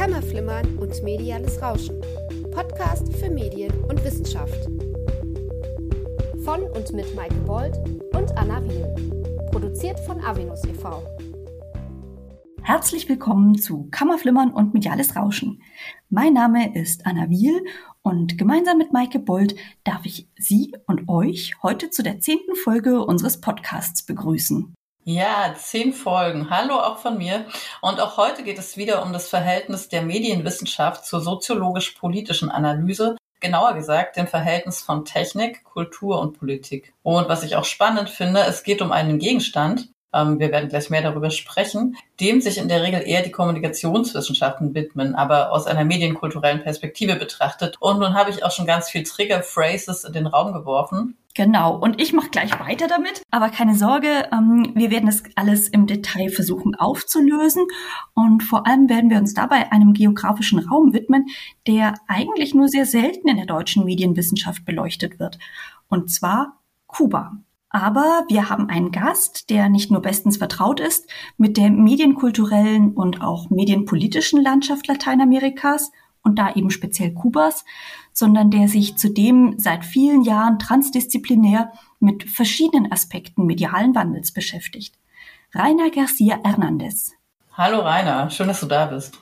Kammerflimmern 0.00 0.78
und 0.78 1.02
mediales 1.02 1.60
Rauschen. 1.60 2.00
Podcast 2.52 3.12
für 3.16 3.28
Medien 3.28 3.70
und 3.84 4.02
Wissenschaft. 4.02 4.64
Von 6.42 6.62
und 6.74 6.90
mit 6.94 7.14
Maike 7.14 7.34
Bold 7.44 7.76
und 8.14 8.34
Anna 8.34 8.64
Wiel. 8.64 8.86
Produziert 9.50 10.00
von 10.00 10.18
Avenus 10.24 10.64
e.V. 10.64 11.02
Herzlich 12.62 13.10
willkommen 13.10 13.58
zu 13.58 13.88
Kammerflimmern 13.90 14.54
und 14.54 14.72
mediales 14.72 15.16
Rauschen. 15.16 15.60
Mein 16.08 16.32
Name 16.32 16.74
ist 16.74 17.04
Anna 17.04 17.28
Wiel 17.28 17.62
und 18.00 18.38
gemeinsam 18.38 18.78
mit 18.78 18.94
Maike 18.94 19.18
Bold 19.18 19.54
darf 19.84 20.06
ich 20.06 20.30
Sie 20.38 20.74
und 20.86 21.10
euch 21.10 21.62
heute 21.62 21.90
zu 21.90 22.02
der 22.02 22.20
zehnten 22.20 22.54
Folge 22.54 23.04
unseres 23.04 23.42
Podcasts 23.42 24.06
begrüßen. 24.06 24.74
Ja, 25.12 25.56
zehn 25.58 25.92
Folgen. 25.92 26.50
Hallo 26.50 26.76
auch 26.76 26.98
von 26.98 27.18
mir. 27.18 27.44
Und 27.82 27.98
auch 27.98 28.16
heute 28.16 28.44
geht 28.44 28.60
es 28.60 28.76
wieder 28.76 29.02
um 29.02 29.12
das 29.12 29.28
Verhältnis 29.28 29.88
der 29.88 30.02
Medienwissenschaft 30.02 31.04
zur 31.04 31.20
soziologisch-politischen 31.20 32.48
Analyse, 32.48 33.16
genauer 33.40 33.74
gesagt 33.74 34.16
dem 34.16 34.28
Verhältnis 34.28 34.80
von 34.80 35.04
Technik, 35.04 35.64
Kultur 35.64 36.20
und 36.20 36.38
Politik. 36.38 36.94
Und 37.02 37.28
was 37.28 37.42
ich 37.42 37.56
auch 37.56 37.64
spannend 37.64 38.08
finde, 38.08 38.42
es 38.42 38.62
geht 38.62 38.82
um 38.82 38.92
einen 38.92 39.18
Gegenstand, 39.18 39.88
ähm, 40.14 40.38
wir 40.38 40.52
werden 40.52 40.68
gleich 40.68 40.90
mehr 40.90 41.02
darüber 41.02 41.30
sprechen, 41.30 41.96
dem 42.20 42.40
sich 42.40 42.58
in 42.58 42.68
der 42.68 42.84
Regel 42.84 43.02
eher 43.04 43.22
die 43.22 43.32
Kommunikationswissenschaften 43.32 44.76
widmen, 44.76 45.16
aber 45.16 45.50
aus 45.50 45.66
einer 45.66 45.84
medienkulturellen 45.84 46.62
Perspektive 46.62 47.16
betrachtet. 47.16 47.78
Und 47.80 47.98
nun 47.98 48.14
habe 48.14 48.30
ich 48.30 48.44
auch 48.44 48.52
schon 48.52 48.66
ganz 48.66 48.88
viel 48.88 49.02
Trigger-Phrases 49.02 50.04
in 50.04 50.12
den 50.12 50.28
Raum 50.28 50.52
geworfen. 50.52 51.16
Genau, 51.34 51.78
und 51.78 52.00
ich 52.00 52.12
mache 52.12 52.30
gleich 52.30 52.58
weiter 52.58 52.88
damit. 52.88 53.22
Aber 53.30 53.50
keine 53.50 53.76
Sorge, 53.76 54.28
ähm, 54.32 54.72
wir 54.74 54.90
werden 54.90 55.06
das 55.06 55.22
alles 55.36 55.68
im 55.68 55.86
Detail 55.86 56.28
versuchen 56.28 56.74
aufzulösen. 56.74 57.66
Und 58.14 58.42
vor 58.42 58.66
allem 58.66 58.88
werden 58.88 59.10
wir 59.10 59.18
uns 59.18 59.32
dabei 59.32 59.70
einem 59.70 59.92
geografischen 59.92 60.58
Raum 60.58 60.92
widmen, 60.92 61.26
der 61.68 61.94
eigentlich 62.08 62.54
nur 62.54 62.68
sehr 62.68 62.84
selten 62.84 63.28
in 63.28 63.36
der 63.36 63.46
deutschen 63.46 63.84
Medienwissenschaft 63.84 64.64
beleuchtet 64.64 65.20
wird. 65.20 65.38
Und 65.88 66.10
zwar 66.10 66.60
Kuba. 66.88 67.38
Aber 67.68 68.24
wir 68.28 68.50
haben 68.50 68.68
einen 68.68 68.90
Gast, 68.90 69.48
der 69.48 69.68
nicht 69.68 69.92
nur 69.92 70.02
bestens 70.02 70.38
vertraut 70.38 70.80
ist 70.80 71.08
mit 71.36 71.56
der 71.56 71.70
medienkulturellen 71.70 72.92
und 72.94 73.22
auch 73.22 73.48
medienpolitischen 73.50 74.42
Landschaft 74.42 74.88
Lateinamerikas 74.88 75.92
und 76.22 76.38
da 76.38 76.54
eben 76.54 76.70
speziell 76.70 77.12
Kubas, 77.12 77.64
sondern 78.12 78.50
der 78.50 78.68
sich 78.68 78.96
zudem 78.96 79.58
seit 79.58 79.84
vielen 79.84 80.22
Jahren 80.22 80.58
transdisziplinär 80.58 81.72
mit 81.98 82.24
verschiedenen 82.24 82.92
Aspekten 82.92 83.46
medialen 83.46 83.94
Wandels 83.94 84.32
beschäftigt. 84.32 84.94
Rainer 85.54 85.90
Garcia 85.90 86.38
Hernandez. 86.44 87.12
Hallo 87.52 87.80
Rainer, 87.80 88.30
schön, 88.30 88.48
dass 88.48 88.60
du 88.60 88.66
da 88.66 88.86
bist. 88.86 89.18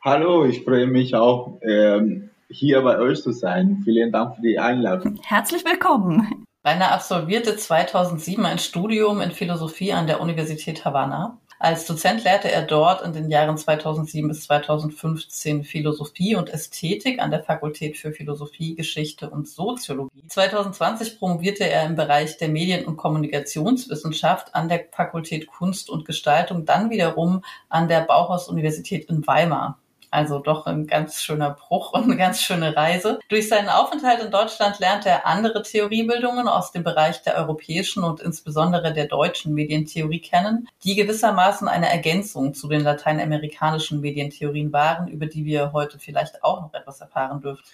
Hallo, 0.00 0.44
ich 0.44 0.64
freue 0.64 0.86
mich 0.86 1.14
auch, 1.14 1.58
ähm, 1.62 2.30
hier 2.48 2.82
bei 2.82 2.98
euch 2.98 3.22
zu 3.22 3.32
sein. 3.32 3.82
Vielen 3.84 4.12
Dank 4.12 4.36
für 4.36 4.42
die 4.42 4.58
Einladung. 4.58 5.18
Herzlich 5.24 5.64
willkommen. 5.64 6.44
Rainer 6.64 6.92
absolvierte 6.92 7.56
2007 7.56 8.44
ein 8.46 8.58
Studium 8.58 9.20
in 9.20 9.32
Philosophie 9.32 9.92
an 9.92 10.06
der 10.06 10.20
Universität 10.20 10.84
Havanna. 10.84 11.38
Als 11.64 11.86
Dozent 11.86 12.24
lehrte 12.24 12.50
er 12.50 12.62
dort 12.62 13.02
in 13.02 13.12
den 13.12 13.30
Jahren 13.30 13.56
2007 13.56 14.26
bis 14.26 14.42
2015 14.46 15.62
Philosophie 15.62 16.34
und 16.34 16.52
Ästhetik 16.52 17.22
an 17.22 17.30
der 17.30 17.44
Fakultät 17.44 17.96
für 17.96 18.10
Philosophie, 18.10 18.74
Geschichte 18.74 19.30
und 19.30 19.46
Soziologie. 19.46 20.26
2020 20.26 21.20
promovierte 21.20 21.62
er 21.62 21.86
im 21.86 21.94
Bereich 21.94 22.36
der 22.36 22.48
Medien- 22.48 22.84
und 22.84 22.96
Kommunikationswissenschaft 22.96 24.56
an 24.56 24.68
der 24.68 24.86
Fakultät 24.90 25.46
Kunst 25.46 25.88
und 25.88 26.04
Gestaltung, 26.04 26.64
dann 26.64 26.90
wiederum 26.90 27.44
an 27.68 27.86
der 27.86 28.00
Bauhaus-Universität 28.00 29.08
in 29.08 29.24
Weimar. 29.24 29.78
Also 30.12 30.40
doch 30.40 30.66
ein 30.66 30.86
ganz 30.86 31.22
schöner 31.22 31.50
Bruch 31.50 31.94
und 31.94 32.04
eine 32.04 32.18
ganz 32.18 32.42
schöne 32.42 32.76
Reise. 32.76 33.18
Durch 33.30 33.48
seinen 33.48 33.70
Aufenthalt 33.70 34.20
in 34.20 34.30
Deutschland 34.30 34.78
lernte 34.78 35.08
er 35.08 35.26
andere 35.26 35.62
Theoriebildungen 35.62 36.48
aus 36.48 36.70
dem 36.70 36.84
Bereich 36.84 37.22
der 37.22 37.36
europäischen 37.36 38.04
und 38.04 38.20
insbesondere 38.20 38.92
der 38.92 39.06
deutschen 39.06 39.54
Medientheorie 39.54 40.20
kennen, 40.20 40.68
die 40.84 40.96
gewissermaßen 40.96 41.66
eine 41.66 41.90
Ergänzung 41.90 42.52
zu 42.52 42.68
den 42.68 42.82
lateinamerikanischen 42.82 44.02
Medientheorien 44.02 44.70
waren, 44.70 45.08
über 45.08 45.24
die 45.24 45.46
wir 45.46 45.72
heute 45.72 45.98
vielleicht 45.98 46.44
auch 46.44 46.60
noch 46.60 46.74
etwas 46.74 47.00
erfahren 47.00 47.40
dürfen. 47.40 47.64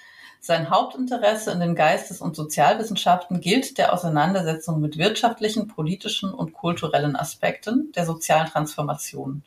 Sein 0.41 0.71
Hauptinteresse 0.71 1.51
in 1.51 1.59
den 1.59 1.75
Geistes- 1.75 2.21
und 2.21 2.37
Sozialwissenschaften 2.37 3.41
gilt 3.41 3.79
der 3.79 3.93
Auseinandersetzung 3.93 4.81
mit 4.81 4.97
wirtschaftlichen, 4.97 5.67
politischen 5.67 6.33
und 6.33 6.53
kulturellen 6.53 7.17
Aspekten 7.17 7.91
der 7.97 8.07
sozialen 8.07 8.47
Transformation. 8.47 9.43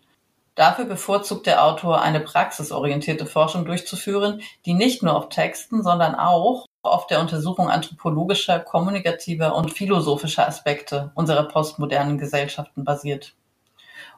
Dafür 0.61 0.85
bevorzugt 0.85 1.47
der 1.47 1.65
Autor 1.65 2.03
eine 2.03 2.19
praxisorientierte 2.19 3.25
Forschung 3.25 3.65
durchzuführen, 3.65 4.43
die 4.67 4.75
nicht 4.75 5.01
nur 5.01 5.15
auf 5.15 5.29
Texten, 5.29 5.81
sondern 5.81 6.13
auch 6.13 6.67
auf 6.83 7.07
der 7.07 7.19
Untersuchung 7.19 7.67
anthropologischer, 7.71 8.59
kommunikativer 8.59 9.55
und 9.55 9.73
philosophischer 9.73 10.47
Aspekte 10.47 11.11
unserer 11.15 11.47
postmodernen 11.47 12.19
Gesellschaften 12.19 12.83
basiert. 12.83 13.33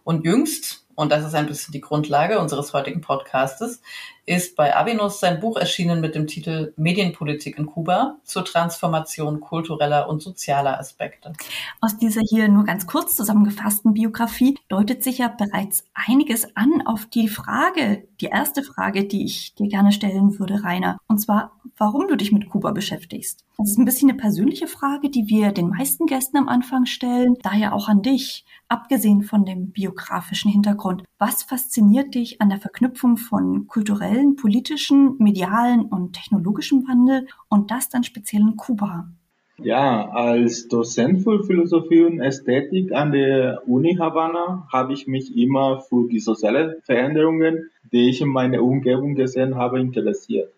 Und 0.04 0.26
jüngst 0.26 0.86
und 0.96 1.12
das 1.12 1.26
ist 1.26 1.36
ein 1.36 1.48
bisschen 1.48 1.72
die 1.72 1.82
Grundlage 1.82 2.40
unseres 2.40 2.74
heutigen 2.74 3.02
Podcastes, 3.02 3.82
ist 4.26 4.56
bei 4.56 4.76
Avenus 4.76 5.20
sein 5.20 5.40
Buch 5.40 5.58
erschienen 5.58 6.00
mit 6.00 6.16
dem 6.16 6.28
Titel 6.28 6.74
Medienpolitik 6.78 7.58
in 7.58 7.66
Kuba 7.66 8.18
zur 8.24 8.46
Transformation 8.46 9.42
kultureller 9.42 10.08
und 10.08 10.22
sozialer 10.22 10.80
Aspekte. 10.80 11.34
Aus 11.82 11.98
dieser 11.98 12.22
hier 12.22 12.48
nur 12.48 12.64
ganz 12.64 12.88
kurz 12.88 13.16
zusammengefassten 13.16 13.94
Biografie 13.94 14.58
deutet 14.70 15.04
sich 15.04 15.18
ja 15.18 15.28
bereits 15.28 15.84
einiges 15.94 16.56
an 16.56 16.84
auf 16.86 17.06
die 17.06 17.28
Frage, 17.28 18.08
die 18.22 18.28
erste 18.28 18.64
Frage, 18.64 19.06
die 19.06 19.26
ich 19.26 19.56
dir 19.56 19.68
gerne 19.68 19.92
stellen 19.92 20.40
würde, 20.40 20.64
Rainer, 20.64 20.98
und 21.08 21.20
zwar, 21.20 21.52
warum 21.78 22.08
du 22.08 22.16
dich 22.16 22.32
mit 22.32 22.50
Kuba 22.50 22.72
beschäftigst. 22.72 23.44
Das 23.58 23.70
ist 23.70 23.78
ein 23.78 23.86
bisschen 23.86 24.10
eine 24.10 24.18
persönliche 24.18 24.68
Frage, 24.68 25.10
die 25.10 25.28
wir 25.28 25.52
den 25.52 25.70
meisten 25.70 26.06
Gästen 26.06 26.38
am 26.38 26.48
Anfang 26.48 26.86
stellen, 26.86 27.36
daher 27.44 27.74
auch 27.74 27.88
an 27.88 28.02
dich. 28.02 28.46
Abgesehen 28.68 29.22
von 29.22 29.46
dem 29.46 29.72
biografischen 29.72 30.50
Hintergrund, 30.50 30.83
was 31.18 31.44
fasziniert 31.44 32.16
dich 32.16 32.42
an 32.42 32.50
der 32.50 32.60
Verknüpfung 32.60 33.18
von 33.18 33.68
kulturellen, 33.68 34.36
politischen, 34.36 35.16
medialen 35.18 35.82
und 35.82 36.14
technologischem 36.14 36.88
Wandel 36.88 37.28
und 37.50 37.72
das 37.72 37.90
dann 37.90 38.04
speziell 38.04 38.42
in 38.42 38.58
Kuba? 38.58 39.08
Ja, 39.58 40.10
als 40.10 40.68
Dozent 40.68 41.24
für 41.24 41.44
Philosophie 41.44 42.02
und 42.02 42.20
Ästhetik 42.20 42.92
an 42.92 43.12
der 43.12 43.62
Uni 43.68 43.96
Havanna 43.96 44.68
habe 44.74 44.94
ich 44.94 45.08
mich 45.08 45.38
immer 45.38 45.82
für 45.82 46.10
die 46.10 46.20
sozialen 46.20 46.82
Veränderungen, 46.84 47.70
die 47.92 48.10
ich 48.10 48.20
in 48.22 48.30
meiner 48.30 48.64
Umgebung 48.64 49.14
gesehen 49.16 49.56
habe, 49.56 49.80
interessiert. 49.80 50.52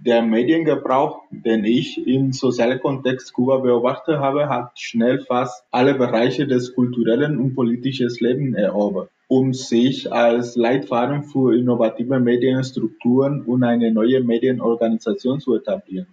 Der 0.00 0.22
Mediengebrauch, 0.22 1.22
den 1.30 1.64
ich 1.64 2.04
im 2.06 2.32
sozialen 2.32 2.80
Kontext 2.80 3.32
Kuba 3.32 3.58
beobachtet 3.58 4.18
habe, 4.18 4.48
hat 4.48 4.78
schnell 4.78 5.20
fast 5.20 5.64
alle 5.70 5.94
Bereiche 5.94 6.46
des 6.46 6.74
kulturellen 6.74 7.38
und 7.38 7.54
politischen 7.54 8.10
Lebens 8.18 8.56
erobert, 8.56 9.10
um 9.28 9.52
sich 9.54 10.12
als 10.12 10.56
Leitfaden 10.56 11.24
für 11.24 11.56
innovative 11.56 12.20
Medienstrukturen 12.20 13.42
und 13.42 13.64
eine 13.64 13.92
neue 13.92 14.22
Medienorganisation 14.22 15.40
zu 15.40 15.54
etablieren. 15.54 16.06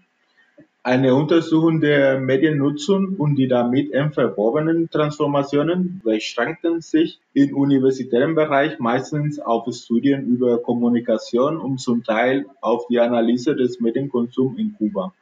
Eine 0.83 1.13
Untersuchung 1.13 1.79
der 1.79 2.19
Mediennutzung 2.19 3.15
und 3.17 3.35
die 3.35 3.47
damit 3.47 3.93
eng 3.93 4.13
verwobenen 4.13 4.89
Transformationen 4.89 6.01
beschränkten 6.03 6.81
sich 6.81 7.19
im 7.33 7.55
universitären 7.55 8.33
Bereich 8.33 8.79
meistens 8.79 9.39
auf 9.39 9.67
Studien 9.75 10.25
über 10.25 10.59
Kommunikation 10.59 11.57
und 11.57 11.79
zum 11.79 12.03
Teil 12.03 12.47
auf 12.61 12.87
die 12.87 12.99
Analyse 12.99 13.55
des 13.55 13.79
Medienkonsums 13.79 14.57
in 14.57 14.73
Kuba. 14.75 15.13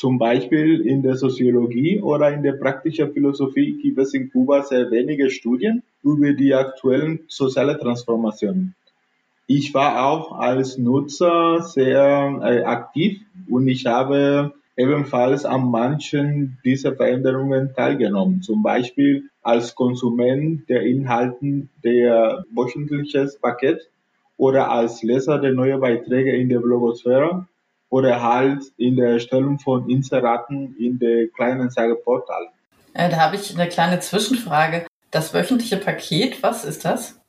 Zum 0.00 0.16
Beispiel 0.16 0.80
in 0.80 1.02
der 1.02 1.14
Soziologie 1.14 2.00
oder 2.00 2.32
in 2.32 2.42
der 2.42 2.54
praktischen 2.54 3.12
Philosophie 3.12 3.76
gibt 3.82 3.98
es 3.98 4.14
in 4.14 4.30
Kuba 4.30 4.62
sehr 4.62 4.90
wenige 4.90 5.28
Studien 5.28 5.82
über 6.02 6.32
die 6.32 6.54
aktuellen 6.54 7.20
sozialen 7.28 7.78
Transformationen. 7.78 8.74
Ich 9.46 9.74
war 9.74 10.06
auch 10.06 10.32
als 10.32 10.78
Nutzer 10.78 11.60
sehr 11.60 12.40
äh, 12.42 12.62
aktiv 12.62 13.20
und 13.50 13.68
ich 13.68 13.84
habe 13.84 14.54
ebenfalls 14.74 15.44
an 15.44 15.70
manchen 15.70 16.56
dieser 16.64 16.96
Veränderungen 16.96 17.74
teilgenommen, 17.74 18.40
zum 18.40 18.62
Beispiel 18.62 19.24
als 19.42 19.74
Konsument 19.74 20.66
der 20.70 20.80
Inhalten 20.80 21.68
der 21.84 22.46
wöchentliches 22.54 23.38
Paket 23.38 23.90
oder 24.38 24.70
als 24.70 25.02
Leser 25.02 25.38
der 25.38 25.52
neuen 25.52 25.78
Beiträge 25.78 26.34
in 26.34 26.48
der 26.48 26.60
Blogosphäre 26.60 27.46
oder 27.90 28.22
halt 28.22 28.62
in 28.78 28.96
der 28.96 29.10
Erstellung 29.14 29.58
von 29.58 29.90
Inseraten 29.90 30.76
in 30.78 30.98
der 30.98 31.28
Kleinanzeigeportal. 31.28 32.48
Äh, 32.94 33.10
da 33.10 33.16
habe 33.18 33.36
ich 33.36 33.54
eine 33.54 33.68
kleine 33.68 34.00
Zwischenfrage. 34.00 34.86
Das 35.10 35.34
wöchentliche 35.34 35.76
Paket, 35.76 36.42
was 36.42 36.64
ist 36.64 36.84
das? 36.84 37.20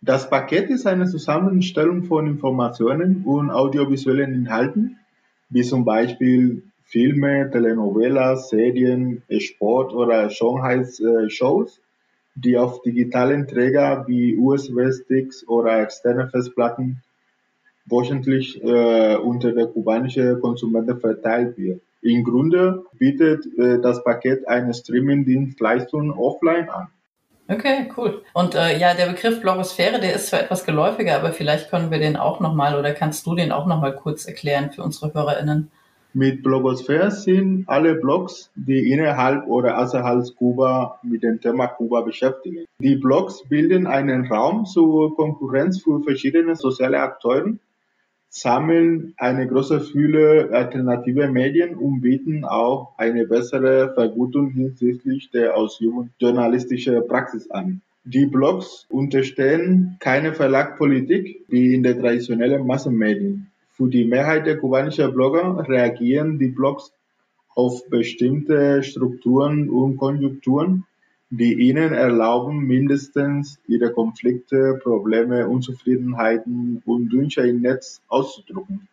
Das 0.00 0.30
Paket 0.30 0.70
ist 0.70 0.86
eine 0.86 1.06
Zusammenstellung 1.06 2.04
von 2.04 2.26
Informationen 2.26 3.24
und 3.24 3.50
audiovisuellen 3.50 4.34
Inhalten, 4.34 4.98
wie 5.50 5.62
zum 5.62 5.84
Beispiel 5.84 6.62
Filme, 6.84 7.50
Telenovelas, 7.50 8.50
Serien, 8.50 9.22
Sport 9.38 9.92
oder 9.92 10.28
Schönheitsshows, 10.30 11.80
die 12.34 12.56
auf 12.56 12.82
digitalen 12.82 13.46
Träger 13.46 14.06
wie 14.06 14.36
USB-Sticks 14.36 15.46
oder 15.46 15.82
externe 15.82 16.28
Festplatten 16.28 17.02
wöchentlich 17.92 18.60
äh, 18.64 19.16
unter 19.16 19.52
der 19.52 19.66
kubanischen 19.66 20.40
Konsumenten 20.40 20.98
verteilt 20.98 21.56
wird. 21.56 21.82
Im 22.00 22.24
Grunde 22.24 22.84
bietet 22.98 23.46
äh, 23.58 23.80
das 23.80 24.02
Paket 24.02 24.48
eine 24.48 24.74
Streaming-Dienstleistung 24.74 26.10
offline 26.10 26.68
an. 26.68 26.88
Okay, 27.48 27.90
cool. 27.96 28.22
Und 28.32 28.54
äh, 28.54 28.78
ja, 28.78 28.94
der 28.94 29.06
Begriff 29.06 29.40
Blogosphäre, 29.40 30.00
der 30.00 30.14
ist 30.14 30.28
zwar 30.28 30.40
etwas 30.40 30.64
geläufiger, 30.64 31.16
aber 31.16 31.32
vielleicht 31.32 31.70
können 31.70 31.90
wir 31.90 31.98
den 31.98 32.16
auch 32.16 32.40
nochmal 32.40 32.78
oder 32.78 32.92
kannst 32.92 33.26
du 33.26 33.34
den 33.34 33.52
auch 33.52 33.66
nochmal 33.66 33.94
kurz 33.94 34.26
erklären 34.26 34.72
für 34.72 34.82
unsere 34.82 35.12
HörerInnen? 35.12 35.70
Mit 36.14 36.42
Blogosphäre 36.42 37.10
sind 37.10 37.64
alle 37.68 37.94
Blogs, 37.94 38.50
die 38.54 38.90
innerhalb 38.92 39.46
oder 39.46 39.78
außerhalb 39.78 40.24
Kuba 40.36 40.98
mit 41.02 41.22
dem 41.22 41.40
Thema 41.40 41.68
Kuba 41.68 42.02
beschäftigen. 42.02 42.66
Die 42.80 42.96
Blogs 42.96 43.42
bilden 43.48 43.86
einen 43.86 44.26
Raum 44.26 44.66
zur 44.66 45.16
Konkurrenz 45.16 45.82
für 45.82 46.02
verschiedene 46.02 46.54
soziale 46.54 47.00
Akteure, 47.00 47.54
sammeln 48.34 49.12
eine 49.18 49.46
große 49.46 49.80
Fülle 49.80 50.48
alternative 50.52 51.28
Medien 51.28 51.74
und 51.74 52.00
bieten 52.00 52.44
auch 52.44 52.94
eine 52.96 53.26
bessere 53.26 53.92
Vergutung 53.92 54.50
hinsichtlich 54.50 55.30
der 55.30 55.54
Ausübung 55.54 56.08
journalistischer 56.18 57.02
Praxis 57.02 57.50
an. 57.50 57.82
Die 58.04 58.24
Blogs 58.24 58.86
unterstehen 58.88 59.96
keine 60.00 60.32
Verlagpolitik 60.32 61.44
wie 61.48 61.74
in 61.74 61.82
den 61.82 62.00
traditionellen 62.00 62.66
Massenmedien. 62.66 63.48
Für 63.70 63.88
die 63.88 64.06
Mehrheit 64.06 64.46
der 64.46 64.56
kubanischen 64.56 65.12
Blogger 65.12 65.68
reagieren 65.68 66.38
die 66.38 66.48
Blogs 66.48 66.90
auf 67.54 67.86
bestimmte 67.90 68.82
Strukturen 68.82 69.68
und 69.68 69.98
Konjunkturen, 69.98 70.84
die 71.34 71.54
ihnen 71.54 71.94
erlauben, 71.94 72.66
mindestens 72.66 73.58
ihre 73.66 73.90
Konflikte, 73.90 74.78
Probleme, 74.82 75.48
Unzufriedenheiten 75.48 76.82
und 76.84 77.10
Wünsche 77.10 77.40
im 77.40 77.62
Netz 77.62 78.02
auszudrücken. 78.08 78.86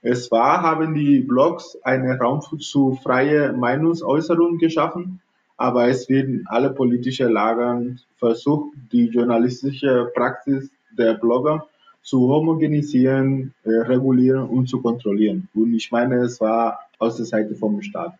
Es 0.00 0.30
war, 0.30 0.62
haben 0.62 0.94
die 0.94 1.20
Blogs 1.20 1.76
einen 1.82 2.10
Raum 2.12 2.40
zu 2.40 2.98
freier 3.02 3.52
Meinungsäußerung 3.52 4.56
geschaffen, 4.56 5.20
aber 5.58 5.88
es 5.88 6.08
werden 6.08 6.46
alle 6.46 6.70
politischen 6.70 7.30
Lagern 7.30 8.00
versucht, 8.16 8.74
die 8.90 9.08
journalistische 9.08 10.10
Praxis 10.14 10.70
der 10.96 11.14
Blogger 11.14 11.66
zu 12.00 12.28
homogenisieren, 12.30 13.52
äh, 13.64 13.70
regulieren 13.70 14.48
und 14.48 14.70
zu 14.70 14.80
kontrollieren. 14.80 15.48
Und 15.54 15.74
ich 15.74 15.92
meine, 15.92 16.16
es 16.22 16.40
war 16.40 16.78
aus 16.98 17.16
der 17.16 17.26
Seite 17.26 17.54
vom 17.54 17.82
Staat. 17.82 18.14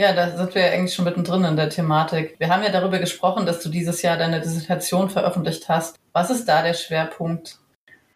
Ja, 0.00 0.14
da 0.14 0.34
sind 0.34 0.54
wir 0.54 0.62
ja 0.62 0.72
eigentlich 0.72 0.94
schon 0.94 1.04
mittendrin 1.04 1.44
in 1.44 1.56
der 1.56 1.68
Thematik. 1.68 2.36
Wir 2.38 2.48
haben 2.48 2.62
ja 2.62 2.72
darüber 2.72 2.98
gesprochen, 2.98 3.44
dass 3.44 3.62
du 3.62 3.68
dieses 3.68 4.00
Jahr 4.00 4.16
deine 4.16 4.40
Dissertation 4.40 5.10
veröffentlicht 5.10 5.68
hast. 5.68 5.98
Was 6.14 6.30
ist 6.30 6.46
da 6.46 6.62
der 6.62 6.72
Schwerpunkt? 6.72 7.58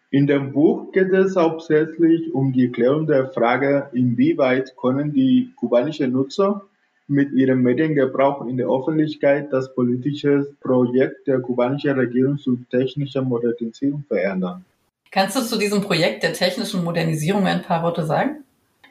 In 0.09 0.25
dem 0.25 0.51
Buch 0.51 0.91
geht 0.93 1.13
es 1.13 1.35
hauptsächlich 1.35 2.33
um 2.33 2.53
die 2.53 2.71
Klärung 2.71 3.05
der 3.05 3.27
Frage, 3.27 3.91
inwieweit 3.93 4.75
können 4.81 5.13
die 5.13 5.51
kubanischen 5.57 6.11
Nutzer 6.11 6.63
mit 7.07 7.31
ihrem 7.33 7.61
Mediengebrauch 7.61 8.47
in 8.47 8.57
der 8.57 8.65
Öffentlichkeit 8.65 9.53
das 9.53 9.71
politische 9.75 10.55
Projekt 10.61 11.27
der 11.27 11.39
kubanischen 11.39 11.91
Regierung 11.91 12.39
zur 12.39 12.57
technischen 12.71 13.25
Modernisierung 13.25 14.03
verändern. 14.07 14.65
Kannst 15.11 15.35
du 15.35 15.41
zu 15.41 15.59
diesem 15.59 15.81
Projekt 15.81 16.23
der 16.23 16.33
technischen 16.33 16.83
Modernisierung 16.83 17.45
ein 17.45 17.61
paar 17.61 17.83
Worte 17.83 18.07
sagen? 18.07 18.43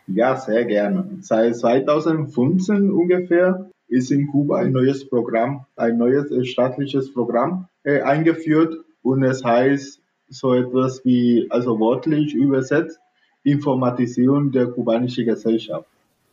Ja, 0.07 0.37
sehr 0.37 0.65
gerne. 0.65 1.19
Seit 1.21 1.57
2015 1.57 2.91
ungefähr 2.91 3.71
ist 3.89 4.11
in 4.11 4.27
Kuba 4.27 4.59
ein 4.59 4.73
neues 4.73 5.09
Programm, 5.09 5.67
ein 5.77 5.97
neues 5.99 6.31
äh, 6.31 6.45
staatliches 6.45 7.13
Programm 7.13 7.69
äh, 7.85 8.01
eingeführt 8.01 8.75
und 9.03 9.23
es 9.23 9.45
heißt 9.45 10.01
so 10.29 10.55
etwas 10.55 11.05
wie, 11.05 11.47
also 11.51 11.79
wortlich 11.79 12.35
übersetzt, 12.35 12.99
Informatisierung 13.45 14.51
der 14.53 14.67
kubanischen 14.67 15.27
Gesellschaft. 15.27 15.87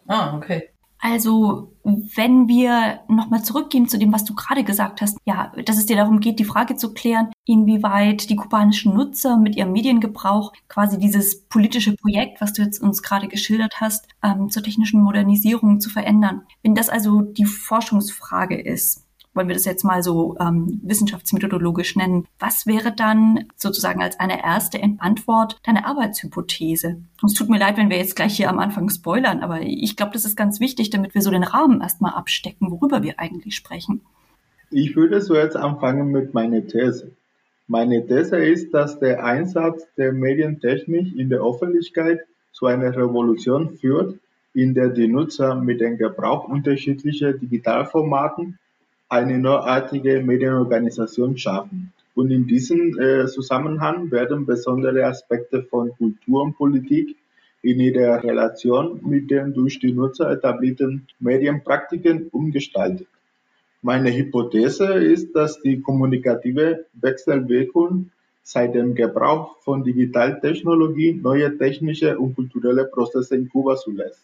Ah, 0.08 0.36
okay. 0.38 0.71
Also, 1.04 1.74
wenn 1.84 2.48
wir 2.48 3.00
nochmal 3.08 3.44
zurückgehen 3.44 3.88
zu 3.88 3.98
dem, 3.98 4.14
was 4.14 4.24
du 4.24 4.36
gerade 4.36 4.64
gesagt 4.64 5.02
hast, 5.02 5.18
ja, 5.26 5.52
dass 5.66 5.80
es 5.80 5.88
dir 5.88 5.96
darum 5.96 6.20
geht, 6.20 6.38
die 6.38 6.46
Frage 6.46 6.76
zu 6.76 6.94
klären, 6.94 7.32
inwieweit 7.44 8.30
die 8.30 8.36
kubanischen 8.36 8.94
Nutzer 8.94 9.38
mit 9.38 9.56
ihrem 9.56 9.72
Mediengebrauch 9.72 10.54
quasi 10.68 11.00
dieses 11.00 11.44
politische 11.46 11.96
Projekt, 11.96 12.40
was 12.40 12.54
du 12.54 12.62
jetzt 12.62 12.80
uns 12.80 13.02
gerade 13.02 13.28
geschildert 13.28 13.82
hast, 13.82 14.08
ähm, 14.22 14.52
zur 14.52 14.62
technischen 14.62 15.02
Modernisierung 15.02 15.80
zu 15.80 15.90
verändern. 15.90 16.44
Wenn 16.62 16.76
das 16.76 16.90
also 16.90 17.22
die 17.22 17.46
Forschungsfrage 17.46 18.62
ist, 18.62 19.08
wollen 19.34 19.48
wir 19.48 19.56
das 19.56 19.66
jetzt 19.66 19.84
mal 19.84 20.04
so 20.04 20.36
ähm, 20.40 20.82
wissenschaftsmethodologisch 20.84 21.96
nennen, 21.96 22.28
was 22.40 22.66
wäre 22.66 22.94
dann 22.94 23.46
sozusagen 23.56 24.02
als 24.02 24.20
eine 24.20 24.44
erste 24.44 24.82
Antwort 25.00 25.58
deine 25.64 25.86
Arbeitshypothese? 25.86 27.02
Und 27.22 27.32
es 27.32 27.34
tut 27.34 27.50
mir 27.50 27.60
leid, 27.60 27.78
wenn 27.78 27.90
wir 27.90 27.98
jetzt 27.98 28.16
gleich 28.16 28.36
hier 28.36 28.50
am 28.50 28.60
Anfang 28.60 28.90
spoilern, 28.90 29.40
aber 29.40 29.62
ich 29.62 29.96
glaube, 29.96 30.14
das 30.14 30.26
ist 30.26 30.36
ganz 30.36 30.60
wichtig, 30.60 30.90
damit 30.90 31.16
wir 31.16 31.22
so 31.22 31.32
den 31.32 31.44
Rahmen 31.44 31.82
erstmal 31.82 32.14
abstecken, 32.14 32.72
worüber 32.72 33.04
wir 33.04 33.20
eigentlich 33.20 33.56
sprechen. 33.56 34.02
Ich 34.70 34.96
würde 34.96 35.22
so 35.22 35.36
jetzt 35.36 35.58
anfangen 35.58 36.12
mit 36.12 36.34
meiner 36.34 36.66
These. 36.66 37.12
Meine 37.68 38.06
These 38.06 38.38
ist, 38.38 38.74
dass 38.74 39.00
der 39.00 39.24
Einsatz 39.24 39.88
der 39.98 40.12
Medientechnik 40.12 41.16
in 41.16 41.30
der 41.30 41.42
Öffentlichkeit 41.42 42.22
zu 42.52 42.66
einer 42.66 42.96
Revolution 42.96 43.78
führt, 43.78 44.20
in 44.54 44.74
der 44.74 44.90
die 44.90 45.08
Nutzer 45.08 45.56
mit 45.56 45.80
dem 45.80 45.98
Gebrauch 45.98 46.48
unterschiedlicher 46.48 47.34
Digitalformaten 47.34 48.60
eine 49.12 49.38
neuartige 49.40 50.22
Medienorganisation 50.22 51.38
schaffen. 51.38 51.92
Und 52.16 52.32
in 52.32 52.48
diesem 52.48 52.98
äh, 52.98 53.28
Zusammenhang 53.28 54.10
werden 54.10 54.46
besondere 54.46 55.06
Aspekte 55.06 55.64
von 55.64 55.92
Kultur 55.98 56.44
und 56.44 56.58
Politik 56.58 57.18
in 57.62 57.82
ihrer 57.82 58.24
Relation 58.24 59.02
mit 59.04 59.30
den 59.30 59.54
durch 59.54 59.80
die 59.80 59.92
Nutzer 59.92 60.32
etablierten 60.32 61.08
Medienpraktiken 61.20 62.30
umgestaltet. 62.32 63.08
Meine 63.82 64.16
Hypothese 64.16 64.94
ist, 64.94 65.36
dass 65.36 65.60
die 65.60 65.82
kommunikative 65.82 66.86
Wechselwirkung 66.94 68.12
seit 68.44 68.76
dem 68.76 68.96
Gebrauch 68.96 69.58
von 69.60 69.84
Digitaltechnologie 69.84 71.20
neue 71.22 71.58
technische 71.58 72.18
und 72.18 72.36
kulturelle 72.36 72.86
Prozesse 72.86 73.36
in 73.36 73.50
Kuba 73.50 73.76
zulässt. 73.76 74.22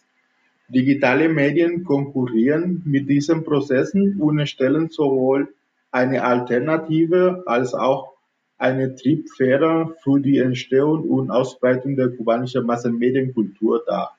Digitale 0.70 1.30
Medien 1.30 1.82
konkurrieren 1.82 2.82
mit 2.84 3.08
diesen 3.08 3.42
Prozessen 3.42 4.20
und 4.20 4.46
stellen 4.46 4.90
sowohl 4.90 5.48
eine 5.90 6.22
Alternative 6.22 7.42
als 7.46 7.72
auch 7.72 8.12
eine 8.58 8.94
Triebfeder 8.94 9.94
für 10.02 10.20
die 10.20 10.38
Entstehung 10.38 11.08
und 11.08 11.30
Ausbreitung 11.30 11.96
der 11.96 12.10
kubanischen 12.10 12.66
Massenmedienkultur 12.66 13.82
dar. 13.86 14.18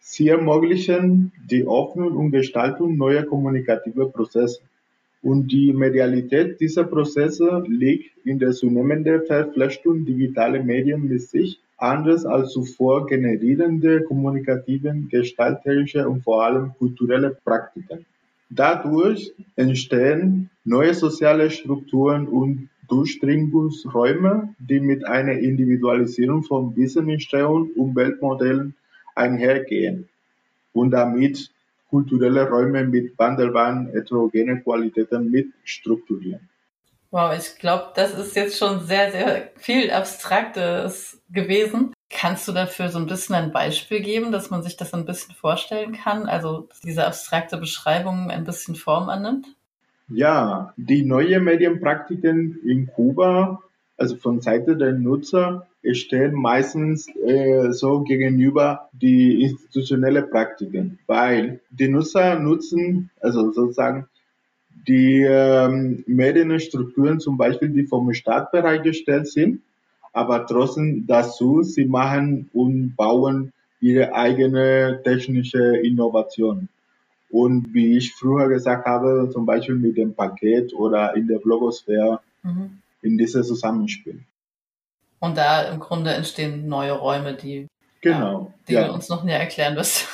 Sie 0.00 0.28
ermöglichen 0.28 1.32
die 1.50 1.62
Öffnung 1.62 2.16
und 2.16 2.32
Gestaltung 2.32 2.98
neuer 2.98 3.22
kommunikativer 3.22 4.10
Prozesse. 4.10 4.60
Und 5.22 5.52
die 5.52 5.72
Medialität 5.72 6.60
dieser 6.60 6.84
Prozesse 6.84 7.62
liegt 7.66 8.26
in 8.26 8.38
der 8.38 8.50
zunehmenden 8.52 9.24
Verflechtung 9.24 10.04
digitaler 10.04 10.62
Medien 10.62 11.08
mit 11.08 11.22
sich 11.22 11.60
Anders 11.80 12.26
als 12.26 12.52
zuvor 12.52 13.06
generierende 13.06 14.02
kommunikativen, 14.02 15.08
gestalterische 15.08 16.06
und 16.06 16.22
vor 16.22 16.44
allem 16.44 16.74
kulturelle 16.78 17.30
Praktiken. 17.42 18.04
Dadurch 18.50 19.32
entstehen 19.56 20.50
neue 20.64 20.92
soziale 20.92 21.50
Strukturen 21.50 22.28
und 22.28 22.68
Durchdringungsräume, 22.88 24.54
die 24.58 24.80
mit 24.80 25.06
einer 25.06 25.38
Individualisierung 25.38 26.42
von 26.42 26.76
Wissenentstehung 26.76 27.70
und 27.76 27.96
Weltmodellen 27.96 28.74
einhergehen 29.14 30.08
und 30.74 30.90
damit 30.90 31.50
kulturelle 31.88 32.48
Räume 32.48 32.84
mit 32.84 33.18
wandelbaren 33.18 33.88
heterogenen 33.88 34.62
Qualitäten 34.62 35.30
mit 35.30 35.48
strukturieren. 35.64 36.48
Wow, 37.12 37.36
ich 37.36 37.58
glaube, 37.58 37.88
das 37.96 38.16
ist 38.16 38.36
jetzt 38.36 38.56
schon 38.56 38.86
sehr, 38.86 39.10
sehr 39.10 39.50
viel 39.56 39.90
Abstraktes 39.90 41.20
gewesen. 41.28 41.92
Kannst 42.08 42.46
du 42.46 42.52
dafür 42.52 42.88
so 42.88 42.98
ein 42.98 43.06
bisschen 43.06 43.34
ein 43.34 43.50
Beispiel 43.50 44.00
geben, 44.00 44.30
dass 44.30 44.50
man 44.50 44.62
sich 44.62 44.76
das 44.76 44.94
ein 44.94 45.06
bisschen 45.06 45.34
vorstellen 45.34 45.92
kann? 45.92 46.28
Also 46.28 46.68
diese 46.84 47.04
abstrakte 47.06 47.56
Beschreibung 47.56 48.30
ein 48.30 48.44
bisschen 48.44 48.76
Form 48.76 49.08
annimmt? 49.08 49.46
Ja, 50.08 50.72
die 50.76 51.04
neuen 51.04 51.44
Medienpraktiken 51.44 52.58
in 52.64 52.86
Kuba, 52.88 53.60
also 53.96 54.16
von 54.16 54.40
Seite 54.40 54.76
der 54.76 54.92
Nutzer, 54.92 55.66
stehen 55.92 56.34
meistens 56.34 57.08
äh, 57.08 57.72
so 57.72 58.00
gegenüber 58.00 58.88
die 58.92 59.42
institutionelle 59.42 60.22
Praktiken, 60.22 60.98
weil 61.06 61.60
die 61.70 61.88
Nutzer 61.88 62.38
nutzen, 62.38 63.10
also 63.20 63.50
sozusagen 63.52 64.06
die 64.86 65.22
ähm, 65.22 66.04
Medienstrukturen 66.06 67.20
zum 67.20 67.36
Beispiel, 67.36 67.68
die 67.68 67.86
vom 67.86 68.12
Staat 68.14 68.50
bereitgestellt 68.52 69.28
sind, 69.28 69.62
aber 70.12 70.46
trotzdem 70.46 71.06
dazu, 71.06 71.62
sie 71.62 71.84
machen 71.84 72.50
und 72.52 72.96
bauen 72.96 73.52
ihre 73.80 74.14
eigene 74.14 75.00
technische 75.04 75.76
Innovation. 75.78 76.68
Und 77.30 77.72
wie 77.72 77.96
ich 77.96 78.14
früher 78.14 78.48
gesagt 78.48 78.86
habe, 78.86 79.30
zum 79.32 79.46
Beispiel 79.46 79.76
mit 79.76 79.96
dem 79.96 80.14
Paket 80.14 80.74
oder 80.74 81.14
in 81.14 81.28
der 81.28 81.38
Blogosphäre, 81.38 82.20
mhm. 82.42 82.78
in 83.02 83.16
diesem 83.16 83.44
Zusammenspiel. 83.44 84.20
Und 85.20 85.36
da 85.36 85.62
im 85.62 85.78
Grunde 85.78 86.12
entstehen 86.12 86.66
neue 86.66 86.92
Räume, 86.92 87.34
die, 87.34 87.68
genau, 88.00 88.40
ja, 88.40 88.54
die 88.68 88.72
ja. 88.72 88.88
du 88.88 88.94
uns 88.94 89.08
noch 89.08 89.22
näher 89.22 89.38
erklären 89.38 89.76
wirst. 89.76 90.08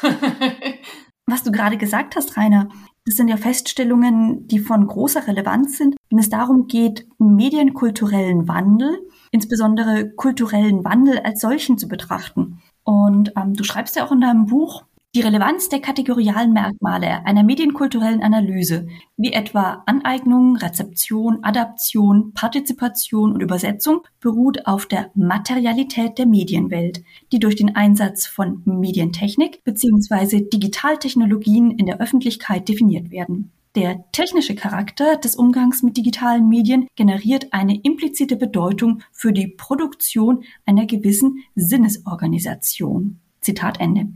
Was 1.26 1.42
du 1.42 1.50
gerade 1.50 1.76
gesagt 1.76 2.16
hast, 2.16 2.36
Rainer, 2.36 2.68
das 3.06 3.16
sind 3.16 3.28
ja 3.28 3.36
Feststellungen, 3.36 4.48
die 4.48 4.58
von 4.58 4.86
großer 4.86 5.26
Relevanz 5.26 5.78
sind, 5.78 5.96
wenn 6.10 6.18
es 6.18 6.28
darum 6.28 6.66
geht, 6.66 7.06
medienkulturellen 7.18 8.48
Wandel, 8.48 8.98
insbesondere 9.30 10.10
kulturellen 10.10 10.84
Wandel 10.84 11.20
als 11.20 11.40
solchen 11.40 11.78
zu 11.78 11.86
betrachten. 11.86 12.58
Und 12.82 13.32
ähm, 13.36 13.54
du 13.54 13.62
schreibst 13.62 13.94
ja 13.96 14.04
auch 14.04 14.12
in 14.12 14.20
deinem 14.20 14.46
Buch, 14.46 14.84
die 15.16 15.22
Relevanz 15.22 15.70
der 15.70 15.80
kategorialen 15.80 16.52
Merkmale 16.52 17.24
einer 17.24 17.42
medienkulturellen 17.42 18.22
Analyse, 18.22 18.86
wie 19.16 19.32
etwa 19.32 19.82
Aneignung, 19.86 20.56
Rezeption, 20.56 21.42
Adaption, 21.42 22.34
Partizipation 22.34 23.32
und 23.32 23.40
Übersetzung, 23.40 24.02
beruht 24.20 24.66
auf 24.66 24.84
der 24.84 25.10
Materialität 25.14 26.18
der 26.18 26.26
Medienwelt, 26.26 27.02
die 27.32 27.38
durch 27.38 27.56
den 27.56 27.74
Einsatz 27.74 28.26
von 28.26 28.60
Medientechnik 28.66 29.64
bzw. 29.64 30.50
Digitaltechnologien 30.52 31.70
in 31.70 31.86
der 31.86 31.98
Öffentlichkeit 31.98 32.68
definiert 32.68 33.10
werden. 33.10 33.52
Der 33.74 34.04
technische 34.12 34.54
Charakter 34.54 35.16
des 35.16 35.34
Umgangs 35.34 35.82
mit 35.82 35.96
digitalen 35.96 36.46
Medien 36.46 36.88
generiert 36.94 37.54
eine 37.54 37.80
implizite 37.80 38.36
Bedeutung 38.36 39.00
für 39.12 39.32
die 39.32 39.48
Produktion 39.48 40.44
einer 40.66 40.84
gewissen 40.84 41.42
Sinnesorganisation. 41.54 43.18
Zitat 43.40 43.80
Ende. 43.80 44.08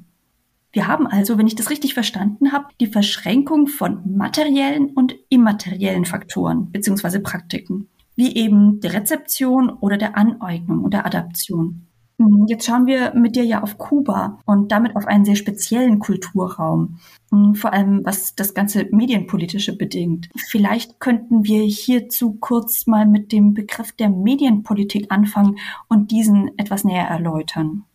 Wir 0.72 0.86
haben 0.86 1.06
also, 1.06 1.36
wenn 1.36 1.48
ich 1.48 1.56
das 1.56 1.70
richtig 1.70 1.94
verstanden 1.94 2.52
habe, 2.52 2.66
die 2.80 2.86
Verschränkung 2.86 3.66
von 3.66 4.02
materiellen 4.16 4.90
und 4.90 5.16
immateriellen 5.28 6.04
Faktoren 6.04 6.70
bzw. 6.70 7.18
Praktiken, 7.18 7.88
wie 8.14 8.36
eben 8.36 8.80
der 8.80 8.92
Rezeption 8.92 9.70
oder 9.70 9.96
der 9.96 10.16
Aneignung 10.16 10.84
oder 10.84 11.04
Adaption. 11.04 11.86
Hm, 12.20 12.44
jetzt 12.48 12.66
schauen 12.66 12.86
wir 12.86 13.14
mit 13.14 13.34
dir 13.34 13.44
ja 13.44 13.62
auf 13.62 13.78
Kuba 13.78 14.38
und 14.44 14.70
damit 14.70 14.94
auf 14.94 15.06
einen 15.06 15.24
sehr 15.24 15.36
speziellen 15.36 15.98
Kulturraum, 15.98 16.98
hm, 17.30 17.54
vor 17.54 17.72
allem 17.72 18.04
was 18.04 18.34
das 18.36 18.54
ganze 18.54 18.86
Medienpolitische 18.92 19.76
bedingt. 19.76 20.28
Vielleicht 20.36 21.00
könnten 21.00 21.44
wir 21.44 21.62
hierzu 21.62 22.34
kurz 22.34 22.86
mal 22.86 23.06
mit 23.06 23.32
dem 23.32 23.54
Begriff 23.54 23.92
der 23.92 24.10
Medienpolitik 24.10 25.06
anfangen 25.10 25.58
und 25.88 26.10
diesen 26.10 26.56
etwas 26.58 26.84
näher 26.84 27.08
erläutern. 27.08 27.86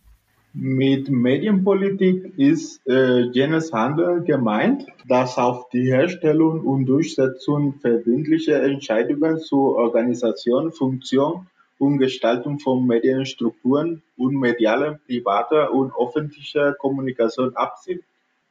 Mit 0.58 1.10
Medienpolitik 1.10 2.32
ist 2.38 2.80
äh, 2.88 3.24
jenes 3.30 3.74
Handeln 3.74 4.24
gemeint, 4.24 4.86
das 5.06 5.36
auf 5.36 5.68
die 5.68 5.92
Herstellung 5.92 6.62
und 6.62 6.86
Durchsetzung 6.86 7.74
verbindlicher 7.74 8.62
Entscheidungen 8.62 9.38
zur 9.38 9.76
Organisation, 9.76 10.72
Funktion 10.72 11.46
und 11.78 11.98
Gestaltung 11.98 12.58
von 12.58 12.86
Medienstrukturen 12.86 14.02
und 14.16 14.34
medialer, 14.34 14.98
privater 15.06 15.74
und 15.74 15.92
öffentlicher 16.00 16.72
Kommunikation 16.72 17.54
abzielt. 17.54 18.02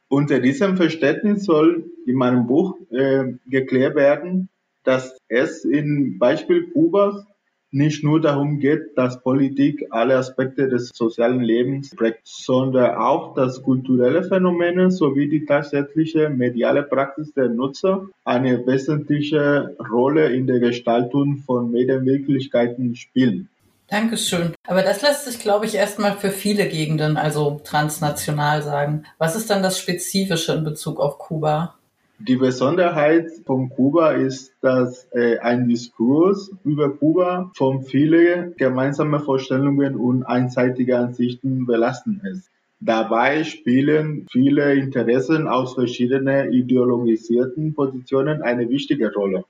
Unter 0.08 0.38
diesem 0.38 0.76
Verständnis 0.76 1.44
soll 1.44 1.90
in 2.06 2.14
meinem 2.14 2.46
Buch 2.46 2.76
äh, 2.92 3.32
geklärt 3.46 3.96
werden, 3.96 4.48
dass 4.84 5.18
es 5.26 5.64
im 5.64 6.20
Beispiel 6.20 6.70
Kubas 6.70 7.26
nicht 7.76 8.02
nur 8.02 8.20
darum 8.20 8.58
geht, 8.58 8.96
dass 8.96 9.20
Politik 9.20 9.86
alle 9.90 10.16
Aspekte 10.16 10.68
des 10.68 10.88
sozialen 10.94 11.42
Lebens 11.42 11.94
prägt, 11.94 12.20
sondern 12.24 12.96
auch, 12.96 13.34
dass 13.34 13.62
kulturelle 13.62 14.24
Phänomene 14.24 14.90
sowie 14.90 15.28
die 15.28 15.44
tatsächliche 15.44 16.30
mediale 16.30 16.82
Praxis 16.82 17.34
der 17.34 17.50
Nutzer 17.50 18.08
eine 18.24 18.66
wesentliche 18.66 19.76
Rolle 19.92 20.32
in 20.32 20.46
der 20.46 20.58
Gestaltung 20.58 21.42
von 21.44 21.70
Medienwirklichkeiten 21.70 22.96
spielen. 22.96 23.48
Dankeschön. 23.88 24.54
Aber 24.66 24.82
das 24.82 25.02
lässt 25.02 25.26
sich, 25.26 25.38
glaube 25.38 25.66
ich, 25.66 25.74
erstmal 25.74 26.16
für 26.16 26.30
viele 26.30 26.68
Gegenden, 26.68 27.16
also 27.16 27.60
transnational 27.62 28.62
sagen. 28.62 29.04
Was 29.18 29.36
ist 29.36 29.50
dann 29.50 29.62
das 29.62 29.78
Spezifische 29.78 30.54
in 30.54 30.64
Bezug 30.64 30.98
auf 30.98 31.18
Kuba? 31.18 31.74
Die 32.18 32.36
Besonderheit 32.36 33.30
von 33.44 33.68
Kuba 33.68 34.12
ist, 34.12 34.54
dass 34.62 35.06
äh, 35.12 35.38
ein 35.38 35.68
Diskurs 35.68 36.50
über 36.64 36.90
Kuba 36.96 37.50
von 37.54 37.82
vielen 37.82 38.56
gemeinsamen 38.56 39.20
Vorstellungen 39.20 39.96
und 39.96 40.22
einseitigen 40.22 40.94
Ansichten 40.94 41.66
belasten 41.66 42.22
ist. 42.24 42.50
Dabei 42.80 43.44
spielen 43.44 44.26
viele 44.30 44.74
Interessen 44.74 45.46
aus 45.46 45.74
verschiedenen 45.74 46.54
ideologisierten 46.54 47.74
Positionen 47.74 48.40
eine 48.40 48.70
wichtige 48.70 49.12
Rolle. 49.12 49.44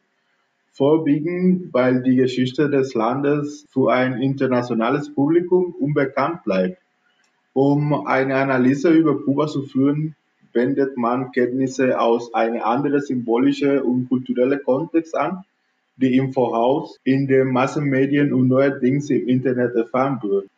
Vorwiegend, 0.73 1.73
weil 1.73 2.03
die 2.03 2.17
Geschichte 2.17 2.69
des 2.69 2.95
Landes 2.95 3.65
für 3.71 3.93
ein 3.93 4.21
internationales 4.21 5.15
Publikum 5.15 5.73
unbekannt 5.79 6.43
bleibt. 6.43 6.79
Um 7.53 8.07
eine 8.07 8.35
Analyse 8.37 8.91
über 8.91 9.23
Kuba 9.23 9.47
zu 9.47 9.63
führen, 9.63 10.17
wendet 10.57 10.97
man 10.97 11.31
Kenntnisse 11.31 12.01
aus 12.01 12.35
einem 12.35 12.61
anderen 12.63 13.01
symbolischen 13.01 13.79
und 13.79 14.09
kulturellen 14.09 14.61
Kontext 14.65 15.17
an, 15.17 15.45
die 15.97 16.17
im 16.17 16.33
Voraus 16.33 16.99
in 17.05 17.29
den 17.29 17.53
Massenmedien 17.53 18.33
und 18.33 18.49
neuerdings 18.49 19.09
im 19.11 19.29
Internet 19.29 19.77
erfahren 19.77 20.19
wird. 20.23 20.49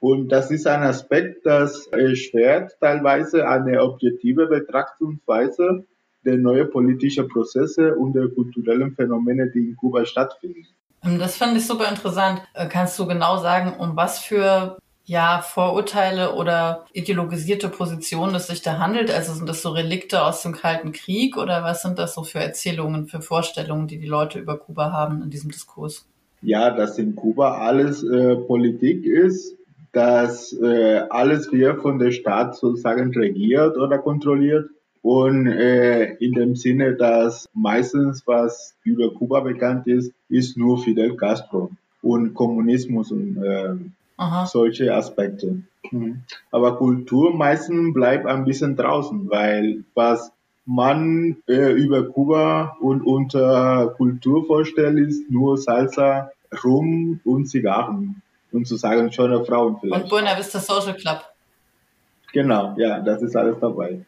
Und 0.00 0.28
das 0.30 0.50
ist 0.50 0.66
ein 0.66 0.82
Aspekt, 0.82 1.44
das 1.44 1.88
erschwert 1.88 2.76
teilweise 2.80 3.46
eine 3.46 3.82
objektive 3.82 4.46
Betrachtungsweise 4.46 5.84
der 6.24 6.36
neuen 6.36 6.70
politischen 6.70 7.28
Prozesse 7.28 7.94
und 7.94 8.14
der 8.14 8.28
kulturellen 8.28 8.94
Phänomene, 8.94 9.50
die 9.50 9.60
in 9.60 9.76
Kuba 9.76 10.04
stattfinden. 10.04 10.66
Das 11.02 11.36
fand 11.36 11.56
ich 11.56 11.66
super 11.66 11.88
interessant. 11.88 12.42
Kannst 12.70 12.98
du 12.98 13.06
genau 13.06 13.38
sagen, 13.38 13.74
um 13.78 13.96
was 13.96 14.18
für 14.18 14.78
ja, 15.08 15.40
Vorurteile 15.40 16.34
oder 16.34 16.84
ideologisierte 16.92 17.70
Positionen 17.70 18.34
es 18.34 18.46
sich 18.46 18.60
da 18.60 18.78
handelt? 18.78 19.10
Also 19.10 19.32
sind 19.32 19.48
das 19.48 19.62
so 19.62 19.70
Relikte 19.70 20.22
aus 20.22 20.42
dem 20.42 20.52
Kalten 20.52 20.92
Krieg 20.92 21.38
oder 21.38 21.64
was 21.64 21.80
sind 21.80 21.98
das 21.98 22.14
so 22.14 22.24
für 22.24 22.40
Erzählungen, 22.40 23.06
für 23.06 23.22
Vorstellungen, 23.22 23.88
die 23.88 23.98
die 23.98 24.06
Leute 24.06 24.38
über 24.38 24.58
Kuba 24.58 24.92
haben 24.92 25.22
in 25.22 25.30
diesem 25.30 25.50
Diskurs? 25.50 26.06
Ja, 26.42 26.70
dass 26.70 26.98
in 26.98 27.16
Kuba 27.16 27.56
alles 27.56 28.04
äh, 28.04 28.36
Politik 28.36 29.06
ist, 29.06 29.56
dass 29.92 30.52
äh, 30.52 31.00
alles 31.08 31.48
hier 31.48 31.76
von 31.76 31.98
der 31.98 32.10
Staat 32.10 32.56
sozusagen 32.56 33.10
regiert 33.14 33.78
oder 33.78 33.96
kontrolliert. 33.96 34.68
Und 35.00 35.46
äh, 35.46 36.16
in 36.16 36.34
dem 36.34 36.54
Sinne, 36.54 36.96
dass 36.96 37.48
meistens, 37.54 38.26
was 38.26 38.76
über 38.84 39.14
Kuba 39.14 39.40
bekannt 39.40 39.86
ist, 39.86 40.12
ist 40.28 40.58
nur 40.58 40.76
Fidel 40.76 41.16
Castro 41.16 41.70
und 42.02 42.34
Kommunismus 42.34 43.10
und 43.10 43.42
äh, 43.42 43.74
Aha. 44.18 44.46
solche 44.46 44.94
Aspekte. 44.94 45.62
Mhm. 45.90 46.22
Aber 46.50 46.76
Kultur 46.76 47.34
meistens 47.34 47.94
bleibt 47.94 48.26
ein 48.26 48.44
bisschen 48.44 48.76
draußen, 48.76 49.30
weil 49.30 49.84
was 49.94 50.32
man 50.66 51.36
äh, 51.48 51.72
über 51.72 52.02
Kuba 52.02 52.76
und 52.80 53.02
unter 53.02 53.94
Kultur 53.96 54.44
vorstellt, 54.46 54.98
ist 54.98 55.30
nur 55.30 55.56
Salsa, 55.56 56.30
Rum 56.62 57.20
und 57.24 57.46
Zigarren. 57.46 58.22
Und 58.52 58.66
zu 58.66 58.76
sagen, 58.76 59.12
schöne 59.12 59.44
Frauen 59.44 59.78
vielleicht. 59.80 60.04
Und 60.04 60.10
Buena 60.10 60.36
Vista 60.36 60.58
Social 60.58 60.94
Club. 60.94 61.22
Genau, 62.32 62.74
ja, 62.76 63.00
das 63.00 63.22
ist 63.22 63.36
alles 63.36 63.58
dabei. 63.60 64.04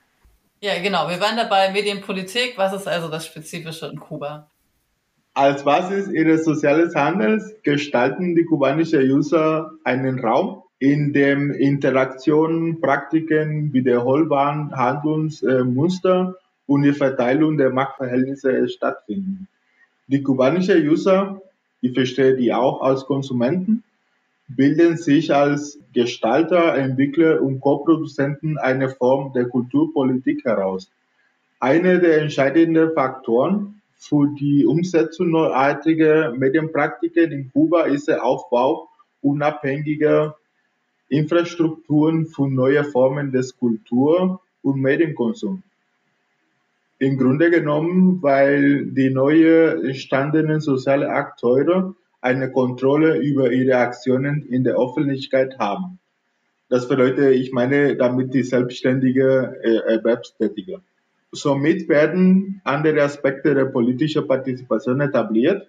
Ja, 0.60 0.78
genau. 0.82 1.08
Wir 1.08 1.20
waren 1.20 1.36
dabei 1.36 1.70
Medienpolitik. 1.72 2.54
Was 2.56 2.72
ist 2.74 2.86
also 2.86 3.08
das 3.08 3.26
Spezifische 3.26 3.86
in 3.86 3.98
Kuba? 3.98 4.46
Als 5.40 5.64
Basis 5.64 6.06
ihres 6.12 6.44
sozialen 6.44 6.94
Handels 6.94 7.56
gestalten 7.62 8.35
die 8.35 8.44
kubanischen 8.44 9.00
User 9.11 9.70
einen 9.85 10.18
Raum, 10.18 10.64
in 10.78 11.14
dem 11.14 11.50
Interaktionen, 11.50 12.78
Praktiken, 12.82 13.73
wiederholbaren 13.73 14.70
Handlungsmuster 14.76 16.37
und 16.66 16.82
die 16.82 16.92
Verteilung 16.92 17.56
der 17.56 17.70
Machtverhältnisse 17.70 18.68
stattfinden. 18.68 19.49
Die 20.09 20.23
kubanischen 20.23 20.87
User, 20.87 21.40
ich 21.80 21.94
verstehe 21.94 22.37
die 22.37 22.52
auch 22.52 22.82
als 22.82 23.06
Konsumenten, 23.06 23.82
bilden 24.47 24.99
sich 24.99 25.35
als 25.35 25.78
Gestalter, 25.94 26.75
Entwickler 26.75 27.40
und 27.40 27.61
Co-Produzenten 27.61 28.59
eine 28.59 28.90
Form 28.90 29.32
der 29.32 29.47
Kulturpolitik 29.47 30.44
heraus. 30.44 30.90
Einer 31.61 31.97
der 31.97 32.20
entscheidenden 32.20 32.92
Faktoren 32.92 33.79
für 34.00 34.35
die 34.35 34.64
Umsetzung 34.64 35.30
neuartiger 35.30 36.33
Medienpraktiken 36.33 37.30
in 37.30 37.52
Kuba 37.52 37.83
ist 37.83 38.09
der 38.09 38.25
Aufbau 38.25 38.88
unabhängiger 39.21 40.37
Infrastrukturen 41.09 42.26
für 42.26 42.49
neue 42.49 42.83
Formen 42.85 43.30
des 43.30 43.59
Kultur- 43.59 44.40
und 44.62 44.80
Medienkonsums. 44.80 45.62
Im 46.99 47.19
Grunde 47.19 47.50
genommen, 47.50 48.23
weil 48.23 48.87
die 48.87 49.11
neu 49.11 49.45
entstandenen 49.45 50.61
sozialen 50.61 51.11
Akteure 51.11 51.95
eine 52.23 52.50
Kontrolle 52.50 53.19
über 53.19 53.52
ihre 53.52 53.76
Aktionen 53.76 54.47
in 54.47 54.64
der 54.64 54.76
Öffentlichkeit 54.76 55.59
haben. 55.59 55.99
Das 56.71 56.88
bedeutet, 56.88 57.35
ich 57.35 57.52
meine 57.52 57.97
damit 57.97 58.33
die 58.33 58.45
selbstständige 58.45 59.59
äh, 59.62 59.95
Erwerbstätige. 59.95 60.80
Somit 61.32 61.88
werden 61.88 62.60
andere 62.64 63.02
Aspekte 63.02 63.54
der 63.54 63.66
politischen 63.66 64.26
Partizipation 64.26 65.00
etabliert, 65.00 65.68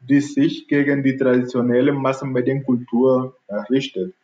die 0.00 0.20
sich 0.20 0.66
gegen 0.66 1.02
die 1.02 1.16
traditionelle 1.16 1.92
Massenmedienkultur 1.92 3.36
richtet. 3.70 4.14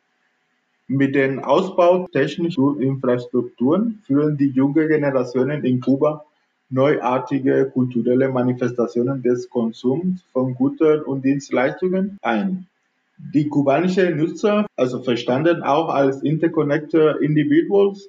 Mit 0.88 1.14
dem 1.14 1.38
Ausbau 1.38 2.08
technischer 2.08 2.76
Infrastrukturen 2.80 4.02
führen 4.06 4.36
die 4.36 4.48
junge 4.48 4.88
Generationen 4.88 5.64
in 5.64 5.80
Kuba 5.80 6.24
neuartige 6.70 7.70
kulturelle 7.72 8.28
Manifestationen 8.28 9.22
des 9.22 9.50
Konsums 9.50 10.22
von 10.32 10.54
Gütern 10.54 11.02
und 11.02 11.24
Dienstleistungen 11.24 12.18
ein. 12.22 12.66
Die 13.18 13.48
kubanischen 13.48 14.16
Nutzer, 14.16 14.66
also 14.76 15.02
verstanden 15.02 15.62
auch 15.62 15.88
als 15.90 16.22
interconnected 16.22 17.20
Individuals, 17.20 18.08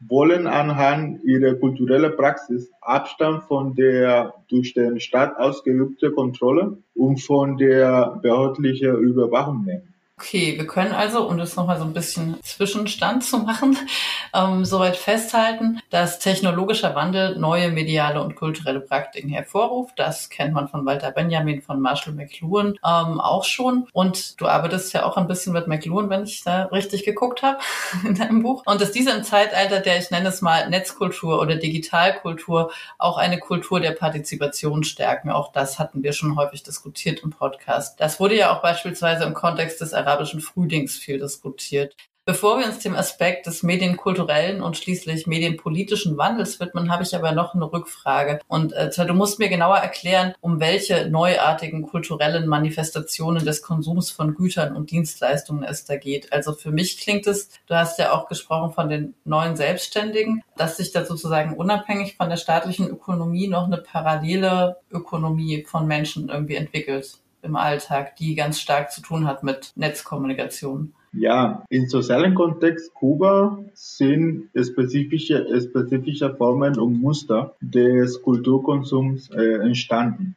wollen 0.00 0.46
anhand 0.46 1.24
ihrer 1.24 1.54
kulturellen 1.54 2.14
Praxis 2.16 2.70
Abstand 2.80 3.44
von 3.44 3.74
der 3.74 4.34
durch 4.48 4.74
den 4.74 5.00
Staat 5.00 5.36
ausgeübten 5.38 6.14
Kontrolle 6.14 6.78
und 6.94 7.20
von 7.22 7.56
der 7.56 8.18
behördlichen 8.22 8.96
Überwachung 8.96 9.64
nehmen. 9.64 9.95
Okay, 10.18 10.56
wir 10.56 10.66
können 10.66 10.92
also, 10.92 11.28
um 11.28 11.36
das 11.36 11.56
nochmal 11.56 11.76
so 11.76 11.84
ein 11.84 11.92
bisschen 11.92 12.42
Zwischenstand 12.42 13.22
zu 13.22 13.40
machen, 13.40 13.76
ähm, 14.34 14.64
soweit 14.64 14.96
festhalten, 14.96 15.82
dass 15.90 16.20
technologischer 16.20 16.94
Wandel 16.94 17.36
neue 17.36 17.70
mediale 17.70 18.22
und 18.22 18.34
kulturelle 18.34 18.80
Praktiken 18.80 19.28
hervorruft. 19.28 19.98
Das 19.98 20.30
kennt 20.30 20.54
man 20.54 20.68
von 20.68 20.86
Walter 20.86 21.10
Benjamin, 21.10 21.60
von 21.60 21.82
Marshall 21.82 22.14
McLuhan 22.14 22.78
ähm, 22.82 23.20
auch 23.20 23.44
schon. 23.44 23.88
Und 23.92 24.40
du 24.40 24.46
arbeitest 24.46 24.94
ja 24.94 25.04
auch 25.04 25.18
ein 25.18 25.26
bisschen 25.26 25.52
mit 25.52 25.66
McLuhan, 25.66 26.08
wenn 26.08 26.24
ich 26.24 26.42
da 26.42 26.62
richtig 26.64 27.04
geguckt 27.04 27.42
habe 27.42 27.58
in 28.06 28.14
deinem 28.14 28.42
Buch. 28.42 28.62
Und 28.64 28.80
dass 28.80 28.92
diese 28.92 29.10
im 29.10 29.22
Zeitalter 29.22 29.80
der, 29.80 29.98
ich 29.98 30.10
nenne 30.10 30.30
es 30.30 30.40
mal 30.40 30.70
Netzkultur 30.70 31.42
oder 31.42 31.56
Digitalkultur, 31.56 32.72
auch 32.96 33.18
eine 33.18 33.38
Kultur 33.38 33.80
der 33.80 33.92
Partizipation 33.92 34.82
stärken. 34.82 35.28
Auch 35.28 35.52
das 35.52 35.78
hatten 35.78 36.02
wir 36.02 36.14
schon 36.14 36.36
häufig 36.36 36.62
diskutiert 36.62 37.20
im 37.22 37.28
Podcast. 37.28 38.00
Das 38.00 38.18
wurde 38.18 38.34
ja 38.34 38.56
auch 38.56 38.62
beispielsweise 38.62 39.24
im 39.24 39.34
Kontext 39.34 39.82
des 39.82 39.92
arabischen 40.06 40.40
Frühlings 40.40 40.96
viel 40.96 41.18
diskutiert. 41.18 41.96
Bevor 42.28 42.58
wir 42.58 42.66
uns 42.66 42.80
dem 42.80 42.96
Aspekt 42.96 43.46
des 43.46 43.62
medienkulturellen 43.62 44.60
und 44.60 44.76
schließlich 44.76 45.28
medienpolitischen 45.28 46.18
Wandels 46.18 46.58
widmen, 46.58 46.90
habe 46.90 47.04
ich 47.04 47.14
aber 47.14 47.30
noch 47.30 47.54
eine 47.54 47.72
Rückfrage. 47.72 48.40
Und 48.48 48.72
äh, 48.72 48.90
du 48.90 49.14
musst 49.14 49.38
mir 49.38 49.48
genauer 49.48 49.76
erklären, 49.76 50.34
um 50.40 50.58
welche 50.58 51.08
neuartigen 51.08 51.82
kulturellen 51.82 52.48
Manifestationen 52.48 53.44
des 53.44 53.62
Konsums 53.62 54.10
von 54.10 54.34
Gütern 54.34 54.74
und 54.74 54.90
Dienstleistungen 54.90 55.62
es 55.62 55.84
da 55.84 55.94
geht. 55.98 56.32
Also 56.32 56.52
für 56.52 56.72
mich 56.72 56.98
klingt 56.98 57.28
es, 57.28 57.48
du 57.68 57.76
hast 57.76 57.96
ja 58.00 58.10
auch 58.10 58.26
gesprochen 58.26 58.72
von 58.72 58.88
den 58.88 59.14
neuen 59.24 59.54
Selbstständigen, 59.54 60.42
dass 60.56 60.78
sich 60.78 60.90
da 60.90 61.04
sozusagen 61.04 61.54
unabhängig 61.54 62.16
von 62.16 62.28
der 62.28 62.38
staatlichen 62.38 62.88
Ökonomie 62.88 63.46
noch 63.46 63.66
eine 63.66 63.78
parallele 63.78 64.78
Ökonomie 64.90 65.64
von 65.64 65.86
Menschen 65.86 66.28
irgendwie 66.28 66.56
entwickelt 66.56 67.20
im 67.46 67.56
Alltag, 67.56 68.16
die 68.16 68.34
ganz 68.34 68.60
stark 68.60 68.92
zu 68.92 69.00
tun 69.00 69.26
hat 69.26 69.42
mit 69.42 69.72
Netzkommunikation. 69.76 70.92
Ja, 71.12 71.64
im 71.70 71.88
sozialen 71.88 72.34
Kontext 72.34 72.92
Kuba 72.92 73.58
sind 73.72 74.50
spezifische, 74.54 75.46
spezifische 75.62 76.34
Formen 76.34 76.78
und 76.78 77.00
Muster 77.00 77.54
des 77.60 78.20
Kulturkonsums 78.20 79.30
äh, 79.30 79.54
entstanden. 79.62 80.36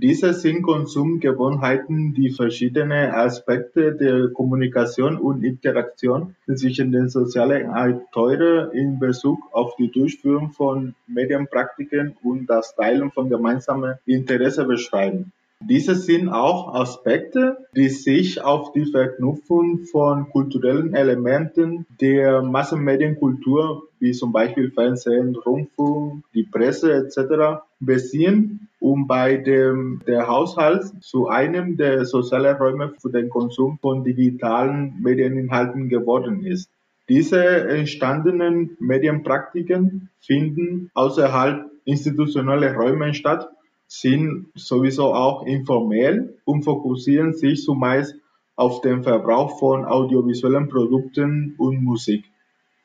Diese 0.00 0.32
sind 0.32 0.62
Konsumgewohnheiten, 0.62 2.14
die 2.14 2.30
verschiedene 2.30 3.14
Aspekte 3.14 3.92
der 3.92 4.28
Kommunikation 4.28 5.16
und 5.18 5.42
Interaktion 5.42 6.36
zwischen 6.46 6.92
den 6.92 7.08
sozialen 7.08 7.70
Akteuren 7.70 8.70
in 8.70 9.00
Bezug 9.00 9.40
auf 9.50 9.74
die 9.74 9.90
Durchführung 9.90 10.52
von 10.52 10.94
Medienpraktiken 11.08 12.16
und 12.22 12.46
das 12.46 12.76
Teilen 12.76 13.10
von 13.10 13.28
gemeinsamen 13.28 13.96
Interessen 14.06 14.68
beschreiben. 14.68 15.32
Diese 15.60 15.96
sind 15.96 16.28
auch 16.28 16.72
Aspekte, 16.74 17.66
die 17.74 17.88
sich 17.88 18.40
auf 18.40 18.72
die 18.72 18.86
Verknüpfung 18.86 19.80
von 19.90 20.30
kulturellen 20.30 20.94
Elementen 20.94 21.84
der 22.00 22.42
Massenmedienkultur, 22.42 23.88
wie 23.98 24.12
zum 24.12 24.32
Beispiel 24.32 24.70
Fernsehen, 24.70 25.34
Rundfunk, 25.34 26.24
die 26.32 26.44
Presse 26.44 26.94
etc., 26.94 27.62
beziehen 27.80 28.68
und 28.78 29.08
bei 29.08 29.36
dem 29.36 30.00
der 30.06 30.28
Haushalt 30.28 30.92
zu 31.02 31.26
einem 31.26 31.76
der 31.76 32.04
sozialen 32.04 32.56
Räume 32.56 32.94
für 33.00 33.10
den 33.10 33.28
Konsum 33.28 33.78
von 33.82 34.04
digitalen 34.04 34.94
Medieninhalten 35.02 35.88
geworden 35.88 36.44
ist. 36.44 36.70
Diese 37.08 37.42
entstandenen 37.68 38.76
Medienpraktiken 38.78 40.08
finden 40.20 40.90
außerhalb 40.94 41.66
institutioneller 41.84 42.74
Räume 42.74 43.12
statt 43.14 43.48
sind 43.88 44.48
sowieso 44.54 45.14
auch 45.14 45.44
informell 45.46 46.34
und 46.44 46.62
fokussieren 46.62 47.32
sich 47.32 47.64
zumeist 47.64 48.14
auf 48.54 48.82
den 48.82 49.02
Verbrauch 49.02 49.58
von 49.58 49.84
audiovisuellen 49.84 50.68
Produkten 50.68 51.54
und 51.58 51.82
Musik. 51.82 52.24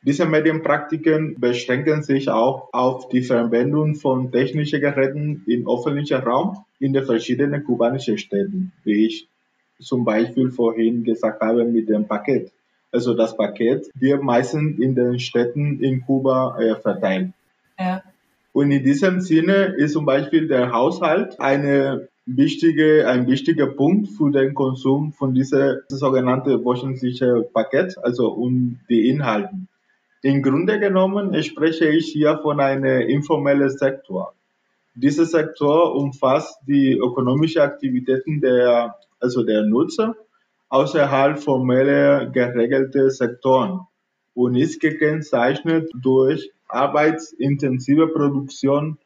Diese 0.06 0.26
Medienpraktiken 0.26 1.40
beschränken 1.40 2.04
sich 2.04 2.30
auch 2.30 2.70
auf 2.74 3.10
die 3.10 3.22
Verwendung 3.22 3.96
von 3.96 4.32
technischen 4.32 4.82
Geräten 4.82 5.44
im 5.48 5.68
öffentlichen 5.68 6.22
Raum 6.22 6.58
in 6.80 6.94
den 6.94 7.06
verschiedenen 7.06 7.64
kubanischen 7.64 8.18
Städten, 8.18 8.74
wie 8.84 9.06
ich 9.08 9.28
zum 9.80 10.04
Beispiel 10.06 10.52
vorhin 10.52 11.04
gesagt 11.04 11.42
habe 11.42 11.66
mit 11.66 11.90
dem 11.90 12.06
Paket. 12.08 12.52
Also 12.92 13.14
das 13.14 13.36
Paket 13.36 13.90
wird 13.96 14.22
meistens 14.22 14.78
in 14.80 14.94
den 14.94 15.20
Städten 15.20 15.80
in 15.82 16.06
Kuba 16.06 16.60
äh, 16.60 16.76
verteilt. 16.76 17.32
Und 18.54 18.72
in 18.72 18.84
diesem 18.84 19.20
Sinne 19.20 19.76
ist 19.78 19.94
zum 19.94 20.06
Beispiel 20.06 20.48
der 20.48 20.72
Haushalt 20.72 21.40
eine 21.40 22.08
wichtige, 22.26 23.08
ein 23.08 23.28
wichtiger 23.28 23.68
Punkt 23.68 24.10
für 24.10 24.32
den 24.32 24.54
Konsum 24.54 25.12
von 25.12 25.34
dieser 25.34 25.80
sogenannte 25.90 26.64
wöchentliche 26.64 27.50
Paket, 27.54 27.98
also 28.02 28.32
um 28.32 28.80
die 28.90 29.10
Inhalten. 29.10 29.68
Im 30.22 30.42
Grunde 30.42 30.80
genommen 30.80 31.42
spreche 31.44 31.90
ich 31.90 32.08
hier 32.08 32.40
von 32.42 32.60
einem 32.60 33.10
informellen 33.10 33.70
Sektor. 33.70 34.34
Dieser 34.96 35.26
Sektor 35.26 35.96
umfasst 35.96 36.60
die 36.68 36.94
ökonomische 36.94 37.64
Aktivitäten 37.64 38.40
der, 38.40 38.96
also 39.20 39.44
der 39.44 39.64
Nutzer 39.64 40.16
außerhalb 40.70 41.40
formeller 41.40 42.28
geregelter 42.28 43.10
Sektoren 43.10 43.82
und 44.36 44.56
ist 44.56 44.80
gekennzeichnet 44.80 45.90
durch 46.00 46.52
arbeitsintensive 46.74 48.08
Produktion, 48.08 48.98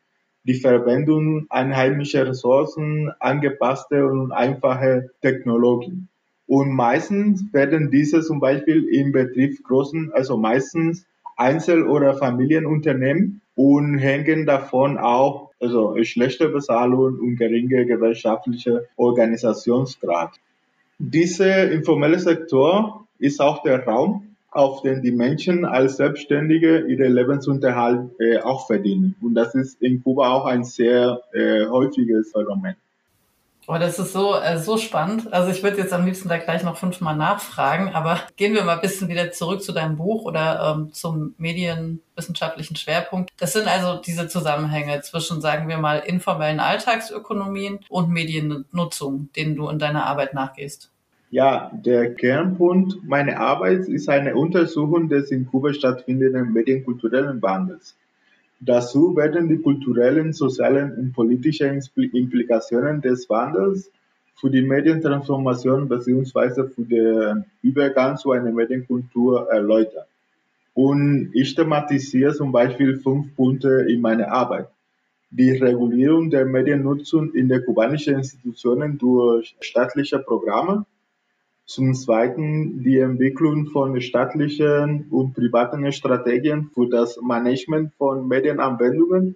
die 0.44 0.54
Verwendung 0.54 1.46
einheimischer 1.50 2.28
Ressourcen, 2.28 3.12
angepasste 3.20 4.06
und 4.06 4.32
einfache 4.32 5.10
Technologien. 5.22 6.08
Und 6.48 6.72
meistens 6.72 7.44
werden 7.52 7.92
diese 7.92 8.22
zum 8.22 8.40
Beispiel 8.40 8.88
im 8.88 9.12
Betrieb 9.12 9.62
großen, 9.64 10.12
also 10.14 10.38
meistens 10.38 11.06
Einzel- 11.36 11.88
oder 11.88 12.16
Familienunternehmen 12.16 13.42
und 13.56 13.98
hängen 13.98 14.46
davon 14.46 14.98
auch 14.98 15.52
also 15.60 15.96
schlechte 16.04 16.50
Bezahlung 16.50 17.20
und 17.20 17.36
geringe 17.36 17.86
gewerkschaftliche 17.86 18.88
Organisationsgrad. 18.96 20.32
Dieser 21.00 21.70
informelle 21.72 22.20
Sektor 22.20 23.08
ist 23.20 23.42
auch 23.42 23.64
der 23.64 23.84
Raum, 23.86 24.36
auf 24.52 24.82
den 24.82 25.02
die 25.02 25.12
Menschen 25.12 25.66
als 25.66 25.98
Selbstständige 25.98 26.86
ihren 26.88 27.14
Lebensunterhalt 27.14 28.10
äh, 28.20 28.40
auch 28.40 28.68
verdienen. 28.68 29.16
Und 29.22 29.36
das 29.36 29.56
ist 29.56 29.82
in 29.82 30.04
Kuba 30.04 30.32
auch 30.32 30.46
ein 30.46 30.64
sehr 30.64 31.22
äh, 31.34 31.66
häufiges 31.68 32.32
Phänomen. 32.32 32.76
Oh, 33.70 33.78
das 33.78 34.00
ist 34.00 34.14
so, 34.14 34.40
äh, 34.40 34.58
so 34.58 34.78
spannend. 34.78 35.34
Also 35.34 35.52
ich 35.52 35.62
würde 35.62 35.78
jetzt 35.78 35.92
am 35.92 36.06
liebsten 36.06 36.30
da 36.30 36.38
gleich 36.38 36.64
noch 36.64 36.78
fünfmal 36.78 37.18
nachfragen, 37.18 37.94
aber 37.94 38.22
gehen 38.38 38.54
wir 38.54 38.64
mal 38.64 38.76
ein 38.76 38.82
bisschen 38.82 39.10
wieder 39.10 39.34
zurück 39.34 39.62
zu 39.62 39.74
deinem 39.74 39.98
Buch 39.98 40.24
oder 40.24 40.74
ähm, 40.78 40.94
zum 40.94 41.36
medienwissenschaftlichen 41.38 42.78
Schwerpunkt. 42.78 43.32
Das 43.38 43.52
sind 43.52 43.68
also 43.68 44.00
diese 44.02 44.30
Zusammenhänge 44.30 45.02
zwischen, 45.02 45.42
sagen 45.42 45.68
wir 45.68 45.80
mal, 45.80 45.98
informellen 45.98 46.62
Alltagsökonomien 46.62 47.80
und 47.90 48.10
Mediennutzung, 48.10 49.30
denen 49.36 49.58
du 49.58 49.68
in 49.68 49.80
deiner 49.80 50.06
Arbeit 50.06 50.34
nachgehst. 50.34 50.90
Ja, 51.30 51.70
der 51.74 52.14
Kernpunkt 52.14 53.04
meiner 53.04 53.38
Arbeit 53.38 53.90
ist 53.90 54.08
eine 54.08 54.34
Untersuchung 54.34 55.10
des 55.10 55.30
in 55.30 55.46
Kuba 55.46 55.74
stattfindenden 55.74 56.54
medienkulturellen 56.54 57.42
Wandels. 57.42 57.98
Dazu 58.62 59.14
werden 59.14 59.50
die 59.50 59.58
kulturellen, 59.58 60.32
sozialen 60.32 60.94
und 60.98 61.12
politischen 61.12 61.82
Implikationen 61.96 63.02
des 63.02 63.30
Wandels 63.30 63.92
für 64.36 64.50
die 64.50 64.62
Medientransformation 64.62 65.90
bzw. 65.90 66.70
für 66.74 66.86
den 66.86 67.44
Übergang 67.62 68.16
zu 68.16 68.32
einer 68.32 68.52
Medienkultur 68.52 69.50
erläutert. 69.52 70.08
Und 70.74 71.32
ich 71.34 71.54
thematisiere 71.56 72.34
zum 72.34 72.54
Beispiel 72.54 73.00
fünf 73.00 73.36
Punkte 73.36 73.86
in 73.90 74.00
meiner 74.00 74.32
Arbeit. 74.32 74.70
Die 75.32 75.52
Regulierung 75.52 76.30
der 76.30 76.46
Mediennutzung 76.46 77.34
in 77.34 77.50
den 77.50 77.66
kubanischen 77.66 78.16
Institutionen 78.16 78.98
durch 78.98 79.58
staatliche 79.60 80.20
Programme, 80.20 80.86
zum 81.68 81.94
Zweiten 81.94 82.82
die 82.82 82.98
Entwicklung 82.98 83.68
von 83.68 84.00
staatlichen 84.00 85.08
und 85.12 85.34
privaten 85.34 85.92
Strategien 85.92 86.72
für 86.74 86.88
das 86.88 87.20
Management 87.22 87.94
von 87.96 88.26
Medienanwendungen. 88.26 89.36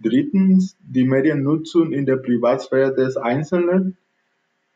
Drittens 0.00 0.76
die 0.80 1.04
Mediennutzung 1.04 1.92
in 1.92 2.06
der 2.06 2.16
Privatsphäre 2.16 2.92
des 2.92 3.16
Einzelnen. 3.16 3.96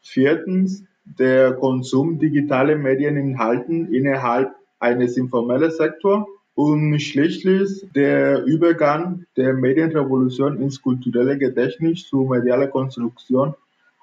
Viertens, 0.02 0.84
der 1.04 1.54
Konsum 1.54 2.20
digitaler 2.20 2.76
Medieninhalten 2.76 3.92
innerhalb 3.92 4.54
eines 4.78 5.16
informellen 5.16 5.72
Sektors. 5.72 6.26
Und 6.54 7.00
schließlich 7.00 7.88
der 7.96 8.44
Übergang 8.44 9.26
der 9.36 9.54
Medienrevolution 9.54 10.60
ins 10.60 10.80
kulturelle 10.80 11.36
Gedächtnis 11.36 12.06
zur 12.06 12.30
medialen 12.30 12.70
Konstruktion 12.70 13.54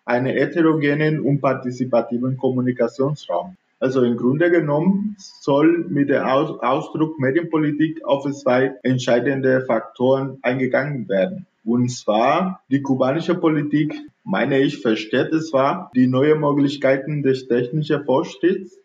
einer 0.06 0.32
heterogenen 0.32 1.20
und 1.20 1.42
partizipativen 1.42 2.38
Kommunikationsraum. 2.38 3.56
Also 3.80 4.04
im 4.04 4.16
Grunde 4.16 4.52
genommen 4.52 5.16
soll 5.18 5.86
mit 5.90 6.10
dem 6.10 6.24
Ausdruck 6.24 7.20
Medienpolitik 7.20 8.06
auf 8.06 8.32
zwei 8.32 8.76
entscheidende 8.84 9.62
Faktoren 9.62 10.38
eingegangen 10.44 11.10
werden. 11.10 11.48
Und 11.64 11.90
zwar 11.90 12.62
die 12.70 12.82
kubanische 12.82 13.36
Politik, 13.36 13.96
meine 14.24 14.60
ich, 14.60 14.80
versteht 14.80 15.34
zwar 15.44 15.92
die 15.96 16.08
neuen 16.08 16.40
Möglichkeiten 16.40 17.24
des 17.24 17.48
technischen 17.48 18.04
Fortschritts, 18.04 18.78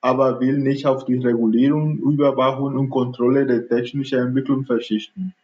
aber 0.00 0.40
will 0.40 0.58
nicht 0.58 0.86
auf 0.86 1.04
die 1.04 1.18
Regulierung, 1.18 1.98
Überwachung 1.98 2.76
und 2.76 2.90
Kontrolle 2.90 3.46
der 3.46 3.68
technischen 3.68 4.18
Entwicklung 4.18 4.64
verzichten. 4.64 5.34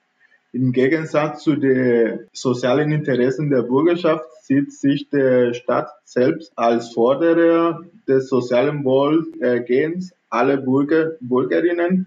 Im 0.54 0.70
Gegensatz 0.70 1.42
zu 1.42 1.56
den 1.56 2.28
sozialen 2.32 2.92
Interessen 2.92 3.50
der 3.50 3.62
Bürgerschaft 3.62 4.24
sieht 4.42 4.72
sich 4.72 5.08
der 5.08 5.52
Staat 5.52 5.88
selbst 6.04 6.52
als 6.54 6.92
Forderer 6.92 7.82
des 8.06 8.28
sozialen 8.28 8.84
Wohlergehens 8.84 10.14
aller 10.30 10.58
Bürger, 10.58 11.14
Bürgerinnen, 11.18 12.06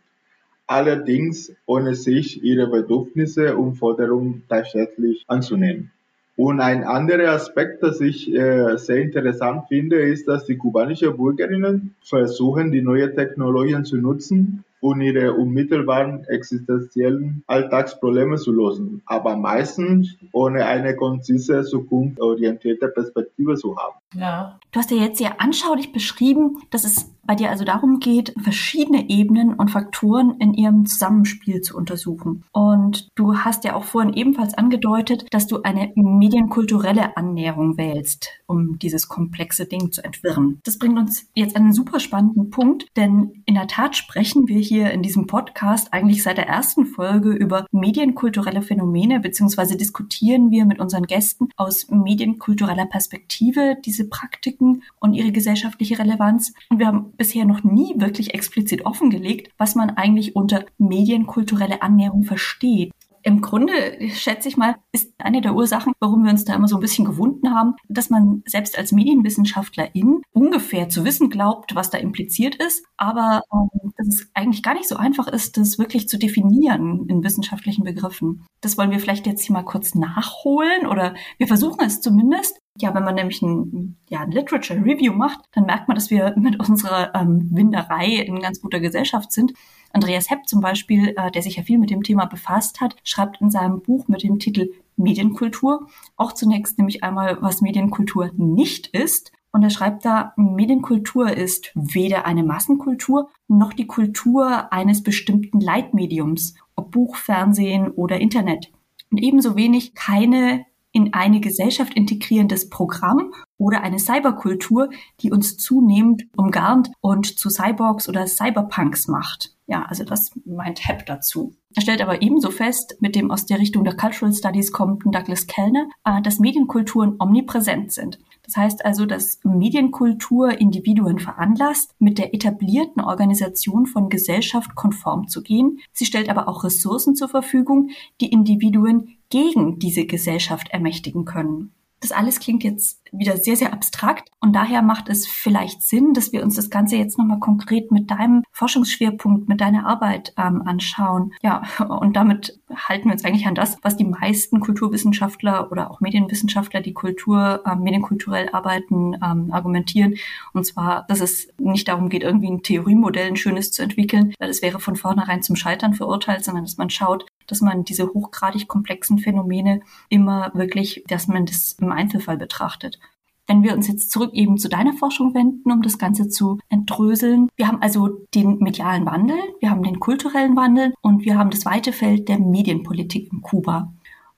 allerdings 0.65 1.51
ohne 1.65 1.93
sich 1.93 2.41
ihre 2.41 2.67
Bedürfnisse 2.67 3.57
und 3.57 3.75
Forderungen 3.75 4.43
tatsächlich 4.47 5.25
anzunehmen. 5.27 5.91
Und 6.37 6.61
ein 6.61 6.85
anderer 6.85 7.33
Aspekt, 7.33 7.83
das 7.83 7.99
ich 7.99 8.33
äh, 8.33 8.77
sehr 8.77 9.01
interessant 9.01 9.65
finde, 9.67 9.97
ist, 9.97 10.25
dass 10.25 10.45
die 10.45 10.55
kubanischen 10.55 11.17
Bürgerinnen 11.17 11.95
versuchen, 12.01 12.71
die 12.71 12.81
neuen 12.81 13.13
Technologien 13.13 13.83
zu 13.83 13.97
nutzen, 13.97 14.63
um 14.87 15.01
ihre 15.01 15.33
unmittelbaren 15.33 16.23
existenziellen 16.25 17.43
Alltagsprobleme 17.47 18.37
zu 18.37 18.53
lösen, 18.53 19.01
aber 19.05 19.35
meistens 19.35 20.15
ohne 20.31 20.65
eine 20.65 20.95
konzise, 20.95 21.63
zukunftsorientierte 21.63 22.87
Perspektive 22.87 23.55
zu 23.55 23.77
haben. 23.77 23.97
Ja. 24.13 24.59
Du 24.71 24.79
hast 24.79 24.91
ja 24.91 24.97
jetzt 24.97 25.17
sehr 25.17 25.41
anschaulich 25.41 25.91
beschrieben, 25.91 26.57
dass 26.69 26.83
es 26.83 27.11
bei 27.27 27.35
dir 27.35 27.49
also 27.49 27.65
darum 27.65 27.99
geht, 27.99 28.33
verschiedene 28.41 29.09
Ebenen 29.09 29.53
und 29.53 29.69
Faktoren 29.69 30.35
in 30.39 30.53
ihrem 30.53 30.85
Zusammenspiel 30.85 31.61
zu 31.61 31.75
untersuchen. 31.75 32.45
Und 32.53 33.09
du 33.15 33.37
hast 33.37 33.65
ja 33.65 33.75
auch 33.75 33.83
vorhin 33.83 34.13
ebenfalls 34.13 34.53
angedeutet, 34.53 35.25
dass 35.31 35.45
du 35.45 35.61
eine 35.61 35.91
medienkulturelle 35.95 37.17
Annäherung 37.17 37.77
wählst, 37.77 38.29
um 38.47 38.79
dieses 38.79 39.09
komplexe 39.09 39.65
Ding 39.65 39.91
zu 39.91 40.03
entwirren. 40.03 40.61
Das 40.63 40.79
bringt 40.79 40.97
uns 40.97 41.27
jetzt 41.35 41.57
an 41.57 41.63
einen 41.63 41.73
super 41.73 41.99
spannenden 41.99 42.49
Punkt, 42.49 42.87
denn 42.95 43.43
in 43.45 43.55
der 43.55 43.67
Tat 43.67 43.97
sprechen 43.97 44.47
wir 44.47 44.59
hier 44.59 44.91
in 44.91 45.01
diesem 45.01 45.27
Podcast 45.27 45.91
eigentlich 45.91 46.23
seit 46.23 46.37
der 46.37 46.47
ersten 46.47 46.85
Folge 46.85 47.31
über 47.31 47.65
medienkulturelle 47.71 48.61
Phänomene, 48.61 49.19
beziehungsweise 49.19 49.75
diskutieren 49.75 50.49
wir 50.49 50.65
mit 50.65 50.79
unseren 50.79 51.03
Gästen 51.03 51.49
aus 51.57 51.89
medienkultureller 51.89 52.85
Perspektive 52.85 53.75
diese 53.83 53.96
Praktiken 54.05 54.83
und 54.99 55.13
ihre 55.13 55.31
gesellschaftliche 55.31 55.99
Relevanz. 55.99 56.53
Und 56.69 56.79
wir 56.79 56.87
haben 56.87 57.13
bisher 57.17 57.45
noch 57.45 57.63
nie 57.63 57.93
wirklich 57.97 58.33
explizit 58.33 58.85
offengelegt, 58.85 59.51
was 59.57 59.75
man 59.75 59.91
eigentlich 59.91 60.35
unter 60.35 60.65
medienkulturelle 60.77 61.81
Annäherung 61.81 62.23
versteht. 62.23 62.91
Im 63.27 63.41
Grunde, 63.41 63.73
schätze 64.13 64.47
ich 64.47 64.55
mal, 64.55 64.75
ist 64.93 65.11
eine 65.17 65.41
der 65.41 65.53
Ursachen, 65.53 65.91
warum 65.99 66.23
wir 66.23 66.31
uns 66.31 66.45
da 66.45 66.55
immer 66.55 66.69
so 66.69 66.77
ein 66.77 66.81
bisschen 66.81 67.03
gewunden 67.03 67.53
haben, 67.53 67.73
dass 67.89 68.09
man 68.09 68.41
selbst 68.45 68.77
als 68.77 68.93
Medienwissenschaftlerin 68.93 70.21
ungefähr 70.31 70.87
zu 70.87 71.03
wissen 71.03 71.29
glaubt, 71.29 71.75
was 71.75 71.89
da 71.89 71.97
impliziert 71.97 72.55
ist, 72.55 72.85
aber 72.95 73.41
ähm, 73.53 73.91
dass 73.97 74.07
es 74.07 74.29
eigentlich 74.33 74.63
gar 74.63 74.75
nicht 74.75 74.87
so 74.87 74.95
einfach 74.95 75.27
ist, 75.27 75.57
das 75.57 75.77
wirklich 75.77 76.07
zu 76.07 76.17
definieren 76.17 77.05
in 77.09 77.21
wissenschaftlichen 77.21 77.83
Begriffen. 77.83 78.45
Das 78.61 78.77
wollen 78.77 78.91
wir 78.91 78.99
vielleicht 78.99 79.27
jetzt 79.27 79.43
hier 79.43 79.53
mal 79.53 79.63
kurz 79.63 79.93
nachholen 79.93 80.87
oder 80.87 81.13
wir 81.37 81.47
versuchen 81.47 81.83
es 81.83 81.99
zumindest. 81.99 82.57
Ja, 82.79 82.93
wenn 82.93 83.03
man 83.03 83.15
nämlich 83.15 83.41
ein, 83.41 83.97
ja, 84.09 84.23
Literature 84.23 84.79
Review 84.79 85.13
macht, 85.13 85.39
dann 85.53 85.65
merkt 85.65 85.87
man, 85.87 85.95
dass 85.95 86.11
wir 86.11 86.33
mit 86.37 86.59
unserer 86.59 87.13
ähm, 87.15 87.49
Winderei 87.51 88.07
in 88.07 88.39
ganz 88.39 88.61
guter 88.61 88.79
Gesellschaft 88.79 89.31
sind. 89.31 89.53
Andreas 89.93 90.29
Hepp 90.29 90.47
zum 90.47 90.61
Beispiel, 90.61 91.13
äh, 91.15 91.31
der 91.31 91.41
sich 91.41 91.55
ja 91.55 91.63
viel 91.63 91.77
mit 91.77 91.89
dem 91.89 92.03
Thema 92.03 92.25
befasst 92.25 92.81
hat, 92.81 92.95
schreibt 93.03 93.41
in 93.41 93.49
seinem 93.49 93.81
Buch 93.81 94.07
mit 94.07 94.23
dem 94.23 94.39
Titel 94.39 94.69
Medienkultur 94.95 95.87
auch 96.15 96.33
zunächst 96.33 96.77
nämlich 96.77 97.03
einmal, 97.03 97.41
was 97.41 97.61
Medienkultur 97.61 98.31
nicht 98.35 98.87
ist. 98.87 99.31
Und 99.51 99.63
er 99.63 99.69
schreibt 99.69 100.05
da, 100.05 100.33
Medienkultur 100.35 101.31
ist 101.31 101.71
weder 101.73 102.25
eine 102.25 102.43
Massenkultur 102.43 103.29
noch 103.47 103.73
die 103.73 103.87
Kultur 103.87 104.71
eines 104.71 105.01
bestimmten 105.01 105.61
Leitmediums, 105.61 106.55
ob 106.75 106.91
Buch, 106.91 107.15
Fernsehen 107.15 107.89
oder 107.89 108.19
Internet. 108.19 108.71
Und 109.09 109.19
ebenso 109.19 109.55
wenig 109.55 109.95
keine 109.95 110.65
in 110.91 111.13
eine 111.13 111.39
Gesellschaft 111.39 111.93
integrierendes 111.93 112.69
Programm 112.69 113.33
oder 113.57 113.81
eine 113.81 113.99
Cyberkultur, 113.99 114.89
die 115.21 115.31
uns 115.31 115.57
zunehmend 115.57 116.23
umgarnt 116.35 116.89
und 117.01 117.39
zu 117.39 117.49
Cyborgs 117.49 118.07
oder 118.07 118.27
Cyberpunks 118.27 119.07
macht. 119.07 119.55
Ja, 119.67 119.83
also 119.83 120.05
das 120.05 120.31
meint 120.45 120.87
Hepp 120.87 121.05
dazu. 121.05 121.53
Er 121.75 121.81
stellt 121.81 122.01
aber 122.01 122.21
ebenso 122.21 122.51
fest, 122.51 122.95
mit 123.01 123.15
dem 123.15 123.31
aus 123.31 123.45
der 123.45 123.59
Richtung 123.59 123.83
der 123.83 123.97
Cultural 123.97 124.33
Studies 124.33 124.71
kommenden 124.71 125.11
Douglas 125.11 125.45
Kellner, 125.45 125.89
äh, 126.05 126.21
dass 126.21 126.39
Medienkulturen 126.39 127.17
omnipräsent 127.19 127.91
sind. 127.91 128.17
Das 128.47 128.55
heißt 128.55 128.85
also, 128.85 129.05
dass 129.05 129.39
Medienkultur 129.43 130.59
Individuen 130.59 131.19
veranlasst, 131.19 131.93
mit 131.99 132.17
der 132.17 132.33
etablierten 132.33 133.03
Organisation 133.03 133.85
von 133.85 134.09
Gesellschaft 134.09 134.73
konform 134.73 135.27
zu 135.27 135.43
gehen. 135.43 135.79
Sie 135.91 136.05
stellt 136.05 136.29
aber 136.29 136.47
auch 136.47 136.63
Ressourcen 136.63 137.15
zur 137.15 137.27
Verfügung, 137.27 137.89
die 138.21 138.31
Individuen 138.31 139.17
gegen 139.29 139.79
diese 139.79 140.05
Gesellschaft 140.05 140.69
ermächtigen 140.69 141.25
können. 141.25 141.73
Das 141.99 142.11
alles 142.11 142.39
klingt 142.39 142.63
jetzt 142.63 143.01
wieder 143.11 143.37
sehr, 143.37 143.55
sehr 143.55 143.73
abstrakt 143.73 144.29
und 144.39 144.53
daher 144.53 144.81
macht 144.81 145.09
es 145.09 145.27
vielleicht 145.27 145.81
Sinn, 145.81 146.13
dass 146.13 146.31
wir 146.31 146.43
uns 146.43 146.55
das 146.55 146.69
Ganze 146.69 146.97
jetzt 146.97 147.17
nochmal 147.17 147.39
konkret 147.39 147.91
mit 147.91 148.11
deinem 148.11 148.43
Forschungsschwerpunkt, 148.51 149.49
mit 149.49 149.61
deiner 149.61 149.87
Arbeit 149.87 150.33
ähm, 150.37 150.61
anschauen. 150.65 151.33
Ja, 151.41 151.63
und 151.79 152.15
damit 152.15 152.59
halten 152.73 153.05
wir 153.05 153.13
uns 153.13 153.25
eigentlich 153.25 153.47
an 153.47 153.55
das, 153.55 153.77
was 153.81 153.97
die 153.97 154.05
meisten 154.05 154.59
Kulturwissenschaftler 154.59 155.71
oder 155.71 155.89
auch 155.89 156.01
Medienwissenschaftler, 156.01 156.81
die 156.81 156.93
Kultur, 156.93 157.63
ähm, 157.65 157.81
medienkulturell 157.81 158.49
arbeiten, 158.51 159.15
ähm, 159.15 159.51
argumentieren. 159.51 160.15
Und 160.53 160.65
zwar, 160.65 161.05
dass 161.07 161.21
es 161.21 161.47
nicht 161.57 161.87
darum 161.87 162.09
geht, 162.09 162.23
irgendwie 162.23 162.51
ein 162.51 162.63
Theoriemodell, 162.63 163.27
ein 163.27 163.37
schönes 163.37 163.71
zu 163.71 163.81
entwickeln. 163.81 164.33
Das 164.39 164.61
wäre 164.61 164.79
von 164.79 164.95
vornherein 164.95 165.41
zum 165.41 165.55
Scheitern 165.55 165.93
verurteilt, 165.93 166.43
sondern 166.43 166.65
dass 166.65 166.77
man 166.77 166.89
schaut, 166.89 167.25
dass 167.47 167.61
man 167.61 167.83
diese 167.83 168.07
hochgradig 168.07 168.67
komplexen 168.67 169.17
Phänomene 169.17 169.81
immer 170.09 170.51
wirklich, 170.53 171.03
dass 171.07 171.27
man 171.27 171.45
das 171.45 171.77
im 171.79 171.91
Einzelfall 171.91 172.37
betrachtet. 172.37 172.99
Wenn 173.47 173.63
wir 173.63 173.73
uns 173.73 173.87
jetzt 173.87 174.11
zurück 174.11 174.33
eben 174.33 174.57
zu 174.57 174.67
deiner 174.67 174.93
Forschung 174.93 175.33
wenden, 175.33 175.71
um 175.71 175.81
das 175.81 175.97
Ganze 175.97 176.27
zu 176.27 176.59
entdröseln. 176.67 177.47
Wir 177.55 177.69
haben 177.69 177.81
also 177.81 178.09
den 178.35 178.57
medialen 178.59 179.05
Wandel, 179.05 179.37
wir 179.61 179.69
haben 179.69 179.83
den 179.83 180.01
kulturellen 180.01 180.57
Wandel 180.57 180.93
und 181.01 181.23
wir 181.23 181.37
haben 181.37 181.49
das 181.49 181.65
weite 181.65 181.93
Feld 181.93 182.27
der 182.27 182.39
Medienpolitik 182.39 183.31
in 183.31 183.41
Kuba. 183.41 183.93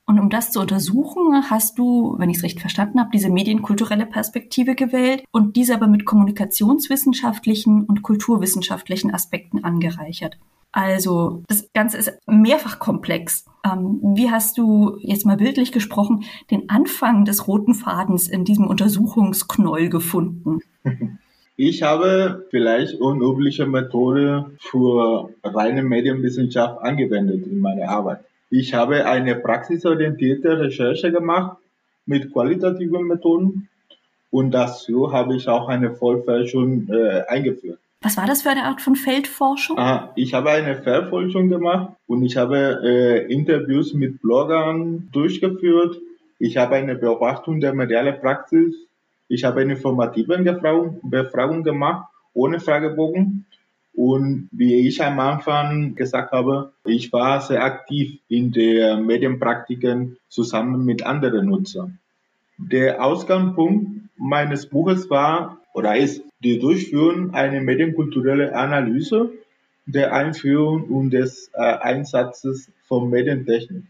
Und 0.05 0.19
um 0.19 0.31
das 0.31 0.51
zu 0.51 0.59
untersuchen, 0.59 1.51
hast 1.51 1.77
du, 1.77 2.15
wenn 2.17 2.31
ich 2.31 2.37
es 2.37 2.43
recht 2.43 2.59
verstanden 2.59 2.99
habe, 2.99 3.11
diese 3.13 3.29
medienkulturelle 3.29 4.07
Perspektive 4.07 4.73
gewählt 4.73 5.23
und 5.31 5.55
diese 5.55 5.75
aber 5.75 5.85
mit 5.85 6.03
kommunikationswissenschaftlichen 6.05 7.83
und 7.83 8.01
kulturwissenschaftlichen 8.01 9.13
Aspekten 9.13 9.63
angereichert. 9.63 10.39
Also 10.71 11.43
das 11.47 11.71
Ganze 11.73 11.97
ist 11.97 12.17
mehrfach 12.27 12.79
komplex. 12.79 13.45
Ähm, 13.65 13.99
wie 14.15 14.29
hast 14.29 14.57
du 14.57 14.97
jetzt 15.01 15.25
mal 15.25 15.37
bildlich 15.37 15.71
gesprochen 15.71 16.23
den 16.51 16.69
Anfang 16.69 17.25
des 17.25 17.47
roten 17.47 17.73
Fadens 17.73 18.27
in 18.27 18.45
diesem 18.45 18.67
Untersuchungsknäuel 18.67 19.89
gefunden? 19.89 20.59
Ich 21.61 21.83
habe 21.83 22.47
vielleicht 22.51 23.01
unübliche 23.01 23.65
Methode 23.65 24.45
für 24.61 25.29
reine 25.43 25.83
Medienwissenschaft 25.83 26.81
angewendet 26.81 27.45
in 27.47 27.59
meiner 27.59 27.89
Arbeit. 27.89 28.21
Ich 28.49 28.73
habe 28.73 29.05
eine 29.05 29.35
praxisorientierte 29.35 30.57
Recherche 30.57 31.11
gemacht 31.11 31.57
mit 32.05 32.31
qualitativen 32.31 33.05
Methoden 33.07 33.67
und 34.31 34.51
dazu 34.51 35.11
habe 35.11 35.35
ich 35.35 35.49
auch 35.49 35.67
eine 35.67 35.93
Vollforschung 35.93 36.87
äh, 36.87 37.23
eingeführt. 37.27 37.79
Was 38.01 38.15
war 38.15 38.27
das 38.27 38.43
für 38.43 38.49
eine 38.49 38.63
Art 38.63 38.81
von 38.81 38.95
Feldforschung? 38.95 39.77
Ah, 39.77 40.11
ich 40.15 40.33
habe 40.33 40.51
eine 40.51 40.81
Feldforschung 40.81 41.49
gemacht 41.49 41.93
und 42.07 42.23
ich 42.23 42.37
habe 42.37 42.79
äh, 42.81 43.31
Interviews 43.31 43.93
mit 43.93 44.21
Bloggern 44.21 45.09
durchgeführt. 45.11 45.99
Ich 46.39 46.55
habe 46.55 46.75
eine 46.75 46.95
Beobachtung 46.95 47.59
der 47.59 47.73
medialen 47.73 48.17
Praxis. 48.21 48.73
Ich 49.27 49.43
habe 49.43 49.61
eine 49.61 49.73
informative 49.73 50.37
Befragung, 50.37 51.01
Befragung 51.03 51.63
gemacht, 51.63 52.07
ohne 52.33 52.61
Fragebogen. 52.61 53.45
Und 53.93 54.47
wie 54.53 54.87
ich 54.87 55.03
am 55.03 55.19
Anfang 55.19 55.93
gesagt 55.95 56.31
habe, 56.31 56.71
ich 56.85 57.11
war 57.11 57.41
sehr 57.41 57.61
aktiv 57.61 58.19
in 58.29 58.53
den 58.53 59.05
Medienpraktiken 59.05 60.17
zusammen 60.29 60.85
mit 60.85 61.05
anderen 61.05 61.47
Nutzern. 61.47 61.99
Der 62.57 63.03
Ausgangspunkt 63.03 64.09
meines 64.15 64.67
Buches 64.67 65.09
war 65.09 65.57
oder 65.73 65.97
ist 65.97 66.23
die 66.43 66.59
Durchführung 66.59 67.33
einer 67.33 67.61
medienkulturellen 67.61 68.53
Analyse 68.53 69.31
der 69.85 70.13
Einführung 70.13 70.83
und 70.83 71.11
des 71.11 71.49
äh, 71.53 71.61
Einsatzes 71.61 72.71
von 72.83 73.09
Medientechnik. 73.09 73.83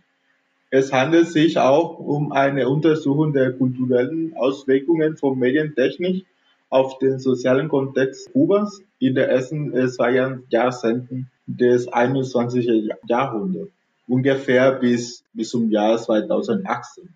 Es 0.71 0.93
handelt 0.93 1.27
sich 1.27 1.57
auch 1.57 1.99
um 1.99 2.31
eine 2.31 2.69
Untersuchung 2.69 3.33
der 3.33 3.53
kulturellen 3.53 4.35
Auswirkungen 4.35 5.17
von 5.17 5.37
Medientechnik 5.37 6.25
auf 6.69 6.99
den 6.99 7.19
sozialen 7.19 7.67
Kontext 7.67 8.31
Kubas 8.31 8.81
in 8.99 9.15
den 9.15 9.29
ersten 9.29 9.75
äh, 9.75 9.87
zwei 9.87 10.13
Jahrzehnten 10.49 11.29
des 11.47 11.87
21. 11.87 12.91
Jahrhunderts, 13.07 13.71
ungefähr 14.07 14.73
bis, 14.73 15.23
bis 15.33 15.49
zum 15.49 15.69
Jahr 15.71 15.97
2018. 15.97 17.09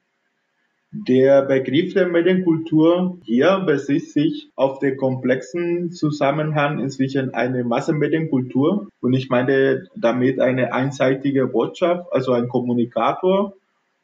Der 0.96 1.42
Begriff 1.42 1.96
der 1.96 2.08
Medienkultur 2.08 3.18
hier 3.24 3.64
bezieht 3.66 4.12
sich 4.12 4.52
auf 4.56 4.78
den 4.78 4.96
komplexen 4.96 5.92
Zusammenhang 5.92 6.88
zwischen 6.88 7.34
einer 7.34 7.64
Massenmedienkultur 7.64 8.90
und 9.02 9.14
ich 9.14 9.28
meine 9.28 9.88
damit 9.96 10.40
eine 10.40 10.72
einseitige 10.72 11.48
Botschaft, 11.48 12.14
also 12.14 12.34
ein 12.34 12.48
Kommunikator 12.48 13.56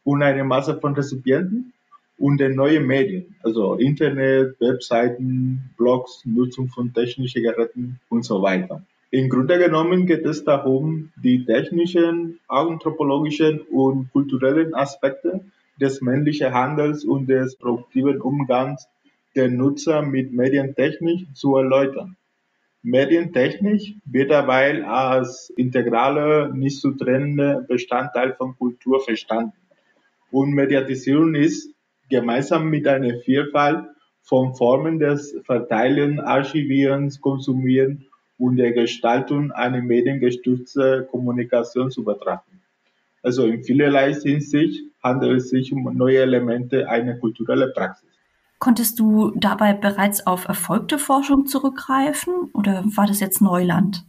und 0.04 0.23
eine 0.23 0.43
Masse 0.43 0.80
von 0.80 0.95
Rezipienten 0.95 1.73
und 2.17 2.39
den 2.39 2.56
neuen 2.56 2.88
Medien, 2.88 3.36
also 3.43 3.75
Internet, 3.75 4.60
Webseiten, 4.60 5.69
Blogs, 5.78 6.23
Nutzung 6.25 6.69
von 6.69 6.91
technischen 6.91 7.43
Geräten 7.43 7.99
und 8.10 8.25
so 8.25 8.41
weiter. 8.41 8.82
Im 9.12 9.30
Grunde 9.30 9.60
genommen 9.60 10.08
geht 10.08 10.25
es 10.25 10.43
darum, 10.43 11.12
die 11.15 11.45
technischen, 11.45 12.39
anthropologischen 12.47 13.62
und 13.62 14.12
kulturellen 14.12 14.73
Aspekte 14.73 15.41
des 15.80 16.02
männlichen 16.02 16.54
Handels 16.54 17.06
und 17.06 17.28
des 17.28 17.56
produktiven 17.56 18.22
Umgangs 18.22 18.88
der 19.36 19.50
Nutzer 19.50 20.02
mit 20.02 20.34
Medientechnik 20.34 21.36
zu 21.36 21.56
erläutern. 21.56 22.15
Medientechnik 22.82 23.98
wird 24.06 24.32
dabei 24.32 24.86
als 24.86 25.50
integraler, 25.58 26.50
nicht 26.50 26.80
zu 26.80 26.92
trennender 26.92 27.62
Bestandteil 27.68 28.34
von 28.34 28.58
Kultur 28.58 29.02
verstanden. 29.02 29.54
Und 30.32 30.54
Mediatisierung 30.54 31.36
ist 31.36 31.74
gemeinsam 32.10 32.70
mit 32.70 32.88
einer 32.88 33.20
Vielfalt 33.20 33.86
von 34.22 34.56
Formen 34.56 35.00
des 35.00 35.36
Verteilen, 35.44 36.20
Archivierens, 36.20 37.20
Konsumieren 37.20 38.06
und 38.38 38.56
der 38.56 38.72
Gestaltung 38.72 39.52
eine 39.52 39.82
mediengestützte 39.82 41.08
Kommunikation 41.12 41.92
zu 41.92 42.04
betrachten. 42.04 42.62
Also 43.22 43.46
in 43.46 43.63
vielerlei 43.63 44.13
Hinsicht 44.13 44.84
handelt 45.04 45.40
es 45.40 45.50
sich 45.50 45.74
um 45.74 45.84
neue 45.96 46.20
Elemente 46.20 46.90
einer 46.90 47.16
kulturellen 47.16 47.72
Praxis. 47.74 48.10
Konntest 48.60 49.00
du 49.00 49.32
dabei 49.36 49.74
bereits 49.74 50.28
auf 50.28 50.48
erfolgte 50.48 50.98
Forschung 50.98 51.46
zurückgreifen 51.46 52.34
oder 52.54 52.84
war 52.96 53.08
das 53.08 53.22
jetzt 53.22 53.42
Neuland? 53.42 54.06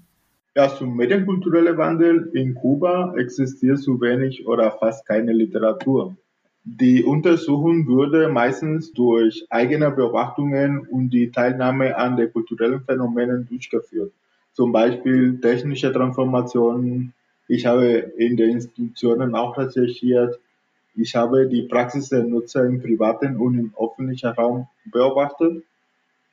Ja, 0.56 0.68
zum 0.68 0.96
medienkulturellen 0.96 1.78
Wandel 1.78 2.30
in 2.34 2.56
Kuba 2.56 3.14
existiert 3.16 3.78
zu 3.78 4.00
wenig 4.00 4.48
oder 4.48 4.72
fast 4.72 5.06
keine 5.06 5.32
Literatur. 5.32 6.16
Die 6.64 7.04
Untersuchung 7.04 7.86
wurde 7.86 8.28
meistens 8.28 8.92
durch 8.92 9.46
eigene 9.48 9.90
Beobachtungen 9.92 10.80
und 10.80 11.10
die 11.10 11.30
Teilnahme 11.30 11.96
an 11.96 12.16
den 12.16 12.32
kulturellen 12.32 12.82
Phänomenen 12.82 13.46
durchgeführt. 13.48 14.12
Zum 14.52 14.72
Beispiel 14.72 15.40
technische 15.40 15.92
Transformationen, 15.92 17.14
ich 17.48 17.64
habe 17.64 18.12
in 18.18 18.36
den 18.36 18.50
Institutionen 18.50 19.34
auch 19.34 19.56
recherchiert. 19.56 20.38
Ich 21.00 21.14
habe 21.14 21.48
die 21.48 21.62
Praxis 21.62 22.10
der 22.10 22.24
Nutzer 22.24 22.66
im 22.66 22.82
privaten 22.82 23.38
und 23.38 23.58
im 23.58 23.72
öffentlichen 23.80 24.28
Raum 24.32 24.68
beobachtet. 24.84 25.62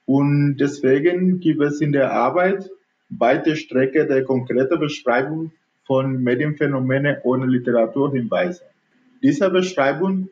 Und 0.05 0.57
deswegen 0.57 1.39
gibt 1.39 1.61
es 1.61 1.79
in 1.79 1.93
der 1.93 2.11
Arbeit 2.11 2.69
weite 3.07 3.55
Strecke 3.55 4.05
der 4.05 4.25
konkreten 4.25 4.77
Beschreibung 4.77 5.53
von 5.85 6.21
Medienphänomenen 6.21 7.15
ohne 7.23 7.45
Literaturhinweise. 7.45 8.63
Diese 9.23 9.49
Beschreibung 9.49 10.27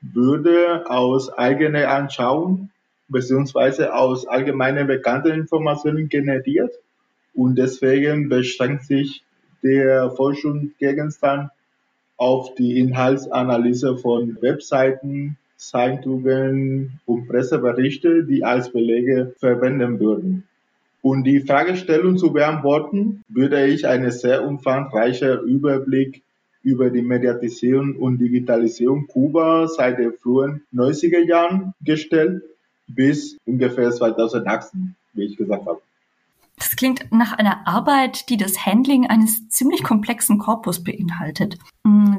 würde 0.00 0.88
aus 0.88 1.30
eigener 1.30 1.88
Anschauung 1.88 2.70
bzw. 3.08 3.88
aus 3.88 4.26
allgemein 4.26 4.86
bekannten 4.86 5.32
Informationen 5.32 6.08
generiert 6.08 6.72
und 7.34 7.56
deswegen 7.56 8.30
beschränkt 8.30 8.84
sich 8.84 9.22
der 9.62 10.10
Forschungsgegenstand 10.10 11.50
auf 12.16 12.54
die 12.54 12.78
Inhaltsanalyse 12.78 13.96
von 13.98 14.36
Webseiten, 14.40 15.36
Zeitungen 15.56 17.00
und 17.06 17.26
Presseberichte, 17.26 18.24
die 18.24 18.44
als 18.44 18.70
Belege 18.70 19.34
verwenden 19.38 19.98
würden. 20.00 20.44
Um 21.02 21.22
die 21.22 21.40
Fragestellung 21.40 22.16
zu 22.16 22.32
beantworten, 22.32 23.24
würde 23.28 23.66
ich 23.66 23.86
einen 23.86 24.10
sehr 24.10 24.46
umfangreichen 24.46 25.40
Überblick 25.40 26.22
über 26.62 26.88
die 26.88 27.02
Mediatisierung 27.02 27.96
und 27.96 28.18
Digitalisierung 28.18 29.06
Kuba 29.06 29.68
seit 29.68 29.98
den 29.98 30.14
frühen 30.14 30.62
90er 30.74 31.22
Jahren 31.22 31.74
gestellt 31.82 32.42
bis 32.86 33.36
ungefähr 33.44 33.90
2018, 33.90 34.94
wie 35.12 35.24
ich 35.24 35.36
gesagt 35.36 35.66
habe. 35.66 35.80
Das 36.56 36.76
klingt 36.76 37.12
nach 37.12 37.32
einer 37.32 37.66
Arbeit, 37.66 38.28
die 38.30 38.36
das 38.36 38.64
Handling 38.64 39.06
eines 39.06 39.48
ziemlich 39.48 39.82
komplexen 39.82 40.38
Korpus 40.38 40.82
beinhaltet. 40.82 41.58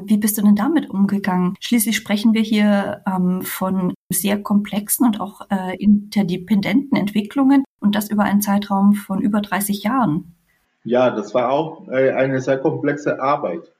Wie 0.08 0.18
bist 0.18 0.38
du 0.38 0.42
denn 0.42 0.54
damit 0.54 0.88
umgegangen? 0.88 1.54
Schließlich 1.60 1.96
sprechen 1.96 2.32
wir 2.32 2.42
hier 2.42 3.02
ähm, 3.06 3.42
von 3.42 3.92
sehr 4.08 4.40
komplexen 4.40 5.06
und 5.06 5.20
auch 5.20 5.42
äh, 5.50 5.76
interdependenten 5.78 6.96
Entwicklungen 6.96 7.64
und 7.80 7.96
das 7.96 8.08
über 8.08 8.22
einen 8.22 8.40
Zeitraum 8.40 8.94
von 8.94 9.20
über 9.20 9.40
30 9.40 9.82
Jahren. 9.82 10.36
Ja, 10.84 11.10
das 11.10 11.34
war 11.34 11.50
auch 11.50 11.88
äh, 11.88 12.12
eine 12.12 12.40
sehr 12.40 12.58
komplexe 12.58 13.20
Arbeit. 13.20 13.72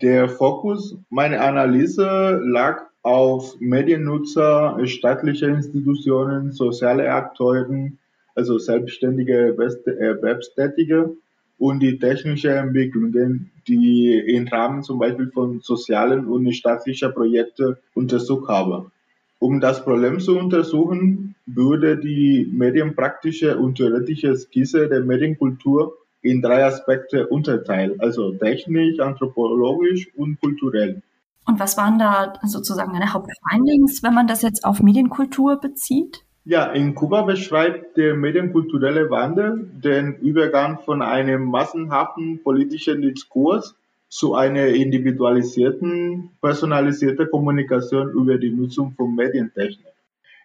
Der 0.00 0.28
Fokus 0.28 0.96
meiner 1.10 1.40
Analyse 1.40 2.40
lag 2.44 2.82
auf 3.02 3.56
Mediennutzer, 3.58 4.78
staatliche 4.86 5.46
Institutionen, 5.46 6.52
soziale 6.52 7.12
Akteuren, 7.12 7.98
also 8.34 8.58
selbstständige 8.58 9.56
Erwerbstätige 9.56 11.16
und 11.58 11.80
die 11.80 11.98
technische 11.98 12.54
Entwicklungen, 12.54 13.50
die 13.66 14.18
im 14.18 14.46
Rahmen 14.48 14.82
zum 14.82 14.98
Beispiel 14.98 15.30
von 15.30 15.60
sozialen 15.60 16.26
und 16.26 16.52
staatlichen 16.54 17.12
Projekten 17.12 17.76
untersucht 17.94 18.48
habe. 18.48 18.90
Um 19.38 19.60
das 19.60 19.84
Problem 19.84 20.20
zu 20.20 20.38
untersuchen, 20.38 21.34
wurde 21.46 21.98
die 21.98 22.48
medienpraktische 22.50 23.58
und 23.58 23.76
theoretische 23.76 24.34
Skizze 24.36 24.88
der 24.88 25.00
Medienkultur 25.00 25.98
in 26.22 26.40
drei 26.40 26.64
Aspekte 26.64 27.26
unterteilt, 27.26 28.00
also 28.00 28.32
technisch, 28.32 28.98
anthropologisch 28.98 30.08
und 30.16 30.40
kulturell. 30.40 31.02
Und 31.46 31.60
was 31.60 31.76
waren 31.76 31.98
da 31.98 32.32
sozusagen 32.44 32.94
deine 32.94 33.12
Hauptfindings, 33.12 34.02
wenn 34.02 34.14
man 34.14 34.26
das 34.26 34.40
jetzt 34.40 34.64
auf 34.64 34.82
Medienkultur 34.82 35.60
bezieht? 35.60 36.24
Ja, 36.46 36.66
in 36.72 36.94
Kuba 36.94 37.22
beschreibt 37.22 37.96
der 37.96 38.14
medienkulturelle 38.14 39.08
Wandel 39.08 39.66
den 39.82 40.16
Übergang 40.16 40.78
von 40.78 41.00
einem 41.00 41.44
massenhaften 41.44 42.42
politischen 42.42 43.00
Diskurs 43.00 43.74
zu 44.10 44.34
einer 44.34 44.66
individualisierten, 44.66 46.32
personalisierten 46.42 47.30
Kommunikation 47.30 48.10
über 48.10 48.36
die 48.36 48.50
Nutzung 48.50 48.92
von 48.92 49.14
Medientechnik. 49.14 49.94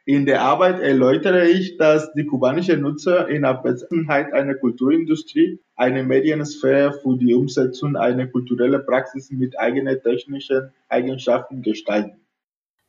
In 0.05 0.25
der 0.25 0.41
Arbeit 0.41 0.79
erläutere 0.79 1.49
ich, 1.49 1.75
dass 1.75 2.13
die 2.13 2.25
kubanischen 2.25 2.79
Nutzer 2.79 3.27
in 3.27 3.43
Abwesenheit 3.43 4.31
einer 4.31 4.55
Kulturindustrie 4.55 5.59
eine 5.75 6.03
Mediensphäre 6.03 6.93
für 6.93 7.17
die 7.17 7.33
Umsetzung 7.33 7.97
einer 7.97 8.25
kulturellen 8.27 8.85
Praxis 8.85 9.31
mit 9.31 9.59
eigenen 9.59 10.01
technischen 10.01 10.71
Eigenschaften 10.87 11.61
gestalten. 11.61 12.18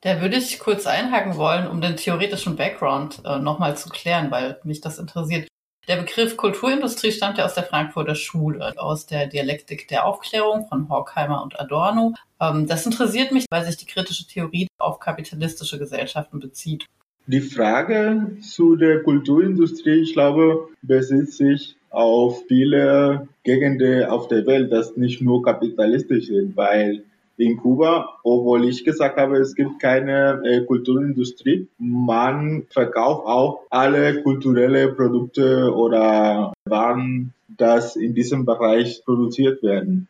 Da 0.02 0.22
würde 0.22 0.36
ich 0.36 0.58
kurz 0.58 0.86
einhaken 0.86 1.36
wollen, 1.36 1.68
um 1.68 1.82
den 1.82 1.96
theoretischen 1.96 2.56
Background 2.56 3.20
äh, 3.24 3.38
nochmal 3.38 3.76
zu 3.76 3.90
klären, 3.90 4.30
weil 4.30 4.58
mich 4.64 4.80
das 4.80 4.98
interessiert. 4.98 5.46
Der 5.88 5.96
Begriff 5.96 6.36
Kulturindustrie 6.36 7.12
stammt 7.12 7.36
ja 7.36 7.44
aus 7.44 7.54
der 7.54 7.64
Frankfurter 7.64 8.14
Schule, 8.14 8.72
aus 8.78 9.06
der 9.06 9.26
Dialektik 9.26 9.88
der 9.88 10.06
Aufklärung 10.06 10.66
von 10.68 10.88
Horkheimer 10.88 11.42
und 11.42 11.58
Adorno. 11.60 12.14
Ähm, 12.40 12.66
das 12.66 12.86
interessiert 12.86 13.32
mich, 13.32 13.44
weil 13.50 13.64
sich 13.64 13.76
die 13.76 13.86
kritische 13.86 14.26
Theorie 14.26 14.68
auf 14.78 15.00
kapitalistische 15.00 15.78
Gesellschaften 15.78 16.40
bezieht. 16.40 16.86
Die 17.26 17.40
Frage 17.40 18.36
zu 18.40 18.76
der 18.76 19.02
Kulturindustrie, 19.02 20.00
ich 20.00 20.14
glaube, 20.14 20.68
besitzt 20.80 21.36
sich 21.36 21.76
auf 21.90 22.42
viele 22.48 23.28
Gegenden 23.42 24.04
auf 24.04 24.28
der 24.28 24.46
Welt, 24.46 24.72
das 24.72 24.96
nicht 24.96 25.20
nur 25.20 25.42
kapitalistisch 25.42 26.26
sind, 26.28 26.56
weil 26.56 27.02
in 27.40 27.56
Kuba, 27.56 28.18
obwohl 28.22 28.68
ich 28.68 28.84
gesagt 28.84 29.16
habe, 29.16 29.38
es 29.38 29.54
gibt 29.54 29.80
keine 29.80 30.42
äh, 30.44 30.60
Kulturindustrie. 30.64 31.68
Man 31.78 32.66
verkauft 32.68 33.26
auch 33.26 33.60
alle 33.70 34.22
kulturelle 34.22 34.92
Produkte 34.92 35.74
oder 35.74 36.52
Waren, 36.66 37.32
das 37.48 37.96
in 37.96 38.14
diesem 38.14 38.44
Bereich 38.44 39.02
produziert 39.04 39.62
werden. 39.62 40.06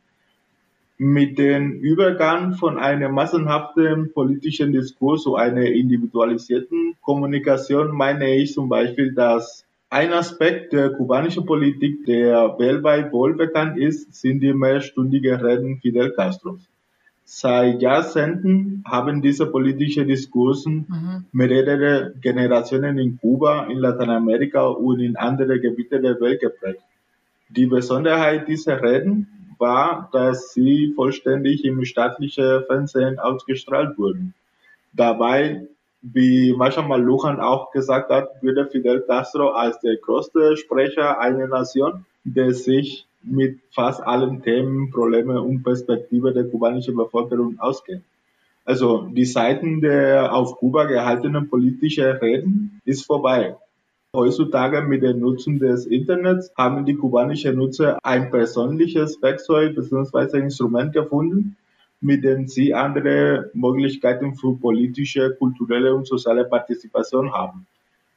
Mit 0.98 1.38
dem 1.38 1.72
Übergang 1.72 2.54
von 2.54 2.78
einem 2.78 3.12
massenhaften 3.14 4.12
politischen 4.12 4.72
Diskurs 4.72 5.22
zu 5.22 5.36
einer 5.36 5.64
individualisierten 5.64 6.96
Kommunikation 7.00 7.96
meine 7.96 8.34
ich 8.34 8.52
zum 8.52 8.68
Beispiel, 8.68 9.14
dass 9.14 9.64
ein 9.88 10.12
Aspekt 10.12 10.72
der 10.72 10.90
kubanischen 10.90 11.46
Politik, 11.46 12.04
der 12.04 12.56
weltweit 12.58 13.12
wohlbekannt 13.12 13.78
ist, 13.78 14.14
sind 14.14 14.40
die 14.40 14.52
mehrstündigen 14.52 15.40
Reden 15.40 15.80
Fidel 15.80 16.12
Castros. 16.12 16.60
Seit 17.32 17.80
Jahrzehnten 17.80 18.82
haben 18.84 19.22
diese 19.22 19.46
politischen 19.46 20.08
Diskursen 20.08 20.84
mhm. 20.88 21.26
mehrere 21.30 22.12
Generationen 22.20 22.98
in 22.98 23.18
Kuba, 23.20 23.66
in 23.66 23.78
Lateinamerika 23.78 24.66
und 24.66 24.98
in 24.98 25.16
andere 25.16 25.60
Gebiete 25.60 26.00
der 26.00 26.20
Welt 26.20 26.40
geprägt. 26.40 26.82
Die 27.48 27.66
Besonderheit 27.66 28.48
dieser 28.48 28.82
Reden 28.82 29.28
war, 29.58 30.08
dass 30.12 30.54
sie 30.54 30.92
vollständig 30.96 31.64
im 31.64 31.84
staatlichen 31.84 32.64
Fernsehen 32.66 33.20
ausgestrahlt 33.20 33.96
wurden. 33.96 34.34
Dabei, 34.92 35.68
wie 36.02 36.52
manchmal 36.52 37.00
Lujan 37.00 37.38
auch 37.38 37.70
gesagt 37.70 38.10
hat, 38.10 38.42
würde 38.42 38.66
Fidel 38.66 39.02
Castro 39.02 39.50
als 39.50 39.78
der 39.78 39.98
größte 39.98 40.56
Sprecher 40.56 41.20
einer 41.20 41.46
Nation, 41.46 42.04
der 42.24 42.52
sich 42.54 43.06
mit 43.22 43.60
fast 43.70 44.02
allen 44.02 44.42
Themen, 44.42 44.90
Problemen 44.90 45.36
und 45.36 45.62
Perspektiven 45.62 46.34
der 46.34 46.44
kubanischen 46.44 46.96
Bevölkerung 46.96 47.58
auskennt. 47.58 48.04
Also 48.64 49.08
die 49.12 49.24
Seiten 49.24 49.80
der 49.80 50.34
auf 50.34 50.56
Kuba 50.56 50.84
gehaltenen 50.84 51.48
politischen 51.48 52.12
Reden 52.18 52.80
ist 52.84 53.04
vorbei. 53.04 53.56
Heutzutage 54.14 54.82
mit 54.82 55.02
der 55.02 55.14
Nutzung 55.14 55.58
des 55.58 55.86
Internets 55.86 56.52
haben 56.56 56.84
die 56.84 56.96
kubanischen 56.96 57.56
Nutzer 57.56 57.98
ein 58.02 58.30
persönliches 58.30 59.22
Werkzeug 59.22 59.76
bzw. 59.76 60.38
Instrument 60.38 60.92
gefunden, 60.92 61.56
mit 62.00 62.24
dem 62.24 62.48
sie 62.48 62.74
andere 62.74 63.50
Möglichkeiten 63.54 64.34
für 64.34 64.56
politische, 64.56 65.36
kulturelle 65.36 65.94
und 65.94 66.06
soziale 66.06 66.44
Partizipation 66.44 67.32
haben. 67.32 67.66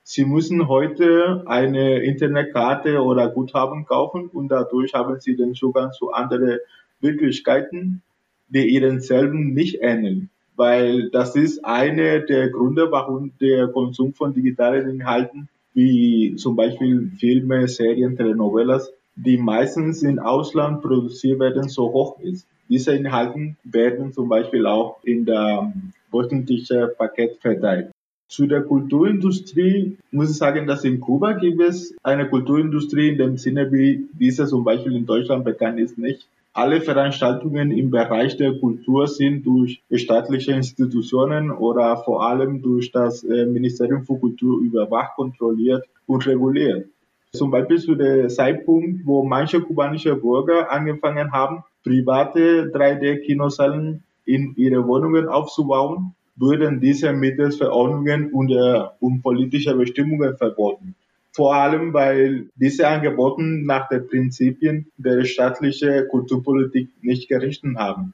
Sie 0.05 0.25
müssen 0.25 0.67
heute 0.67 1.43
eine 1.45 1.99
Internetkarte 2.03 3.01
oder 3.01 3.29
Guthaben 3.29 3.85
kaufen 3.85 4.27
und 4.27 4.49
dadurch 4.49 4.93
haben 4.93 5.19
Sie 5.21 5.37
den 5.37 5.55
Zugang 5.55 5.93
zu 5.93 6.11
anderen 6.11 6.59
Wirklichkeiten, 6.99 8.01
die 8.49 8.67
Ihren 8.67 8.99
selben 8.99 9.53
nicht 9.53 9.79
ähneln. 9.81 10.29
Weil 10.57 11.09
das 11.09 11.37
ist 11.37 11.63
eine 11.63 12.21
der 12.21 12.49
Gründe, 12.49 12.91
warum 12.91 13.31
der 13.39 13.69
Konsum 13.69 14.13
von 14.13 14.33
digitalen 14.33 14.89
Inhalten 14.89 15.47
wie 15.73 16.35
zum 16.35 16.57
Beispiel 16.57 17.11
Filme, 17.17 17.69
Serien, 17.69 18.17
Telenovelas, 18.17 18.91
die 19.15 19.37
meistens 19.37 20.03
im 20.03 20.19
Ausland 20.19 20.81
produziert 20.81 21.39
werden, 21.39 21.69
so 21.69 21.93
hoch 21.93 22.19
ist. 22.19 22.45
Diese 22.67 22.93
Inhalte 22.93 23.55
werden 23.63 24.11
zum 24.11 24.27
Beispiel 24.27 24.65
auch 24.67 24.97
in 25.03 25.25
der 25.25 25.71
wöchentlichen 26.11 26.89
Paket 26.97 27.37
verteilt. 27.37 27.92
Zu 28.33 28.47
der 28.47 28.63
Kulturindustrie 28.63 29.95
muss 30.11 30.31
ich 30.31 30.37
sagen, 30.37 30.65
dass 30.65 30.83
in 30.83 30.99
Kuba 30.99 31.33
gibt 31.33 31.61
es 31.61 31.95
eine 32.01 32.27
Kulturindustrie 32.27 33.09
in 33.09 33.19
dem 33.19 33.37
Sinne, 33.37 33.71
wie 33.71 34.07
diese 34.13 34.47
zum 34.47 34.63
Beispiel 34.63 34.95
in 34.95 35.05
Deutschland 35.05 35.45
bekannt 35.45 35.79
ist, 35.79 35.99
nicht. 35.99 36.27
Alle 36.51 36.81
Veranstaltungen 36.81 37.69
im 37.69 37.91
Bereich 37.91 38.35
der 38.37 38.57
Kultur 38.57 39.07
sind 39.07 39.45
durch 39.45 39.83
staatliche 39.93 40.51
Institutionen 40.51 41.51
oder 41.51 41.97
vor 41.97 42.25
allem 42.25 42.63
durch 42.63 42.91
das 42.91 43.23
äh, 43.23 43.45
Ministerium 43.45 44.03
für 44.03 44.17
Kultur 44.17 44.59
überwacht, 44.61 45.15
kontrolliert 45.15 45.83
und 46.07 46.25
reguliert. 46.25 46.87
Zum 47.33 47.51
Beispiel 47.51 47.77
zu 47.77 47.93
dem 47.93 48.29
Zeitpunkt, 48.29 49.05
wo 49.05 49.23
manche 49.23 49.61
kubanische 49.61 50.15
Bürger 50.15 50.71
angefangen 50.71 51.31
haben, 51.31 51.63
private 51.83 52.71
3D-Kinosälen 52.73 54.01
in 54.25 54.55
ihre 54.55 54.87
Wohnungen 54.87 55.27
aufzubauen, 55.27 56.15
wurden 56.35 56.79
diese 56.79 57.13
mittels 57.13 57.57
Verordnungen 57.57 58.31
und, 58.31 58.51
äh, 58.51 58.83
und 58.99 59.21
politischer 59.21 59.75
Bestimmungen 59.75 60.37
verboten 60.37 60.95
vor 61.33 61.55
allem 61.55 61.93
weil 61.93 62.49
diese 62.55 62.87
Angebote 62.87 63.41
nach 63.41 63.89
den 63.89 64.07
Prinzipien 64.07 64.91
der 64.97 65.25
staatlichen 65.25 66.07
Kulturpolitik 66.07 66.89
nicht 67.01 67.27
gerichtet 67.27 67.75
haben. 67.75 68.13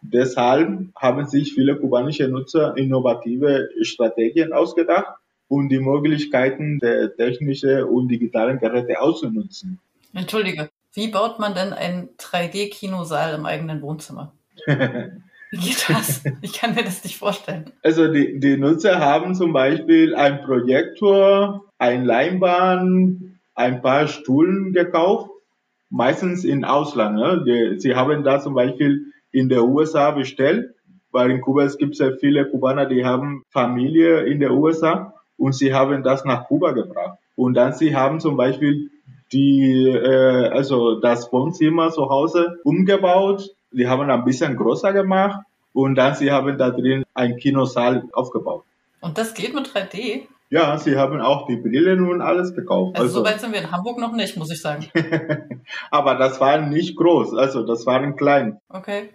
Deshalb 0.00 0.88
haben 0.96 1.26
sich 1.26 1.54
viele 1.54 1.76
kubanische 1.76 2.28
Nutzer 2.28 2.76
innovative 2.76 3.68
Strategien 3.82 4.52
ausgedacht, 4.52 5.16
um 5.48 5.68
die 5.68 5.78
Möglichkeiten 5.78 6.78
der 6.78 7.14
technischen 7.14 7.84
und 7.84 8.08
digitalen 8.08 8.58
Geräte 8.58 9.00
auszunutzen. 9.00 9.78
Entschuldige, 10.14 10.70
wie 10.94 11.08
baut 11.08 11.38
man 11.38 11.54
denn 11.54 11.72
einen 11.72 12.10
3D-Kinosaal 12.18 13.34
im 13.34 13.46
eigenen 13.46 13.82
Wohnzimmer? 13.82 14.32
Wie 15.52 15.58
geht 15.58 15.84
das? 15.90 16.24
Ich 16.40 16.54
kann 16.54 16.74
mir 16.74 16.82
das 16.82 17.04
nicht 17.04 17.18
vorstellen. 17.18 17.66
Also 17.82 18.10
die, 18.10 18.40
die 18.40 18.56
Nutzer 18.56 19.00
haben 19.00 19.34
zum 19.34 19.52
Beispiel 19.52 20.14
ein 20.14 20.40
Projektor, 20.40 21.66
ein 21.76 22.06
Leinwand, 22.06 23.38
ein 23.54 23.82
paar 23.82 24.08
Stühlen 24.08 24.72
gekauft, 24.72 25.28
meistens 25.90 26.44
in 26.44 26.64
Ausland. 26.64 27.16
Ne? 27.16 27.44
Die, 27.46 27.80
sie 27.80 27.94
haben 27.94 28.24
da 28.24 28.40
zum 28.40 28.54
Beispiel 28.54 29.12
in 29.30 29.50
der 29.50 29.64
USA 29.64 30.12
bestellt, 30.12 30.74
weil 31.10 31.30
in 31.30 31.42
Kuba 31.42 31.64
es 31.64 31.76
gibt 31.76 31.96
sehr 31.96 32.16
viele 32.16 32.48
Kubaner, 32.48 32.86
die 32.86 33.04
haben 33.04 33.42
Familie 33.50 34.20
in 34.22 34.40
der 34.40 34.52
USA 34.52 35.12
und 35.36 35.54
sie 35.54 35.74
haben 35.74 36.02
das 36.02 36.24
nach 36.24 36.46
Kuba 36.46 36.72
gebracht. 36.72 37.18
Und 37.36 37.54
dann 37.54 37.74
sie 37.74 37.94
haben 37.94 38.20
zum 38.20 38.38
Beispiel 38.38 38.90
die, 39.32 39.86
äh, 39.86 40.48
also 40.48 40.98
das 40.98 41.30
Wohnzimmer 41.30 41.90
zu 41.90 42.08
Hause 42.08 42.58
umgebaut, 42.64 43.50
die 43.72 43.88
haben 43.88 44.10
ein 44.10 44.24
bisschen 44.24 44.56
größer 44.56 44.92
gemacht 44.92 45.40
und 45.72 45.94
dann 45.94 46.14
sie 46.14 46.30
haben 46.30 46.56
da 46.58 46.70
drin 46.70 47.04
ein 47.14 47.36
Kinosaal 47.36 48.04
aufgebaut. 48.12 48.64
Und 49.00 49.18
das 49.18 49.34
geht 49.34 49.54
mit 49.54 49.66
3D? 49.66 50.22
Ja, 50.50 50.76
sie 50.76 50.96
haben 50.96 51.20
auch 51.20 51.46
die 51.46 51.56
Brillen 51.56 52.06
und 52.06 52.20
alles 52.20 52.54
gekauft. 52.54 52.96
Also, 52.96 53.06
also 53.06 53.18
so 53.20 53.24
weit 53.24 53.40
sind 53.40 53.52
wir 53.52 53.60
in 53.60 53.70
Hamburg 53.70 53.98
noch 53.98 54.12
nicht, 54.12 54.36
muss 54.36 54.52
ich 54.52 54.60
sagen. 54.60 54.86
Aber 55.90 56.16
das 56.16 56.40
war 56.40 56.60
nicht 56.60 56.96
groß, 56.96 57.34
also 57.34 57.64
das 57.64 57.86
waren 57.86 58.16
klein. 58.16 58.60
Okay. 58.68 59.08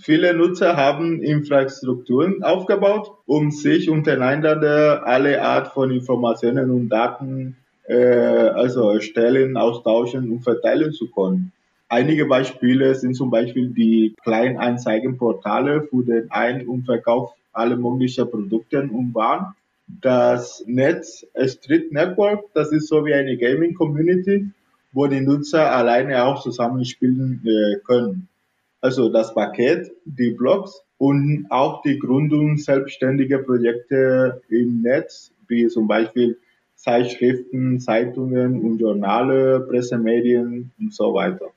Viele 0.00 0.34
Nutzer 0.34 0.76
haben 0.76 1.22
Infrastrukturen 1.22 2.42
aufgebaut, 2.42 3.12
um 3.26 3.50
sich 3.50 3.90
untereinander 3.90 5.06
alle 5.06 5.42
Art 5.42 5.68
von 5.68 5.90
Informationen 5.90 6.70
und 6.70 6.88
Daten 6.88 7.56
äh, 7.88 7.94
also 7.94 8.90
erstellen, 8.90 9.56
austauschen 9.56 10.30
und 10.30 10.40
verteilen 10.40 10.92
zu 10.92 11.10
können. 11.10 11.52
Einige 11.92 12.24
Beispiele 12.24 12.94
sind 12.94 13.14
zum 13.14 13.28
Beispiel 13.28 13.68
die 13.68 14.14
Kleinanzeigenportale 14.22 15.82
für 15.90 16.02
den 16.02 16.30
Ein- 16.30 16.66
und 16.66 16.86
Verkauf 16.86 17.34
aller 17.52 17.76
möglichen 17.76 18.30
Produkte 18.30 18.80
und 18.80 19.14
Waren. 19.14 19.54
Das 20.00 20.64
Netz 20.66 21.26
Street 21.48 21.92
Network, 21.92 22.44
das 22.54 22.72
ist 22.72 22.88
so 22.88 23.04
wie 23.04 23.12
eine 23.12 23.36
Gaming 23.36 23.74
Community, 23.74 24.48
wo 24.94 25.06
die 25.06 25.20
Nutzer 25.20 25.70
alleine 25.70 26.24
auch 26.24 26.42
zusammenspielen 26.42 27.42
äh, 27.44 27.80
können. 27.86 28.26
Also 28.80 29.10
das 29.10 29.34
Paket, 29.34 29.92
die 30.06 30.30
Blogs 30.30 30.82
und 30.96 31.44
auch 31.50 31.82
die 31.82 31.98
Gründung 31.98 32.56
selbstständiger 32.56 33.40
Projekte 33.40 34.40
im 34.48 34.80
Netz, 34.80 35.30
wie 35.46 35.66
zum 35.68 35.88
Beispiel 35.88 36.38
Zeitschriften, 36.74 37.80
Zeitungen 37.80 38.62
und 38.62 38.78
Journale, 38.78 39.60
Pressemedien 39.60 40.70
und 40.80 40.94
so 40.94 41.12
weiter. 41.12 41.50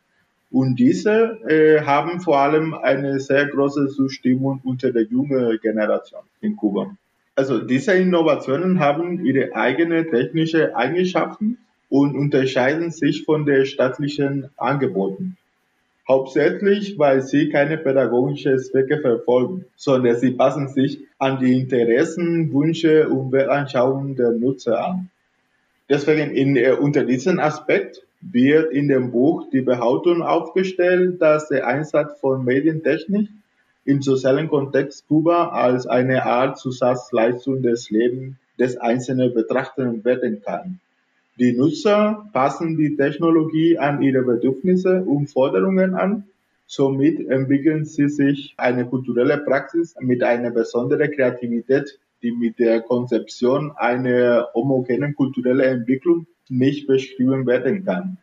Und 0.51 0.75
diese 0.77 1.39
äh, 1.47 1.81
haben 1.81 2.21
vor 2.21 2.39
allem 2.39 2.73
eine 2.73 3.19
sehr 3.19 3.47
große 3.47 3.87
Zustimmung 3.87 4.61
unter 4.63 4.91
der 4.91 5.03
jungen 5.03 5.59
Generation 5.61 6.21
in 6.41 6.55
Kuba. 6.55 6.95
Also 7.35 7.59
diese 7.59 7.93
Innovationen 7.93 8.79
haben 8.79 9.25
ihre 9.25 9.53
eigene 9.55 10.09
technische 10.09 10.75
Eigenschaften 10.75 11.57
und 11.89 12.15
unterscheiden 12.15 12.91
sich 12.91 13.25
von 13.25 13.45
den 13.45 13.65
staatlichen 13.65 14.49
Angeboten. 14.55 15.37
Hauptsächlich, 16.07 16.99
weil 16.99 17.21
sie 17.21 17.49
keine 17.49 17.77
pädagogischen 17.77 18.59
Zwecke 18.59 18.99
verfolgen, 18.99 19.65
sondern 19.75 20.15
sie 20.15 20.31
passen 20.31 20.67
sich 20.67 20.99
an 21.17 21.39
die 21.39 21.59
Interessen, 21.59 22.53
Wünsche 22.53 23.09
und 23.09 23.31
Weltanschauungen 23.31 24.15
der 24.15 24.31
Nutzer 24.31 24.85
an. 24.85 25.09
Deswegen 25.89 26.31
in, 26.31 26.55
äh, 26.55 26.71
unter 26.71 27.03
diesem 27.03 27.39
Aspekt 27.39 28.05
wird 28.21 28.71
in 28.71 28.87
dem 28.87 29.11
Buch 29.11 29.49
die 29.51 29.61
Behauptung 29.61 30.21
aufgestellt, 30.21 31.21
dass 31.21 31.49
der 31.49 31.67
Einsatz 31.67 32.19
von 32.19 32.43
Medientechnik 32.43 33.29
im 33.85 34.01
sozialen 34.01 34.47
Kontext 34.49 35.07
Kuba 35.07 35.49
als 35.49 35.85
eine 35.85 36.25
Art 36.25 36.57
Zusatzleistung 36.57 37.61
des 37.61 37.89
Lebens 37.91 38.35
des 38.57 38.77
Einzelnen 38.77 39.33
betrachtet 39.33 40.03
werden 40.05 40.41
kann. 40.41 40.79
Die 41.37 41.51
Nutzer 41.51 42.29
passen 42.31 42.77
die 42.77 42.95
Technologie 42.95 43.77
an 43.77 44.01
ihre 44.01 44.23
Bedürfnisse 44.23 45.03
und 45.03 45.27
Forderungen 45.27 45.93
an. 45.93 46.23
Somit 46.65 47.19
entwickeln 47.29 47.85
sie 47.85 48.07
sich 48.07 48.53
eine 48.57 48.85
kulturelle 48.85 49.37
Praxis 49.37 49.95
mit 49.99 50.23
einer 50.23 50.49
besonderen 50.49 51.11
Kreativität, 51.11 51.99
die 52.23 52.31
mit 52.31 52.57
der 52.57 52.81
Konzeption 52.81 53.73
einer 53.75 54.47
homogenen 54.53 55.13
kulturellen 55.13 55.79
Entwicklung 55.79 56.25
nicht 56.49 56.87
beschrieben 56.87 57.45
werden 57.45 57.85
kann. 57.85 58.17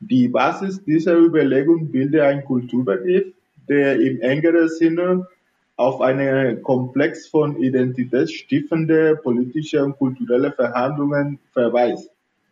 Die 0.00 0.28
Basis 0.28 0.82
dieser 0.84 1.16
Überlegung 1.16 1.90
bildet 1.90 2.22
ein 2.22 2.44
Kulturbegriff, 2.44 3.32
der 3.68 4.00
im 4.00 4.20
engeren 4.20 4.68
Sinne 4.68 5.28
auf 5.76 6.00
einen 6.00 6.62
Komplex 6.62 7.28
von 7.28 7.56
identitätsstiftende 7.62 9.16
politische 9.16 9.84
und 9.84 9.96
kulturelle 9.98 10.52
Verhandlungen 10.52 11.38
verweist. 11.52 12.10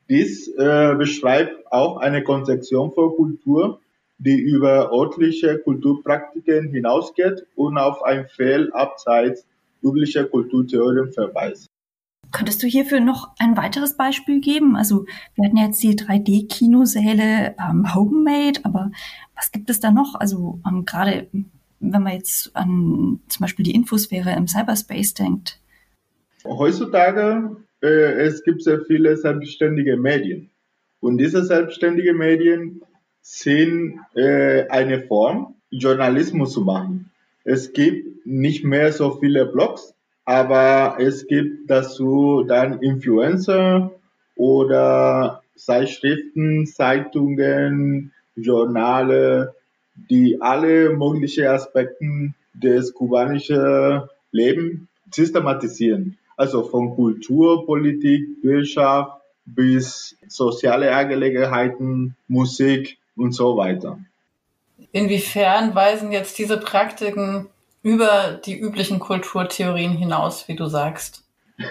Dies 0.09 0.49
äh, 0.57 0.95
beschreibt 0.97 1.71
auch 1.71 1.99
eine 1.99 2.25
Konzeption 2.25 2.93
von 2.93 3.15
Kultur, 3.15 3.81
die 4.19 4.39
über 4.39 4.93
örtliche 4.93 5.59
Kulturpraktiken 5.59 6.69
hinausgeht 6.69 7.47
und 7.55 7.79
auf 7.79 8.03
ein 8.03 8.27
Fehl 8.27 8.73
abseits 8.73 9.47
üblicher 9.83 10.25
Kulturtheorien 10.25 11.13
verweist. 11.13 11.69
Könntest 12.33 12.63
du 12.63 12.67
hierfür 12.67 13.01
noch 13.01 13.31
ein 13.39 13.57
weiteres 13.57 13.97
Beispiel 13.97 14.41
geben? 14.41 14.77
Also 14.77 15.07
wir 15.35 15.47
hatten 15.47 15.57
jetzt 15.57 15.83
die 15.83 15.97
3D-Kinosäle 15.97 17.55
ähm, 17.59 17.95
Homemade, 17.95 18.61
aber 18.63 18.91
was 19.35 19.53
gibt 19.53 19.71
es 19.71 19.81
da 19.81 19.91
noch? 19.91 20.15
Also 20.15 20.61
ähm, 20.67 20.85
gerade 20.85 21.29
wenn 21.81 22.03
man 22.03 22.13
jetzt 22.13 22.55
an 22.55 23.21
zum 23.29 23.45
Beispiel 23.45 23.65
die 23.65 23.75
Infosphäre 23.75 24.33
im 24.37 24.47
Cyberspace 24.47 25.15
denkt. 25.15 25.59
Heutzutage 26.45 27.57
äh, 27.83 27.87
es 27.87 28.45
gibt 28.45 28.63
sehr 28.63 28.81
viele 28.87 29.17
selbstständige 29.17 29.97
Medien 29.97 30.51
und 31.01 31.19
diese 31.19 31.45
selbstständigen 31.45 32.17
Medien 32.17 32.83
sind 33.23 34.01
äh, 34.15 34.69
eine 34.69 35.03
Form, 35.03 35.55
Journalismus 35.71 36.53
zu 36.53 36.63
machen. 36.63 37.11
Es 37.45 37.73
gibt 37.73 38.27
nicht 38.27 38.65
mehr 38.65 38.93
so 38.93 39.19
viele 39.19 39.47
Blogs, 39.47 39.95
aber 40.25 40.97
es 40.99 41.27
gibt 41.27 41.71
dazu 41.71 42.45
dann 42.47 42.81
Influencer 42.81 43.91
oder 44.37 45.43
Zeitschriften, 45.57 46.67
Zeitungen, 46.67 48.13
Journale, 48.37 49.55
die 50.09 50.41
alle 50.41 50.91
möglichen 50.91 51.47
Aspekte 51.47 52.33
des 52.55 52.95
kubanischen 52.95 54.03
Lebens 54.33 54.81
systematisieren. 55.13 56.17
Also 56.37 56.63
von 56.63 56.95
Kultur, 56.95 57.67
Politik, 57.67 58.29
Wirtschaft 58.43 59.21
bis 59.45 60.17
soziale 60.29 60.95
Angelegenheiten, 60.95 62.17
Musik 62.29 62.99
und 63.17 63.33
so 63.33 63.57
weiter. 63.57 63.99
Inwiefern 64.93 65.75
weisen 65.75 66.13
jetzt 66.13 66.39
diese 66.39 66.57
Praktiken 66.57 67.49
über 67.83 68.41
die 68.45 68.59
üblichen 68.59 68.99
Kulturtheorien 68.99 69.93
hinaus, 69.93 70.49
wie 70.49 70.57
du 70.57 70.67
sagst? 70.67 71.25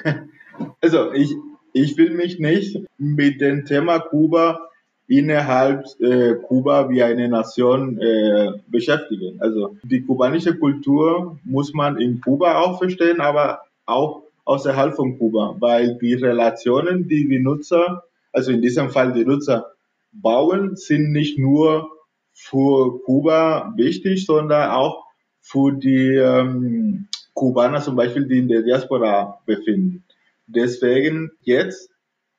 Also 0.82 1.14
ich, 1.14 1.34
ich 1.72 1.98
will 1.98 2.12
mich 2.12 2.38
nicht 2.38 2.78
mit 2.98 3.40
dem 3.40 3.64
Thema 3.64 4.00
Kuba 4.00 4.60
innerhalb 5.08 5.86
äh, 6.00 6.36
Kuba 6.36 6.90
wie 6.90 7.02
eine 7.02 7.28
Nation 7.30 7.98
äh, 7.98 8.52
beschäftigen. 8.68 9.42
Also 9.42 9.78
die 9.84 10.02
kubanische 10.02 10.56
Kultur 10.56 11.40
muss 11.44 11.74
man 11.74 11.98
in 11.98 12.22
Kuba 12.22 12.60
auch 12.60 12.78
verstehen, 12.78 13.22
aber 13.22 13.62
auch 13.86 14.24
außerhalb 14.46 14.96
von 14.96 15.18
Kuba, 15.18 15.56
weil 15.60 15.98
die 15.98 16.14
Relationen, 16.14 17.08
die 17.08 17.28
die 17.28 17.40
Nutzer, 17.40 18.04
also 18.32 18.52
in 18.52 18.62
diesem 18.62 18.90
Fall 18.90 19.14
die 19.14 19.26
Nutzer 19.26 19.72
bauen, 20.12 20.76
sind 20.76 21.12
nicht 21.12 21.40
nur 21.40 21.90
für 22.34 23.00
Kuba 23.04 23.74
wichtig, 23.78 24.26
sondern 24.26 24.72
auch 24.72 25.06
für 25.42 25.72
die 25.72 26.16
ähm, 26.16 27.08
Kubaner 27.34 27.82
zum 27.82 27.96
Beispiel, 27.96 28.28
die 28.28 28.40
in 28.40 28.48
der 28.48 28.62
Diaspora 28.62 29.40
befinden. 29.46 30.04
Deswegen 30.48 31.32
jetzt 31.42 31.92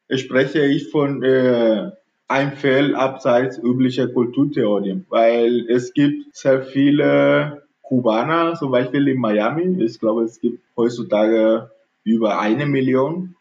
spreche 0.09 0.67
ich 0.67 0.91
von 0.91 1.23
äh, 1.23 1.91
ein 2.29 2.53
Feld 2.53 2.95
abseits 2.95 3.59
üblicher 3.59 4.09
Kulturtheorien, 4.09 5.07
weil 5.09 5.67
es 5.69 5.93
gibt 5.93 6.35
sehr 6.35 6.63
viele 6.63 7.63
Kubaner, 7.83 8.55
zum 8.55 8.71
Beispiel 8.71 9.09
in 9.09 9.19
Miami. 9.19 9.83
Ich 9.83 9.99
glaube, 9.99 10.23
es 10.23 10.41
gibt 10.41 10.63
heutzutage 10.77 11.71
über 12.05 12.39
eine 12.39 12.67
Million, 12.67 13.35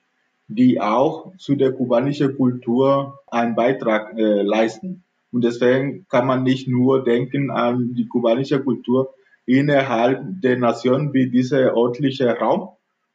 die 0.48 0.82
auch 0.82 1.36
zu 1.38 1.56
der 1.56 1.72
kubanischen 1.72 2.36
Kultur 2.36 3.20
einen 3.28 3.56
Beitrag 3.56 4.18
äh, 4.18 4.42
leisten. 4.42 5.04
Und 5.32 5.44
deswegen 5.44 6.08
kann 6.10 6.26
man 6.26 6.42
nicht 6.42 6.68
nur 6.68 7.04
denken 7.04 7.52
an 7.52 7.94
die 7.94 8.08
kubanische 8.08 8.60
Kultur 8.60 9.14
innerhalb 9.50 10.42
der 10.42 10.60
Nation 10.60 11.12
wie 11.12 11.28
dieser 11.30 11.76
örtliche 11.76 12.38
Raum, 12.38 12.70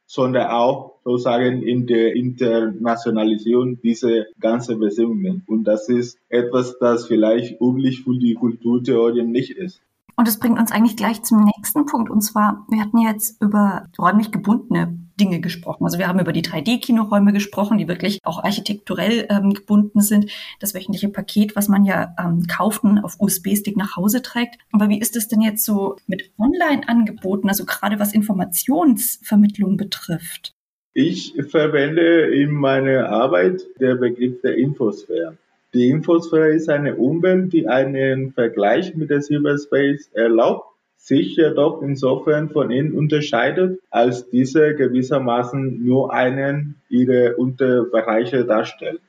sondern 0.05 0.47
auch 0.47 0.95
sozusagen 1.05 1.63
in 1.63 1.87
der 1.87 2.13
Internationalisierung 2.13 3.79
dieser 3.81 4.25
ganzen 4.39 4.79
Beziehungen. 4.79 5.43
Und 5.47 5.63
das 5.63 5.87
ist 5.87 6.19
etwas, 6.27 6.77
das 6.79 7.07
vielleicht 7.07 7.61
üblich 7.61 8.03
für 8.03 8.17
die 8.17 8.33
Kulturtheorien 8.33 9.31
nicht 9.31 9.51
ist. 9.51 9.81
Und 10.17 10.27
das 10.27 10.37
bringt 10.37 10.59
uns 10.59 10.73
eigentlich 10.73 10.97
gleich 10.97 11.23
zum 11.23 11.45
nächsten 11.45 11.85
Punkt. 11.85 12.09
Und 12.09 12.21
zwar, 12.21 12.65
wir 12.69 12.81
hatten 12.81 12.99
jetzt 12.99 13.41
über 13.41 13.85
räumlich 13.97 14.31
gebundene 14.31 15.04
Dinge 15.19 15.39
gesprochen. 15.39 15.85
Also 15.85 15.97
wir 15.97 16.07
haben 16.07 16.19
über 16.19 16.33
die 16.33 16.43
3D-Kinoräume 16.43 17.33
gesprochen, 17.33 17.77
die 17.77 17.87
wirklich 17.87 18.19
auch 18.23 18.43
architekturell 18.43 19.27
ähm, 19.29 19.53
gebunden 19.53 20.01
sind. 20.01 20.31
Das 20.59 20.73
wöchentliche 20.73 21.09
Paket, 21.09 21.55
was 21.55 21.67
man 21.67 21.85
ja 21.85 22.13
ähm, 22.19 22.45
kauft 22.47 22.83
und 22.83 22.99
auf 22.99 23.15
USB-Stick 23.19 23.77
nach 23.77 23.95
Hause 23.95 24.21
trägt. 24.21 24.57
Aber 24.71 24.89
wie 24.89 24.99
ist 24.99 25.15
es 25.15 25.27
denn 25.27 25.41
jetzt 25.41 25.65
so 25.65 25.95
mit 26.07 26.31
Online-Angeboten, 26.37 27.49
also 27.49 27.65
gerade 27.65 27.99
was 27.99 28.13
Informationsvermittlung 28.13 29.77
betrifft? 29.77 30.53
Ich 30.93 31.33
verwende 31.49 32.33
in 32.33 32.51
meiner 32.51 33.09
Arbeit 33.09 33.61
der 33.79 33.95
Begriff 33.95 34.41
der 34.41 34.57
Infosphäre. 34.57 35.37
Die 35.73 35.89
Infosphäre 35.89 36.53
ist 36.53 36.69
eine 36.69 36.95
Umwelt, 36.95 37.51
die 37.51 37.67
einen 37.67 38.31
Vergleich 38.31 38.95
mit 38.95 39.09
der 39.09 39.21
Cyberspace 39.21 40.09
erlaubt 40.13 40.74
sich 41.05 41.35
jedoch 41.35 41.83
insofern 41.83 42.49
von 42.49 42.71
ihnen 42.71 42.97
unterscheidet, 42.97 43.79
als 43.91 44.27
diese 44.31 44.73
gewissermaßen 44.73 45.85
nur 45.85 46.11
einen 46.11 46.81
ihrer 46.89 47.37
Unterbereiche 47.37 48.43
darstellt. 48.43 49.01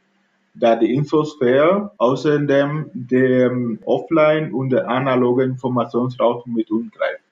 Da 0.53 0.76
die 0.76 0.92
Infosphäre 0.92 1.92
außerdem 1.97 2.90
dem 2.92 3.78
Offline- 3.86 4.53
und 4.53 4.70
der 4.70 4.90
analogen 4.90 5.53
Informationsraum 5.53 6.42
mit 6.55 6.70
umgreift. 6.70 7.22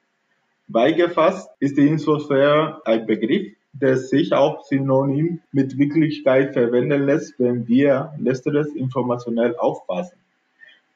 Beigefasst 0.66 1.50
ist 1.60 1.76
die 1.76 1.86
Infosphäre 1.86 2.80
ein 2.86 3.04
Begriff, 3.04 3.52
der 3.74 3.98
sich 3.98 4.32
auch 4.32 4.64
synonym 4.64 5.40
mit 5.52 5.76
Wirklichkeit 5.76 6.54
verwenden 6.54 7.02
lässt, 7.02 7.38
wenn 7.38 7.68
wir 7.68 8.14
letzteres 8.18 8.74
informationell 8.74 9.56
auffassen. 9.56 10.23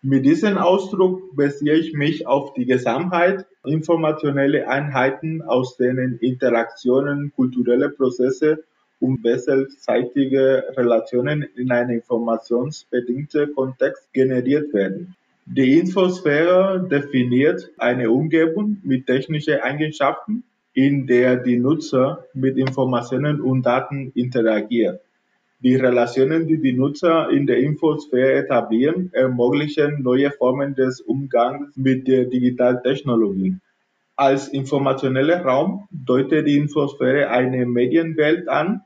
Mit 0.02 0.24
diesem 0.24 0.58
Ausdruck 0.58 1.34
beziehe 1.34 1.74
ich 1.74 1.92
mich 1.92 2.24
auf 2.24 2.54
die 2.54 2.66
Gesamtheit 2.66 3.46
informationelle 3.64 4.68
Einheiten, 4.68 5.42
aus 5.42 5.76
denen 5.76 6.18
Interaktionen, 6.18 7.32
kulturelle 7.34 7.88
Prozesse 7.90 8.62
und 9.00 9.24
wechselseitige 9.24 10.62
Relationen 10.76 11.42
in 11.56 11.72
einem 11.72 11.96
informationsbedingten 11.96 13.52
Kontext 13.56 14.12
generiert 14.12 14.72
werden. 14.72 15.16
Die 15.46 15.80
Infosphäre 15.80 16.86
definiert 16.88 17.68
eine 17.78 18.12
Umgebung 18.12 18.76
mit 18.84 19.06
technischen 19.06 19.60
Eigenschaften, 19.60 20.44
in 20.74 21.08
der 21.08 21.38
die 21.38 21.58
Nutzer 21.58 22.24
mit 22.34 22.56
Informationen 22.56 23.40
und 23.40 23.66
Daten 23.66 24.12
interagieren. 24.14 25.00
Die 25.60 25.74
Relationen, 25.74 26.46
die 26.46 26.60
die 26.60 26.72
Nutzer 26.72 27.30
in 27.30 27.46
der 27.46 27.58
Infosphäre 27.58 28.34
etablieren, 28.34 29.10
ermöglichen 29.12 30.02
neue 30.02 30.30
Formen 30.30 30.76
des 30.76 31.00
Umgangs 31.00 31.76
mit 31.76 32.06
der 32.06 32.26
Digitaltechnologie. 32.26 33.56
Als 34.14 34.46
informationeller 34.48 35.44
Raum 35.44 35.88
deutet 35.90 36.46
die 36.46 36.56
Infosphäre 36.56 37.30
eine 37.30 37.66
Medienwelt 37.66 38.48
an, 38.48 38.82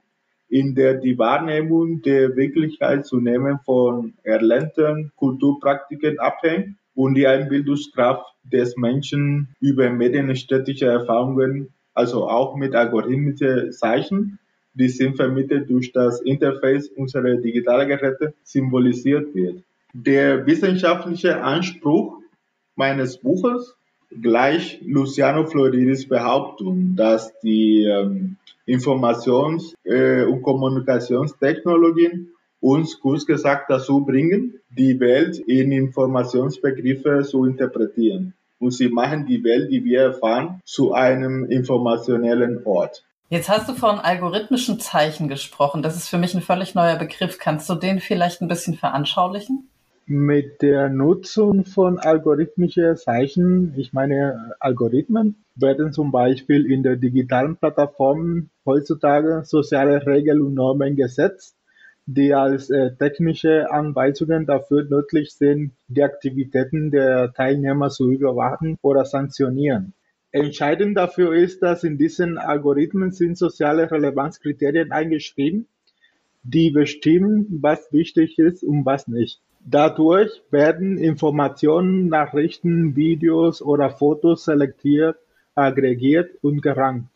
in 0.49 0.75
der 0.75 0.95
die 0.95 1.19
Wahrnehmung 1.19 2.01
der 2.03 2.37
Wirklichkeit 2.37 3.05
zunehmend 3.05 3.61
von 3.65 4.15
erlernten 4.23 5.13
Kulturpraktiken 5.17 6.19
abhängt 6.21 6.77
und 6.95 7.15
die 7.15 7.27
Einbildungskraft 7.27 8.27
des 8.45 8.77
Menschen 8.77 9.55
über 9.61 9.91
medienstädtische 9.91 10.87
Erfahrungen, 10.87 11.69
also 11.95 12.29
auch 12.29 12.57
mit 12.57 12.75
algorithmischen 12.75 13.73
Zeichen, 13.73 14.39
die 14.75 14.89
sind 14.89 15.17
vermittelt 15.17 15.69
durch 15.71 15.93
das 15.93 16.21
Interface 16.23 16.89
unserer 16.89 17.37
digitalen 17.37 17.89
Geräte 17.89 18.35
symbolisiert 18.43 19.35
wird. 19.35 19.63
Der 19.93 20.47
wissenschaftliche 20.47 21.43
Anspruch 21.43 22.19
meines 22.77 23.19
Buches 23.19 23.77
gleich 24.21 24.81
Luciano 24.85 25.47
Floridis 25.47 26.09
Behauptung, 26.09 26.97
dass 26.97 27.39
die 27.41 27.85
ähm, 27.85 28.37
Informations- 28.67 29.75
äh, 29.85 30.25
und 30.25 30.43
Kommunikationstechnologien 30.43 32.29
uns 32.61 33.01
kurz 33.01 33.27
gesagt 33.27 33.71
dazu 33.71 34.05
bringen, 34.05 34.61
die 34.71 34.99
Welt 35.01 35.39
in 35.39 35.73
Informationsbegriffe 35.73 37.23
zu 37.23 37.45
interpretieren. 37.45 38.35
Und 38.59 38.71
sie 38.73 38.89
machen 38.89 39.27
die 39.27 39.43
Welt, 39.43 39.73
die 39.73 39.85
wir 39.85 40.03
erfahren, 40.03 40.61
zu 40.65 40.93
einem 40.93 41.45
informationellen 41.47 42.65
Ort. 42.65 43.05
Jetzt 43.33 43.49
hast 43.49 43.67
du 43.67 43.73
von 43.73 43.99
algorithmischen 43.99 44.79
Zeichen 44.79 45.27
gesprochen. 45.27 45.81
Das 45.81 45.97
ist 45.97 46.07
für 46.07 46.19
mich 46.19 46.35
ein 46.35 46.43
völlig 46.43 46.75
neuer 46.75 46.97
Begriff. 46.97 47.39
Kannst 47.39 47.67
du 47.71 47.75
den 47.77 47.99
vielleicht 47.99 48.43
ein 48.43 48.47
bisschen 48.47 48.75
veranschaulichen? 48.75 49.71
Mit 50.05 50.61
der 50.61 50.91
Nutzung 50.91 51.65
von 51.65 51.99
algorithmischen 51.99 52.95
Zeichen, 52.99 53.73
ich 53.79 53.95
meine 53.95 54.53
Algorithmen, 54.61 55.43
werden 55.55 55.95
zum 55.95 56.13
Beispiel 56.13 56.71
in 56.71 56.83
der 56.83 56.97
digitalen 56.97 57.57
Plattform 57.57 58.51
heutzutage 58.67 59.45
soziale 59.47 60.07
Regeln 60.07 60.43
und 60.43 60.53
Normen 60.53 60.95
gesetzt, 60.95 61.57
die 62.05 62.35
als 62.35 62.69
äh, 62.69 62.95
technische 62.97 63.73
Anweisungen 63.73 64.45
dafür 64.45 64.85
nötig 64.85 65.33
sind, 65.33 65.73
die 65.89 66.03
Aktivitäten 66.03 66.91
der 66.91 67.33
Teilnehmer 67.33 67.89
zu 67.89 68.11
überwachen 68.11 68.77
oder 68.83 69.07
sanktionieren. 69.07 69.95
Entscheidend 70.33 70.97
dafür 70.97 71.35
ist, 71.35 71.63
dass 71.63 71.85
in 71.85 71.99
diesen 71.99 72.39
Algorithmen 72.39 73.13
sind 73.13 73.37
soziale 73.37 73.91
Relevanzkriterien 73.91 74.91
eingeschrieben, 74.91 75.67
die 76.43 76.71
bestimmen, 76.71 77.59
was 77.61 77.93
wichtig 77.93 78.39
ist 78.39 78.65
und 78.65 78.87
was 78.87 79.07
nicht. 79.09 79.41
Dadurch 79.65 80.43
werden 80.51 80.97
Informationen, 80.97 82.09
Nachrichten, 82.09 82.97
Videos 82.97 83.61
oder 83.61 83.91
Fotos 83.91 84.45
selektiert, 84.47 85.17
aggregiert 85.55 86.31
und 86.43 86.63
gerankt. 86.63 87.09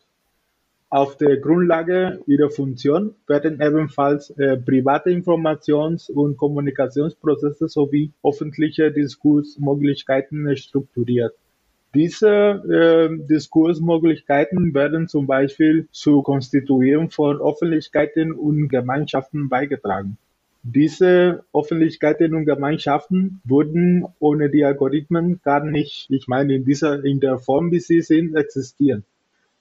Auf 0.89 1.17
der 1.17 1.37
Grundlage 1.37 2.21
ihrer 2.27 2.49
Funktion 2.49 3.15
werden 3.27 3.59
ebenfalls 3.59 4.29
äh, 4.29 4.55
private 4.57 5.09
Informations- 5.09 6.09
und 6.09 6.37
Kommunikationsprozesse 6.37 7.67
sowie 7.67 8.13
öffentliche 8.23 8.91
Diskursmöglichkeiten 8.91 10.55
strukturiert. 10.55 11.33
Diese 11.97 12.29
äh, 12.29 13.09
Diskursmöglichkeiten 13.27 14.75
werden 14.75 15.07
zum 15.07 15.25
Beispiel 15.25 15.87
zur 15.91 16.23
Konstituierung 16.23 17.09
von 17.09 17.41
Öffentlichkeiten 17.41 18.33
und 18.33 18.69
Gemeinschaften 18.69 19.49
beigetragen. 19.49 20.15
Diese 20.61 21.43
Öffentlichkeiten 21.55 22.35
und 22.35 22.45
Gemeinschaften 22.45 23.41
würden 23.45 24.05
ohne 24.19 24.51
die 24.51 24.63
Algorithmen 24.63 25.41
gar 25.43 25.65
nicht, 25.65 26.05
ich 26.11 26.27
meine 26.27 26.53
in 26.53 26.65
dieser, 26.65 27.03
in 27.03 27.19
der 27.19 27.39
Form, 27.39 27.71
wie 27.71 27.79
sie 27.79 28.03
sind, 28.03 28.35
existieren. 28.35 29.03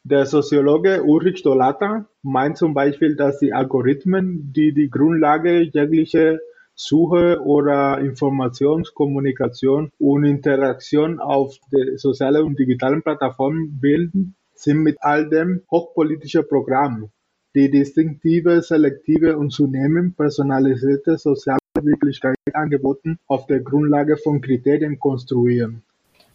Der 0.04 0.26
Soziologe 0.26 1.04
Ulrich 1.04 1.42
Dolata 1.42 2.04
meint 2.22 2.58
zum 2.58 2.74
Beispiel, 2.74 3.16
dass 3.16 3.38
die 3.38 3.54
Algorithmen, 3.54 4.52
die 4.54 4.72
die 4.72 4.90
Grundlage 4.90 5.62
jeglicher 5.62 6.38
Suche 6.76 7.40
oder 7.42 7.98
Informationskommunikation 7.98 9.90
und 9.98 10.24
Interaktion 10.24 11.18
auf 11.18 11.56
sozialen 11.96 12.44
und 12.44 12.58
digitalen 12.58 13.02
Plattformen 13.02 13.80
bilden, 13.80 14.36
sind 14.54 14.82
mit 14.82 14.98
all 15.00 15.28
dem 15.28 15.62
hochpolitische 15.70 16.42
Programme, 16.42 17.10
die 17.54 17.70
distinktive, 17.70 18.60
selektive 18.60 19.38
und 19.38 19.50
zunehmend 19.50 20.16
personalisierte 20.16 21.16
soziale 21.16 21.58
Wirklichkeitsangebote 21.80 23.16
auf 23.26 23.46
der 23.46 23.60
Grundlage 23.60 24.18
von 24.18 24.42
Kriterien 24.42 24.98
konstruieren. 24.98 25.82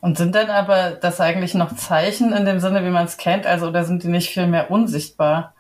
Und 0.02 0.18
sind 0.18 0.34
denn 0.34 0.50
aber 0.50 0.98
das 1.00 1.22
eigentlich 1.22 1.54
noch 1.54 1.76
Zeichen 1.76 2.34
in 2.34 2.46
dem 2.46 2.60
Sinne, 2.60 2.84
wie 2.84 2.90
man 2.90 3.06
es 3.06 3.18
kennt, 3.18 3.46
also 3.46 3.68
oder 3.68 3.84
sind 3.84 4.04
die 4.04 4.08
nicht 4.08 4.30
viel 4.30 4.48
mehr 4.48 4.72
unsichtbar? 4.72 5.54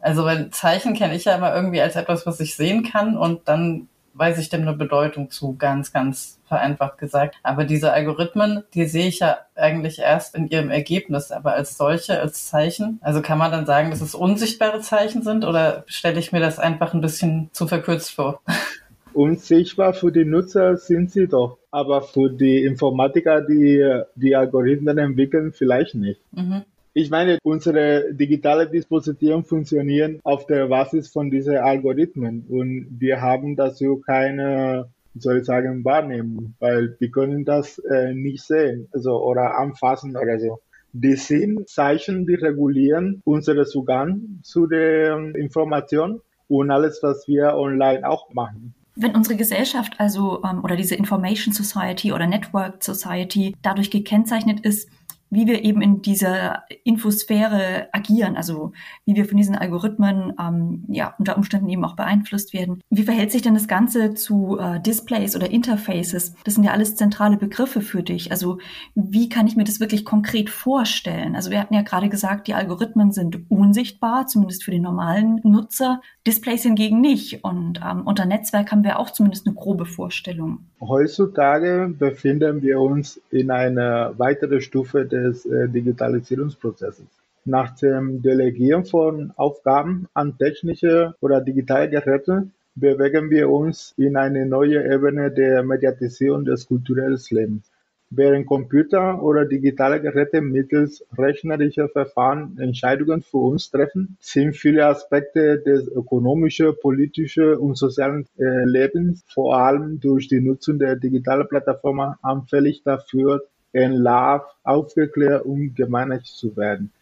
Also 0.00 0.24
weil 0.24 0.48
Zeichen 0.50 0.94
kenne 0.94 1.14
ich 1.14 1.26
ja 1.26 1.36
immer 1.36 1.54
irgendwie 1.54 1.82
als 1.82 1.96
etwas, 1.96 2.26
was 2.26 2.40
ich 2.40 2.56
sehen 2.56 2.82
kann 2.84 3.16
und 3.16 3.46
dann 3.48 3.88
weiß 4.14 4.38
ich 4.38 4.48
dem 4.48 4.62
eine 4.62 4.74
Bedeutung 4.74 5.30
zu, 5.30 5.56
ganz, 5.56 5.92
ganz 5.92 6.40
vereinfacht 6.46 6.98
gesagt. 6.98 7.36
Aber 7.42 7.64
diese 7.64 7.92
Algorithmen, 7.92 8.62
die 8.74 8.84
sehe 8.84 9.08
ich 9.08 9.20
ja 9.20 9.38
eigentlich 9.54 9.98
erst 9.98 10.34
in 10.34 10.48
ihrem 10.48 10.70
Ergebnis, 10.70 11.30
aber 11.30 11.54
als 11.54 11.76
solche, 11.76 12.20
als 12.20 12.46
Zeichen. 12.48 12.98
Also 13.02 13.22
kann 13.22 13.38
man 13.38 13.52
dann 13.52 13.66
sagen, 13.66 13.90
dass 13.90 14.00
es 14.00 14.14
unsichtbare 14.14 14.80
Zeichen 14.80 15.22
sind 15.22 15.44
oder 15.44 15.84
stelle 15.86 16.18
ich 16.18 16.32
mir 16.32 16.40
das 16.40 16.58
einfach 16.58 16.94
ein 16.94 17.00
bisschen 17.00 17.50
zu 17.52 17.66
verkürzt 17.66 18.10
vor? 18.10 18.40
Unsichtbar 19.14 19.92
für 19.92 20.10
die 20.10 20.24
Nutzer 20.24 20.78
sind 20.78 21.10
sie 21.10 21.28
doch, 21.28 21.58
aber 21.70 22.00
für 22.00 22.30
die 22.30 22.64
Informatiker, 22.64 23.42
die 23.42 24.02
die 24.14 24.34
Algorithmen 24.34 24.96
entwickeln, 24.96 25.52
vielleicht 25.52 25.94
nicht. 25.94 26.20
Mhm. 26.32 26.64
Ich 26.94 27.08
meine, 27.08 27.38
unsere 27.42 28.12
digitale 28.12 28.68
Dispositionen 28.68 29.44
funktionieren 29.44 30.20
auf 30.24 30.46
der 30.46 30.66
Basis 30.66 31.08
von 31.08 31.30
diesen 31.30 31.56
Algorithmen 31.56 32.44
und 32.50 32.96
wir 32.98 33.22
haben 33.22 33.56
dazu 33.56 34.02
keine, 34.04 34.90
soll 35.14 35.38
ich 35.38 35.46
sagen, 35.46 35.86
Wahrnehmung, 35.86 36.54
weil 36.58 36.94
wir 36.98 37.10
können 37.10 37.46
das 37.46 37.78
äh, 37.78 38.12
nicht 38.12 38.42
sehen, 38.42 38.88
also 38.92 39.22
oder 39.24 39.56
anfassen 39.56 40.16
oder 40.18 40.38
so. 40.38 40.58
Die 40.92 41.16
sind 41.16 41.66
Zeichen, 41.70 42.26
die 42.26 42.34
regulieren 42.34 43.22
unseren 43.24 43.64
Zugang 43.64 44.40
zu 44.42 44.66
der 44.66 45.16
Information 45.34 46.20
und 46.48 46.70
alles, 46.70 47.02
was 47.02 47.26
wir 47.26 47.54
online 47.54 48.06
auch 48.06 48.30
machen. 48.34 48.74
Wenn 48.94 49.16
unsere 49.16 49.36
Gesellschaft 49.36 49.94
also 49.96 50.42
ähm, 50.44 50.62
oder 50.62 50.76
diese 50.76 50.94
Information 50.94 51.54
Society 51.54 52.12
oder 52.12 52.26
Network 52.26 52.84
Society 52.84 53.56
dadurch 53.62 53.90
gekennzeichnet 53.90 54.60
ist, 54.60 54.90
wie 55.32 55.46
wir 55.46 55.64
eben 55.64 55.80
in 55.80 56.02
dieser 56.02 56.64
Infosphäre 56.84 57.88
agieren, 57.92 58.36
also 58.36 58.72
wie 59.06 59.14
wir 59.14 59.24
von 59.24 59.38
diesen 59.38 59.56
Algorithmen 59.56 60.34
ähm, 60.38 60.84
ja 60.88 61.14
unter 61.18 61.38
Umständen 61.38 61.70
eben 61.70 61.84
auch 61.86 61.96
beeinflusst 61.96 62.52
werden. 62.52 62.82
Wie 62.90 63.04
verhält 63.04 63.32
sich 63.32 63.40
denn 63.40 63.54
das 63.54 63.66
Ganze 63.66 64.12
zu 64.12 64.58
äh, 64.58 64.78
Displays 64.78 65.34
oder 65.34 65.50
Interfaces? 65.50 66.34
Das 66.44 66.54
sind 66.54 66.64
ja 66.64 66.72
alles 66.72 66.96
zentrale 66.96 67.38
Begriffe 67.38 67.80
für 67.80 68.02
dich. 68.02 68.30
Also 68.30 68.58
wie 68.94 69.30
kann 69.30 69.46
ich 69.46 69.56
mir 69.56 69.64
das 69.64 69.80
wirklich 69.80 70.04
konkret 70.04 70.50
vorstellen? 70.50 71.34
Also 71.34 71.50
wir 71.50 71.60
hatten 71.60 71.74
ja 71.74 71.82
gerade 71.82 72.10
gesagt, 72.10 72.46
die 72.46 72.54
Algorithmen 72.54 73.10
sind 73.10 73.50
unsichtbar, 73.50 74.26
zumindest 74.26 74.64
für 74.64 74.70
den 74.70 74.82
normalen 74.82 75.40
Nutzer. 75.44 76.02
Displays 76.26 76.62
hingegen 76.62 77.00
nicht. 77.00 77.42
Und 77.42 77.80
ähm, 77.84 78.02
unter 78.06 78.24
Netzwerk 78.26 78.70
haben 78.70 78.84
wir 78.84 78.98
auch 78.98 79.10
zumindest 79.10 79.46
eine 79.46 79.56
grobe 79.56 79.86
Vorstellung. 79.86 80.60
Heutzutage 80.80 81.92
befinden 81.98 82.62
wir 82.62 82.80
uns 82.80 83.20
in 83.30 83.50
einer 83.50 84.18
weiteren 84.18 84.60
Stufe 84.60 85.04
des 85.04 85.44
äh, 85.46 85.68
Digitalisierungsprozesses. 85.68 87.06
Nach 87.44 87.74
dem 87.74 88.22
Delegieren 88.22 88.84
von 88.84 89.32
Aufgaben 89.36 90.06
an 90.14 90.38
technische 90.38 91.14
oder 91.20 91.40
digitale 91.40 91.90
Geräte 91.90 92.48
bewegen 92.76 93.30
wir 93.30 93.50
uns 93.50 93.94
in 93.96 94.16
eine 94.16 94.46
neue 94.46 94.84
Ebene 94.84 95.30
der 95.30 95.64
Mediatisierung 95.64 96.44
des 96.44 96.66
kulturellen 96.66 97.18
Lebens. 97.30 97.71
Während 98.14 98.46
Computer 98.46 99.22
oder 99.22 99.46
digitale 99.46 99.98
Geräte 99.98 100.42
mittels 100.42 101.02
rechnerischer 101.16 101.88
Verfahren 101.88 102.58
Entscheidungen 102.58 103.22
für 103.22 103.38
uns 103.38 103.70
treffen, 103.70 104.18
sind 104.20 104.54
viele 104.54 104.86
Aspekte 104.86 105.60
des 105.60 105.88
ökonomischen, 105.88 106.74
politischen 106.82 107.54
und 107.54 107.78
sozialen 107.78 108.26
äh, 108.38 108.66
Lebens, 108.66 109.24
vor 109.28 109.56
allem 109.56 109.98
durch 109.98 110.28
die 110.28 110.42
Nutzung 110.42 110.78
der 110.78 110.96
digitalen 110.96 111.48
Plattformen, 111.48 112.16
anfällig 112.20 112.82
dafür, 112.84 113.44
entlarvt, 113.72 114.54
aufgeklärt 114.62 115.46
und 115.46 115.74
gemeinigt 115.74 116.26
zu 116.26 116.54
werden. 116.54 116.92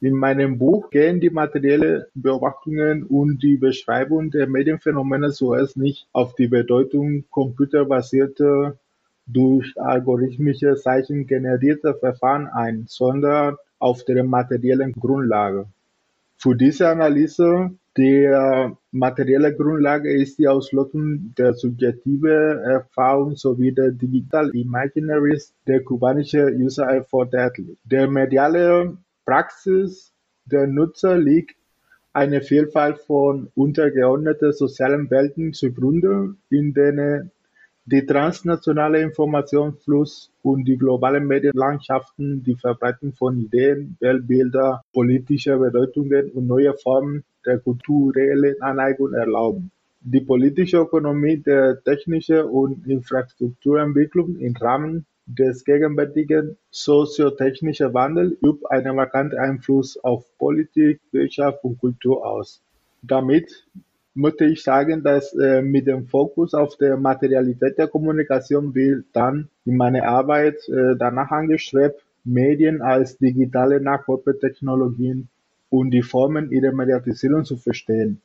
In 0.00 0.14
meinem 0.14 0.56
Buch 0.56 0.90
gehen 0.90 1.18
die 1.20 1.30
materiellen 1.30 2.04
Beobachtungen 2.14 3.02
und 3.02 3.42
die 3.42 3.56
Beschreibung 3.56 4.30
der 4.30 4.46
Medienphänomene 4.46 5.32
zuerst 5.32 5.76
nicht 5.76 6.06
auf 6.12 6.36
die 6.36 6.46
Bedeutung 6.46 7.24
computerbasierter 7.28 8.78
durch 9.32 9.72
algorithmische 9.76 10.74
Zeichen 10.76 11.26
generierte 11.26 11.94
Verfahren 11.94 12.46
ein, 12.46 12.84
sondern 12.86 13.56
auf 13.78 14.04
deren 14.04 14.26
materiellen 14.26 14.92
Grundlage. 14.92 15.66
Für 16.36 16.54
diese 16.56 16.88
Analyse 16.88 17.70
der 17.96 18.76
materiellen 18.92 19.56
Grundlage 19.56 20.12
ist 20.12 20.38
die 20.38 20.48
Auslotung 20.48 21.34
der 21.36 21.54
subjektiven 21.54 22.58
Erfahrung 22.60 23.36
sowie 23.36 23.72
der 23.72 23.90
Digital 23.90 24.50
Imaginaries 24.54 25.52
der 25.66 25.82
kubanischen 25.82 26.62
User 26.62 26.84
erforderlich. 26.84 27.76
Der 27.84 28.08
mediale 28.08 28.96
Praxis 29.24 30.12
der 30.44 30.66
Nutzer 30.66 31.18
liegt 31.18 31.56
eine 32.12 32.40
Vielfalt 32.40 32.98
von 32.98 33.50
untergeordneten 33.54 34.52
sozialen 34.52 35.10
Welten 35.10 35.52
zugrunde, 35.52 36.34
in 36.48 36.72
denen 36.74 37.30
die 37.90 38.06
transnationale 38.06 39.00
Informationsfluss 39.00 40.30
und 40.42 40.64
die 40.64 40.76
globalen 40.76 41.26
Medienlandschaften 41.26 42.44
die 42.44 42.54
Verbreitung 42.54 43.12
von 43.14 43.36
Ideen, 43.36 43.96
Weltbilder, 43.98 44.84
politischer 44.92 45.58
Bedeutungen 45.58 46.30
und 46.30 46.46
neue 46.46 46.72
Formen 46.74 47.24
der 47.44 47.58
kulturellen 47.58 48.62
Aneigung 48.62 49.12
erlauben. 49.12 49.72
Die 50.02 50.20
politische 50.20 50.78
Ökonomie 50.78 51.38
der 51.38 51.82
technischen 51.82 52.44
und 52.44 52.86
Infrastrukturentwicklung 52.86 54.38
im 54.38 54.54
Rahmen 54.56 55.04
des 55.26 55.64
gegenwärtigen 55.64 56.56
soziotechnischen 56.70 57.92
Wandels 57.92 58.36
übt 58.40 58.66
einen 58.70 58.94
markanten 58.94 59.38
Einfluss 59.38 59.96
auf 60.04 60.24
Politik, 60.38 61.00
Wirtschaft 61.10 61.64
und 61.64 61.80
Kultur 61.80 62.24
aus. 62.24 62.62
Damit 63.02 63.66
möchte 64.14 64.44
ich 64.44 64.62
sagen, 64.62 65.02
dass 65.02 65.32
äh, 65.34 65.62
mit 65.62 65.86
dem 65.86 66.06
Fokus 66.06 66.54
auf 66.54 66.76
der 66.76 66.96
Materialität 66.96 67.78
der 67.78 67.88
Kommunikation 67.88 68.74
wird 68.74 69.06
dann 69.12 69.48
in 69.64 69.76
meiner 69.76 70.04
Arbeit 70.04 70.56
äh, 70.68 70.96
danach 70.98 71.30
angestrebt, 71.30 72.04
Medien 72.24 72.82
als 72.82 73.18
digitale 73.18 73.80
Nachfolgetechnologien 73.80 75.28
und 75.68 75.90
die 75.90 76.02
Formen 76.02 76.50
ihrer 76.50 76.72
Mediatisierung 76.72 77.44
zu 77.44 77.56
verstehen, 77.56 78.20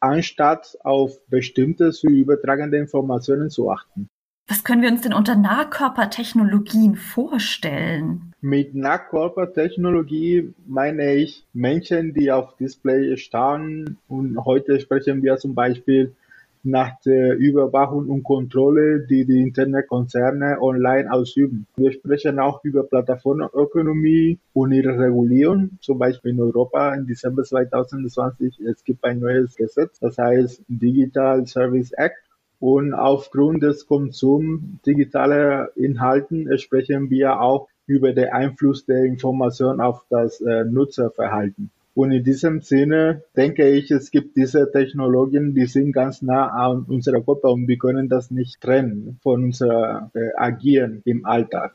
anstatt 0.00 0.76
auf 0.82 1.18
bestimmte 1.28 1.92
zu 1.92 2.08
übertragende 2.08 2.76
Informationen 2.76 3.48
zu 3.48 3.70
achten. 3.70 4.08
Was 4.48 4.64
können 4.64 4.82
wir 4.82 4.90
uns 4.90 5.02
denn 5.02 5.14
unter 5.14 5.36
Nahkörpertechnologien 5.36 6.96
vorstellen? 6.96 8.31
Mit 8.44 8.74
Nahkörpertechnologie 8.74 10.52
meine 10.66 11.14
ich 11.14 11.46
Menschen, 11.52 12.12
die 12.12 12.32
auf 12.32 12.56
Display 12.56 13.16
starren. 13.16 13.98
Und 14.08 14.36
heute 14.44 14.80
sprechen 14.80 15.22
wir 15.22 15.36
zum 15.36 15.54
Beispiel 15.54 16.16
nach 16.64 16.90
der 17.06 17.36
Überwachung 17.36 18.08
und 18.08 18.24
Kontrolle, 18.24 19.06
die 19.06 19.24
die 19.26 19.42
Internetkonzerne 19.42 20.60
online 20.60 21.12
ausüben. 21.12 21.68
Wir 21.76 21.92
sprechen 21.92 22.40
auch 22.40 22.64
über 22.64 22.82
Plattformökonomie 22.82 24.40
und 24.54 24.72
ihre 24.72 24.98
Regulierung. 24.98 25.78
Zum 25.80 26.00
Beispiel 26.00 26.32
in 26.32 26.40
Europa 26.40 26.94
im 26.94 27.06
Dezember 27.06 27.44
2020, 27.44 28.58
es 28.58 28.82
gibt 28.82 29.04
ein 29.04 29.20
neues 29.20 29.54
Gesetz, 29.54 30.00
das 30.00 30.18
heißt 30.18 30.64
Digital 30.66 31.46
Service 31.46 31.92
Act. 31.92 32.18
Und 32.58 32.92
aufgrund 32.92 33.62
des 33.62 33.86
Konsums 33.86 34.62
digitaler 34.84 35.76
Inhalten 35.76 36.58
sprechen 36.58 37.08
wir 37.08 37.40
auch 37.40 37.68
über 37.86 38.12
den 38.12 38.28
Einfluss 38.30 38.84
der 38.86 39.04
Information 39.04 39.80
auf 39.80 40.04
das 40.08 40.40
äh, 40.40 40.64
Nutzerverhalten. 40.64 41.70
Und 41.94 42.10
in 42.12 42.24
diesem 42.24 42.60
Sinne 42.62 43.22
denke 43.36 43.68
ich, 43.68 43.90
es 43.90 44.10
gibt 44.10 44.36
diese 44.36 44.70
Technologien, 44.72 45.54
die 45.54 45.66
sind 45.66 45.92
ganz 45.92 46.22
nah 46.22 46.48
an 46.48 46.84
unserer 46.88 47.20
Körper 47.20 47.50
und 47.50 47.68
wir 47.68 47.76
können 47.76 48.08
das 48.08 48.30
nicht 48.30 48.60
trennen 48.60 49.18
von 49.22 49.44
unser 49.44 50.10
äh, 50.14 50.30
Agieren 50.36 51.02
im 51.04 51.26
Alltag. 51.26 51.74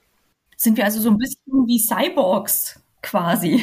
Sind 0.56 0.78
wir 0.78 0.86
also 0.86 1.00
so 1.00 1.12
ein 1.12 1.20
bisschen 1.20 1.68
wie 1.68 1.78
Cyborgs 1.78 2.82
quasi? 3.04 3.62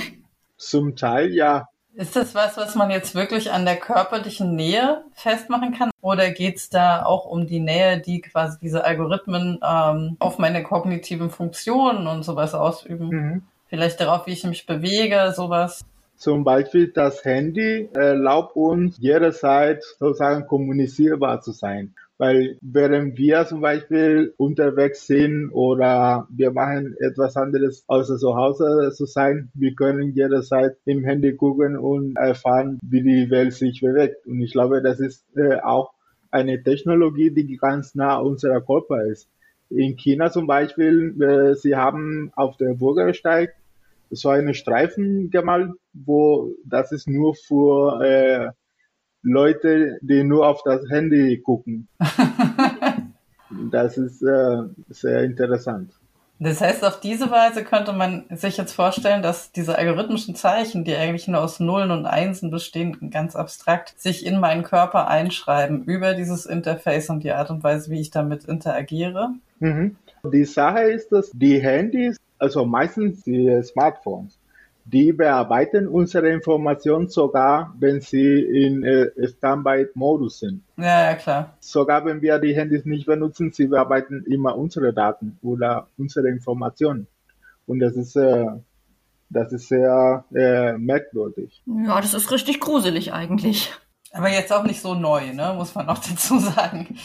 Zum 0.57 0.95
Teil 0.95 1.35
ja. 1.35 1.69
Ist 1.97 2.17
das 2.17 2.35
was, 2.35 2.57
was 2.57 2.75
man 2.75 2.91
jetzt 2.91 3.15
wirklich 3.15 3.53
an 3.53 3.65
der 3.65 3.77
körperlichen 3.77 4.57
Nähe 4.57 5.05
festmachen 5.15 5.73
kann? 5.73 5.91
Oder 6.01 6.31
geht's 6.31 6.69
da 6.69 7.05
auch 7.05 7.25
um 7.25 7.47
die 7.47 7.61
Nähe, 7.61 8.01
die 8.01 8.21
quasi 8.21 8.59
diese 8.61 8.85
Algorithmen 8.85 9.61
ähm, 9.65 10.17
auf 10.19 10.39
meine 10.39 10.65
kognitiven 10.65 11.31
Funktionen 11.31 12.09
und 12.09 12.25
sowas 12.25 12.55
ausüben? 12.55 13.09
Mhm. 13.09 13.43
Vielleicht 13.69 14.01
darauf, 14.01 14.27
wie 14.27 14.33
ich 14.33 14.45
mich 14.45 14.67
bewege, 14.67 15.33
sowas? 15.37 15.85
Zum 16.17 16.43
Beispiel 16.43 16.89
das 16.89 17.25
Handy 17.25 17.89
erlaubt 17.95 18.57
uns 18.57 18.99
jederzeit 18.99 19.85
sozusagen 19.99 20.47
kommunizierbar 20.47 21.43
zu 21.43 21.53
sein. 21.53 21.95
Weil 22.25 22.57
während 22.63 23.19
wir 23.19 23.45
zum 23.45 23.61
Beispiel 23.61 24.33
unterwegs 24.39 25.07
sind 25.07 25.51
oder 25.53 26.27
wir 26.31 26.53
machen 26.53 26.97
etwas 26.99 27.37
anderes 27.37 27.85
außer 27.87 28.17
zu 28.17 28.35
Hause 28.35 28.93
zu 28.95 29.05
sein, 29.05 29.51
wir 29.53 29.75
können 29.75 30.15
jederzeit 30.15 30.79
im 30.87 31.05
Handy 31.05 31.37
gucken 31.37 31.77
und 31.77 32.17
erfahren, 32.17 32.79
wie 32.83 33.03
die 33.03 33.31
Welt 33.31 33.53
sich 33.53 33.83
bewegt. 33.83 34.27
Und 34.27 34.41
ich 34.41 34.53
glaube, 34.53 34.81
das 34.81 35.01
ist 35.01 35.27
äh, 35.37 35.57
auch 35.61 35.93
eine 36.31 36.63
Technologie, 36.63 37.31
die 37.31 37.59
ganz 37.59 37.95
nah 37.95 38.17
unserer 38.17 38.63
Körper 38.63 39.05
ist. 39.05 39.29
In 39.69 39.95
China 39.97 40.31
zum 40.31 40.47
Beispiel, 40.47 41.21
äh, 41.21 41.55
sie 41.55 41.77
haben 41.77 42.33
auf 42.37 42.57
der 42.57 42.73
Bürgersteig 42.73 43.55
so 44.11 44.31
eine 44.31 44.55
Streifen 44.55 45.29
gemalt, 45.29 45.73
wo 45.93 46.55
das 46.65 46.91
ist 46.91 47.07
nur 47.07 47.35
für 47.35 48.01
äh, 48.03 48.51
Leute, 49.25 49.99
die 50.03 50.23
nur 50.23 50.47
auf 50.47 50.63
das 50.65 50.83
Handy 50.91 51.41
gucken. 51.41 51.89
das 53.71 53.99
ist 53.99 54.23
äh, 54.23 54.63
sehr 54.91 55.25
interessant. 55.25 55.91
Das 56.41 56.61
heißt, 56.61 56.85
auf 56.85 57.01
diese 57.01 57.31
Weise 57.31 57.65
könnte 57.65 57.93
man 57.93 58.25
sich 58.31 58.57
jetzt 58.57 58.73
vorstellen, 58.73 59.23
dass 59.23 59.53
diese 59.53 59.79
algorithmischen 59.79 60.35
Zeichen, 60.35 60.85
die 60.85 60.95
eigentlich 60.95 61.29
nur 61.29 61.41
aus 61.41 61.61
Nullen 61.61 61.91
und 61.91 62.07
Einsen 62.07 62.51
bestehen, 62.51 63.11
ganz 63.11 63.37
abstrakt, 63.37 63.99
sich 63.99 64.27
in 64.27 64.41
meinen 64.41 64.65
Körper 64.65 65.09
einschreiben 65.09 65.85
über 65.85 66.15
dieses 66.15 66.45
Interface 66.45 67.09
und 67.09 67.23
die 67.23 67.33
Art 67.33 67.51
und 67.51 67.63
Weise, 67.63 67.91
wie 67.91 68.01
ich 68.01 68.11
damit 68.11 68.45
interagiere. 68.45 69.31
Mhm. 69.61 69.97
Die 70.25 70.45
Sache 70.45 70.83
ist, 70.83 71.13
dass 71.13 71.31
die 71.33 71.61
Handys, 71.61 72.17
also 72.39 72.65
meistens 72.65 73.23
die 73.23 73.63
Smartphones, 73.63 74.39
die 74.85 75.13
bearbeiten 75.13 75.89
unsere 75.89 76.31
Informationen 76.31 77.09
sogar, 77.09 77.75
wenn 77.79 78.01
sie 78.01 78.41
in 78.41 78.85
äh, 78.85 79.11
Standby-Modus 79.27 80.41
sind. 80.41 80.63
Ja, 80.77 81.11
ja, 81.11 81.15
klar. 81.15 81.57
Sogar 81.61 82.05
wenn 82.05 82.21
wir 82.21 82.39
die 82.39 82.55
Handys 82.55 82.85
nicht 82.85 83.07
benutzen, 83.07 83.53
sie 83.53 83.67
bearbeiten 83.67 84.25
immer 84.27 84.57
unsere 84.57 84.93
Daten 84.93 85.39
oder 85.43 85.89
unsere 85.97 86.29
Informationen. 86.29 87.07
Und 87.67 87.81
das 87.81 87.97
ist, 87.97 88.15
äh, 88.17 88.47
das 89.31 89.53
ist 89.53 89.69
sehr 89.69 90.25
äh, 90.35 90.77
merkwürdig. 90.77 91.63
Ja, 91.67 92.01
das 92.01 92.13
ist 92.13 92.31
richtig 92.31 92.61
gruselig 92.61 93.13
eigentlich. 93.13 93.73
Aber 94.13 94.29
jetzt 94.29 94.53
auch 94.53 94.65
nicht 94.65 94.81
so 94.81 94.95
neu, 94.95 95.33
ne? 95.33 95.55
muss 95.57 95.75
man 95.75 95.89
auch 95.89 95.99
dazu 96.11 96.39
sagen. 96.39 96.99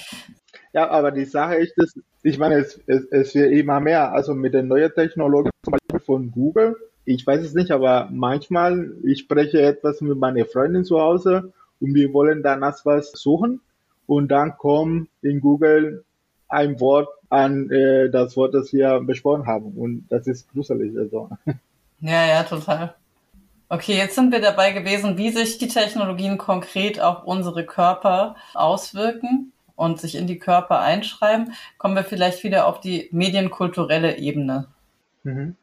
Ja, 0.73 0.89
aber 0.89 1.11
die 1.11 1.25
Sache 1.25 1.55
ist, 1.55 1.73
dass, 1.77 1.93
ich 2.23 2.37
meine, 2.37 2.55
es, 2.55 2.79
es, 2.85 3.05
es 3.09 3.35
wird 3.35 3.53
immer 3.53 3.79
mehr. 3.79 4.11
Also 4.11 4.35
mit 4.35 4.53
den 4.53 4.67
neuen 4.67 4.93
Technologien, 4.93 5.51
zum 5.63 5.71
Beispiel 5.71 6.05
von 6.05 6.31
Google, 6.31 6.75
ich 7.09 7.25
weiß 7.25 7.41
es 7.41 7.55
nicht, 7.55 7.71
aber 7.71 8.07
manchmal, 8.11 8.93
ich 9.03 9.19
spreche 9.21 9.61
etwas 9.61 9.99
mit 10.01 10.17
meiner 10.19 10.45
Freundin 10.45 10.85
zu 10.85 10.99
Hause 10.99 11.51
und 11.79 11.95
wir 11.95 12.13
wollen 12.13 12.43
danach 12.43 12.85
was 12.85 13.11
suchen 13.13 13.61
und 14.05 14.29
dann 14.29 14.57
kommt 14.57 15.09
in 15.23 15.41
Google 15.41 16.03
ein 16.47 16.79
Wort 16.79 17.09
an 17.29 17.69
äh, 17.71 18.11
das 18.11 18.37
Wort, 18.37 18.53
das 18.53 18.71
wir 18.73 18.99
besprochen 18.99 19.47
haben 19.47 19.73
und 19.73 20.05
das 20.09 20.27
ist 20.27 20.51
gruselig. 20.51 20.97
Also. 20.97 21.29
Ja, 22.01 22.25
ja, 22.25 22.43
total. 22.43 22.95
Okay, 23.67 23.97
jetzt 23.97 24.15
sind 24.15 24.31
wir 24.31 24.39
dabei 24.39 24.71
gewesen, 24.71 25.17
wie 25.17 25.31
sich 25.31 25.57
die 25.57 25.67
Technologien 25.67 26.37
konkret 26.37 27.01
auf 27.01 27.25
unsere 27.25 27.65
Körper 27.65 28.37
auswirken 28.53 29.51
und 29.75 29.99
sich 29.99 30.15
in 30.15 30.25
die 30.25 30.39
Körper 30.39 30.79
einschreiben. 30.79 31.51
Kommen 31.77 31.95
wir 31.95 32.05
vielleicht 32.05 32.45
wieder 32.45 32.67
auf 32.67 32.79
die 32.79 33.09
medienkulturelle 33.11 34.17
Ebene. 34.17 34.67
Mhm. 35.23 35.57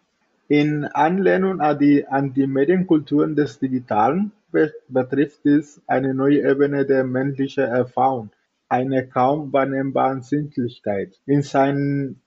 In 0.49 0.85
Anlehnung 0.85 1.61
an 1.61 1.79
die, 1.79 2.47
Medienkulturen 2.47 3.35
des 3.35 3.59
Digitalen 3.59 4.31
betrifft 4.89 5.45
es 5.45 5.83
eine 5.89 6.15
neue 6.15 6.49
Ebene 6.49 6.87
der 6.87 7.03
menschlichen 7.03 7.65
Erfahrung, 7.65 8.31
eine 8.69 9.09
kaum 9.09 9.53
wahrnehmbare 9.53 10.23
Sinnlichkeit. 10.23 11.21
In 11.27 11.43
seinem 11.43 12.21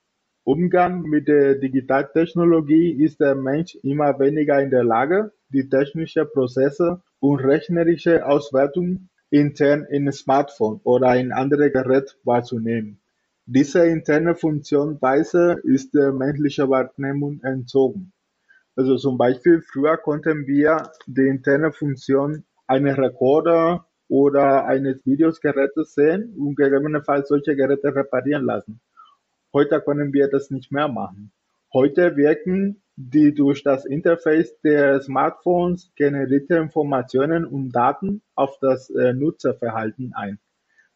Umgang 0.44 1.04
mit 1.04 1.30
der 1.30 1.56
Digitaltechnologie 1.56 2.92
ist 2.92 3.22
der 3.22 3.36
Mensch 3.36 3.76
immer 3.84 4.20
weniger 4.20 4.62
in 4.62 4.70
der 4.70 4.84
Lage, 4.84 5.32
die 5.48 5.70
technischen 5.70 6.28
Prozesse 6.34 7.02
und 7.22 7.40
rechnerische 7.40 8.26
Auswertung 8.26 9.08
intern 9.30 9.86
in 9.90 10.12
Smartphone 10.12 10.82
oder 10.84 11.16
in 11.16 11.32
andere 11.32 11.72
Gerät 11.72 12.18
wahrzunehmen. 12.26 13.00
Diese 13.52 13.84
interne 13.88 14.36
Funktionsweise 14.36 15.60
ist 15.64 15.96
der 15.96 16.14
menschlichen 16.14 16.70
Wahrnehmung 16.70 17.42
entzogen. 17.42 18.14
Also 18.76 18.96
zum 18.98 19.18
Beispiel 19.18 19.64
früher 19.64 19.98
konnten 19.98 20.46
wir 20.46 20.84
die 21.08 21.26
interne 21.26 21.72
Funktion 21.72 22.44
eines 22.68 23.00
Rekorder 23.00 23.88
oder 24.08 24.68
eines 24.68 25.04
Videogerätes 25.04 25.96
sehen 25.96 26.36
und 26.38 26.58
gegebenenfalls 26.58 27.30
solche 27.30 27.56
Geräte 27.56 27.96
reparieren 27.96 28.46
lassen. 28.46 28.82
Heute 29.52 29.82
können 29.82 30.14
wir 30.14 30.28
das 30.28 30.52
nicht 30.52 30.72
mehr 30.72 30.88
machen. 30.88 31.32
Heute 31.74 32.18
wirken 32.18 32.84
die 32.98 33.34
durch 33.34 33.64
das 33.64 33.84
Interface 33.84 34.62
der 34.62 35.02
Smartphones 35.02 35.92
generierte 35.96 36.58
Informationen 36.58 37.46
und 37.46 37.72
Daten 37.72 38.22
auf 38.36 38.60
das 38.62 38.92
äh, 38.92 39.14
Nutzerverhalten 39.14 40.14
ein. 40.14 40.38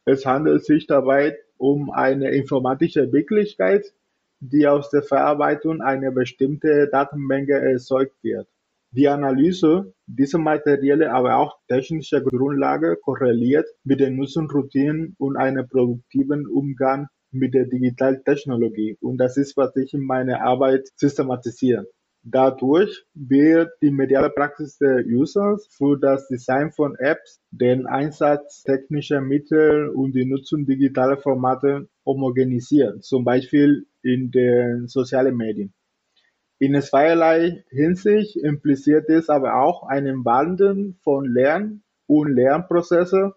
Es 0.06 0.26
handelt 0.26 0.66
sich 0.66 0.86
dabei 0.86 1.36
um 1.64 1.92
eine 1.92 2.32
informatische 2.32 3.14
Wirklichkeit, 3.14 3.86
die 4.42 4.68
aus 4.68 4.90
der 4.90 5.02
Verarbeitung 5.02 5.80
einer 5.82 6.12
bestimmten 6.12 6.90
Datenmenge 6.92 7.54
erzeugt 7.54 8.22
wird. 8.22 8.50
Die 8.92 9.08
Analyse 9.08 9.94
dieser 10.06 10.40
materielle, 10.40 11.14
aber 11.14 11.38
auch 11.38 11.58
technische 11.70 12.22
Grundlage 12.22 12.98
korreliert 12.98 13.66
mit 13.86 14.02
den 14.02 14.18
Nutzungsroutinen 14.18 15.16
und 15.18 15.38
einem 15.38 15.66
produktiven 15.70 16.48
Umgang 16.48 17.08
mit 17.32 17.54
der 17.54 17.66
Digitaltechnologie. 17.66 18.98
Und 19.00 19.18
das 19.18 19.38
ist, 19.38 19.56
was 19.56 19.74
ich 19.78 19.94
in 19.94 20.06
meiner 20.06 20.42
Arbeit 20.42 20.90
systematisiere. 20.98 21.88
Dadurch 22.26 23.06
wird 23.14 23.74
die 23.82 23.92
mediale 23.92 24.30
Praxis 24.30 24.78
der 24.78 25.06
Users 25.06 25.68
für 25.68 26.00
das 26.00 26.26
Design 26.30 26.72
von 26.72 26.96
Apps, 26.96 27.42
den 27.52 27.86
Einsatz 27.86 28.64
technischer 28.64 29.20
Mittel 29.20 29.90
und 29.90 30.14
die 30.14 30.24
Nutzung 30.24 30.66
digitaler 30.66 31.18
Formate 31.18 31.90
homogenisiert, 32.06 33.04
zum 33.04 33.26
Beispiel 33.26 33.88
in 34.04 34.32
den 34.32 34.88
sozialen 34.88 35.36
Medien. 35.36 35.74
In 36.60 36.82
zweierlei 36.82 37.66
Hinsicht 37.70 38.38
impliziert 38.38 39.10
es 39.10 39.28
aber 39.28 39.56
auch 39.62 39.84
einen 39.84 40.24
Wandel 40.24 40.96
von 41.02 41.26
Lern- 41.26 41.84
und 42.08 42.34
Lernprozesse 42.34 43.34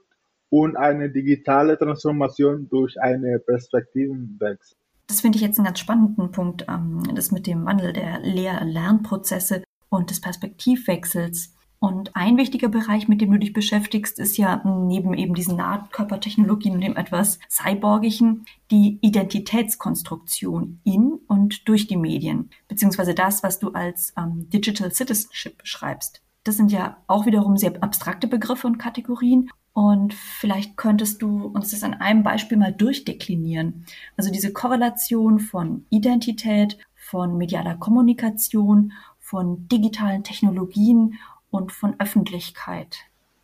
und 0.49 0.77
eine 0.77 1.11
digitale 1.11 1.77
Transformation 1.77 2.69
durch 2.69 3.01
eine 3.01 3.41
Perspektivenwechsel. 3.41 4.79
Das 5.07 5.21
finde 5.21 5.37
ich 5.37 5.43
jetzt 5.43 5.59
einen 5.59 5.67
ganz 5.67 5.79
spannenden 5.79 6.33
Punkt, 6.33 6.67
ähm, 6.69 7.03
das 7.15 7.31
mit 7.31 7.47
dem 7.47 7.65
Wandel 7.65 7.93
der 7.93 8.21
Lehr- 8.21 8.65
Lernprozesse 8.65 9.63
und 9.89 10.11
des 10.11 10.21
Perspektivwechsels. 10.21 11.53
Und 11.79 12.17
ein 12.17 12.37
wichtiger 12.39 12.69
Bereich, 12.69 13.07
mit 13.07 13.21
dem 13.21 13.31
du 13.31 13.39
dich 13.39 13.53
beschäftigst, 13.53 14.19
ist 14.19 14.39
ja 14.39 14.63
neben 14.65 15.13
eben 15.15 15.35
diesen 15.35 15.57
Nahkörpertechnologien 15.57 16.75
und 16.75 16.81
dem 16.81 16.97
etwas 16.97 17.39
Cyborgischen 17.51 18.47
die 18.71 18.99
Identitätskonstruktion 19.03 20.81
in 20.85 21.13
und 21.29 21.69
durch 21.69 21.87
die 21.87 21.99
Medien, 21.99 22.51
beziehungsweise 22.67 23.15
das, 23.15 23.43
was 23.43 23.59
du 23.59 23.73
als 23.73 24.15
ähm, 24.17 24.49
Digital 24.51 24.91
Citizenship 24.91 25.59
beschreibst. 25.59 26.23
Das 26.45 26.57
sind 26.57 26.73
ja 26.73 26.97
auch 27.09 27.27
wiederum 27.27 27.57
sehr 27.57 27.83
abstrakte 27.83 28.27
Begriffe 28.27 28.67
und 28.67 28.79
Kategorien. 28.79 29.51
Und 29.77 30.15
vielleicht 30.15 30.79
könntest 30.79 31.21
du 31.21 31.49
uns 31.49 31.73
das 31.73 31.83
an 31.83 31.93
einem 31.93 32.23
Beispiel 32.23 32.57
mal 32.57 32.73
durchdeklinieren. 32.73 33.85
Also 34.17 34.33
diese 34.33 34.55
Korrelation 34.55 35.39
von 35.39 35.85
Identität, 35.91 36.79
von 36.95 37.37
medialer 37.37 37.77
Kommunikation, 37.77 38.95
von 39.19 39.69
digitalen 39.69 40.25
Technologien 40.25 41.19
und 41.51 41.73
von 41.73 41.95
Öffentlichkeit. 41.99 42.97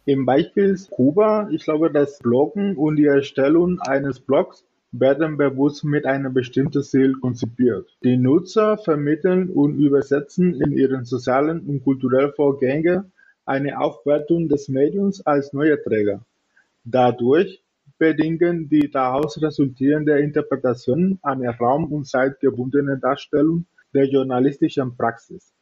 Im 0.07 0.25
Beispiel 0.25 0.75
Kuba, 0.91 1.51
ich 1.51 1.65
glaube, 1.65 1.91
das 1.91 2.19
Bloggen 2.21 2.79
und 2.79 2.97
die 2.97 3.05
Erstellung 3.05 3.79
eines 3.81 4.19
Blogs 4.19 4.65
werden 4.91 5.37
bewusst 5.37 5.85
mit 5.85 6.07
einem 6.07 6.33
bestimmten 6.33 6.83
Ziel 6.83 7.13
konzipiert. 7.21 7.91
Die 8.05 8.17
Nutzer 8.17 8.79
vermitteln 8.79 9.51
und 9.51 9.75
übersetzen 9.75 10.55
in 10.55 10.73
ihren 10.73 11.05
sozialen 11.05 11.61
und 11.69 11.85
kulturellen 11.85 12.33
Vorgängen 12.35 13.13
eine 13.45 13.81
Aufwertung 13.81 14.49
des 14.49 14.69
Mediums 14.69 15.25
als 15.27 15.53
neuer 15.53 15.83
Träger. 15.83 16.25
Dadurch 16.85 17.63
bedingen 17.99 18.69
die 18.69 18.91
daraus 18.91 19.41
resultierende 19.41 20.19
Interpretation 20.19 21.19
eine 21.23 21.57
raum- 21.57 21.93
und 21.93 22.07
zeitgebundene 22.07 22.99
Darstellung 22.99 23.67
der 23.95 24.07
journalistischen 24.07 24.97
Praxis. 24.97 25.53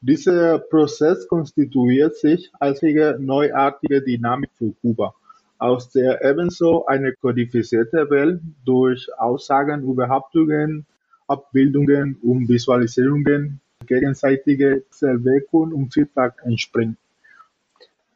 Dieser 0.00 0.58
Prozess 0.58 1.26
konstituiert 1.26 2.16
sich 2.16 2.50
als 2.60 2.82
eine 2.82 3.18
neuartige 3.18 4.02
Dynamik 4.02 4.50
für 4.54 4.72
Kuba, 4.80 5.14
aus 5.58 5.90
der 5.90 6.22
ebenso 6.22 6.86
eine 6.86 7.12
kodifizierte 7.14 8.08
Welt 8.10 8.40
durch 8.64 9.08
Aussagen 9.18 9.82
über 9.82 10.08
Hauptungen, 10.08 10.86
Abbildungen 11.26 12.16
und 12.22 12.48
Visualisierungen, 12.48 13.60
gegenseitige 13.86 14.84
Wirkung 15.00 15.72
und 15.72 15.92
Feedback 15.92 16.34
entspringt. 16.44 16.98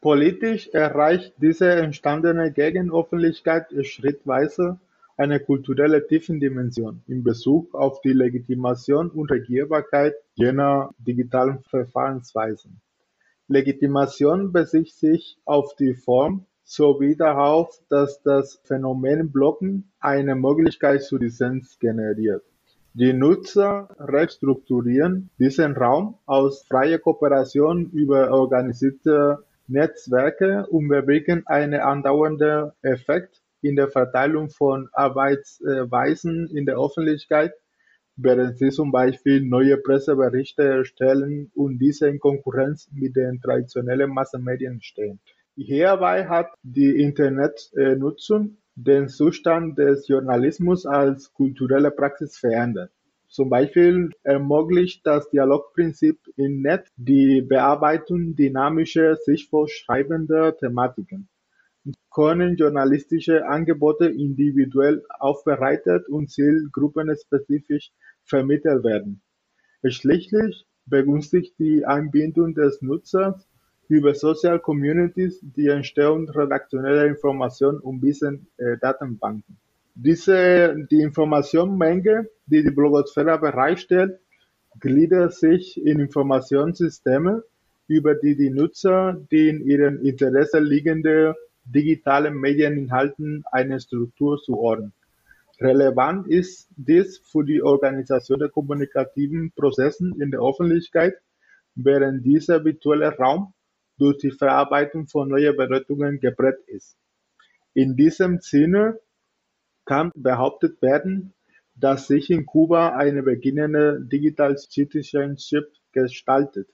Politisch 0.01 0.68
erreicht 0.72 1.34
diese 1.36 1.70
entstandene 1.72 2.53
Gegenöffentlichkeit 2.53 3.66
schrittweise 3.82 4.80
eine 5.18 5.40
kulturelle 5.40 6.07
Tiefendimension 6.07 7.03
in 7.07 7.22
Bezug 7.22 7.74
auf 7.74 8.01
die 8.01 8.14
Legitimation 8.14 9.11
und 9.11 9.30
Regierbarkeit 9.30 10.14
jener 10.34 10.94
digitalen 10.98 11.62
Verfahrensweisen. 11.64 12.80
Legitimation 13.46 14.53
bezieht 14.53 14.88
sich 14.88 15.36
auf 15.44 15.76
die 15.76 15.92
Form 15.92 16.46
sowie 16.64 17.14
darauf, 17.16 17.78
dass 17.90 18.22
das 18.22 18.59
Phänomen 18.64 19.30
Blocken 19.30 19.92
eine 20.01 20.34
Möglichkeit 20.34 21.03
zu 21.03 21.18
Dissens 21.18 21.78
generiert. 21.78 22.42
Die 22.94 23.12
Nutzer 23.12 23.94
restrukturieren 23.98 25.28
diesen 25.38 25.76
Raum 25.76 26.16
aus 26.24 26.64
freier 26.66 26.98
Kooperation 26.98 27.90
über 27.90 28.30
organisierte 28.30 29.44
Netzwerke 29.70 30.66
bewirken 30.70 31.46
einen 31.46 31.80
andauernden 31.80 32.72
Effekt 32.82 33.40
in 33.62 33.76
der 33.76 33.88
Verteilung 33.88 34.50
von 34.50 34.88
Arbeitsweisen 34.92 36.48
in 36.48 36.66
der 36.66 36.76
Öffentlichkeit, 36.76 37.52
während 38.16 38.58
sie 38.58 38.70
zum 38.70 38.90
Beispiel 38.90 39.42
neue 39.42 39.76
Presseberichte 39.76 40.64
erstellen 40.64 41.52
und 41.54 41.78
diese 41.78 42.08
in 42.08 42.18
Konkurrenz 42.18 42.88
mit 42.92 43.14
den 43.14 43.40
traditionellen 43.40 44.10
Massenmedien 44.10 44.82
stehen. 44.82 45.20
Hierbei 45.54 46.26
hat 46.26 46.48
die 46.62 47.00
Internetnutzung 47.00 48.56
den 48.74 49.08
Zustand 49.08 49.78
des 49.78 50.08
Journalismus 50.08 50.84
als 50.84 51.32
kulturelle 51.32 51.90
Praxis 51.90 52.36
verändert. 52.38 52.90
Zum 53.30 53.48
Beispiel 53.48 54.10
ermöglicht 54.22 55.06
das 55.06 55.30
Dialogprinzip 55.30 56.18
im 56.36 56.62
Netz 56.62 56.88
die 56.96 57.40
Bearbeitung 57.40 58.36
dynamischer, 58.36 59.16
sich 59.16 59.48
vorschreibender 59.48 60.56
Thematiken 60.56 61.28
können 62.10 62.56
journalistische 62.56 63.46
Angebote 63.46 64.06
individuell 64.06 65.02
aufbereitet 65.18 66.08
und 66.08 66.30
zielgruppenspezifisch 66.30 67.92
vermittelt 68.24 68.84
werden. 68.84 69.22
Schließlich 69.84 70.66
begünstigt 70.86 71.58
die 71.58 71.84
Einbindung 71.86 72.54
des 72.54 72.82
Nutzers 72.82 73.48
über 73.88 74.14
Social 74.14 74.60
Communities 74.60 75.40
die 75.42 75.68
Entstehung 75.68 76.28
redaktioneller 76.28 77.06
Informationen 77.06 77.78
und 77.78 78.02
Wissen-Datenbanken. 78.02 79.58
Diese, 79.95 80.76
die 80.91 81.01
Informationsmenge, 81.01 82.28
die 82.47 82.62
die 82.62 82.70
Blogosphäre 82.70 83.38
bereitstellt, 83.38 84.18
gliedert 84.78 85.34
sich 85.34 85.76
in 85.84 86.01
Informationssysteme, 86.01 87.43
über 87.88 88.14
die 88.14 88.36
die 88.36 88.51
Nutzer 88.51 89.20
die 89.30 89.49
in 89.49 89.61
ihrem 89.66 90.01
Interesse 90.05 90.61
liegende 90.61 91.34
digitalen 91.64 92.34
Medieninhalten 92.34 93.45
eine 93.51 93.80
Struktur 93.80 94.41
zuordnen. 94.43 94.93
Relevant 95.61 96.26
ist 96.28 96.68
dies 96.76 97.18
für 97.18 97.45
die 97.45 97.62
Organisation 97.62 98.38
der 98.38 98.49
kommunikativen 98.49 99.53
Prozessen 99.53 100.20
in 100.20 100.30
der 100.30 100.41
Öffentlichkeit, 100.41 101.14
während 101.74 102.24
dieser 102.24 102.64
virtuelle 102.64 103.14
Raum 103.16 103.53
durch 103.99 104.18
die 104.18 104.30
Verarbeitung 104.30 105.07
von 105.07 105.28
neuen 105.28 105.57
Bedeutungen 105.57 106.18
geprägt 106.18 106.66
ist. 106.68 106.97
In 107.74 107.97
diesem 107.97 108.41
Sinne 108.41 108.99
kann 109.91 110.12
behauptet 110.14 110.80
werden, 110.82 111.34
dass 111.74 112.07
sich 112.07 112.30
in 112.30 112.47
Kuba 112.47 112.91
eine 112.91 113.24
beginnende 113.24 114.01
Digital 114.01 114.57
Citizenship 114.57 115.66
gestaltet, 115.91 116.68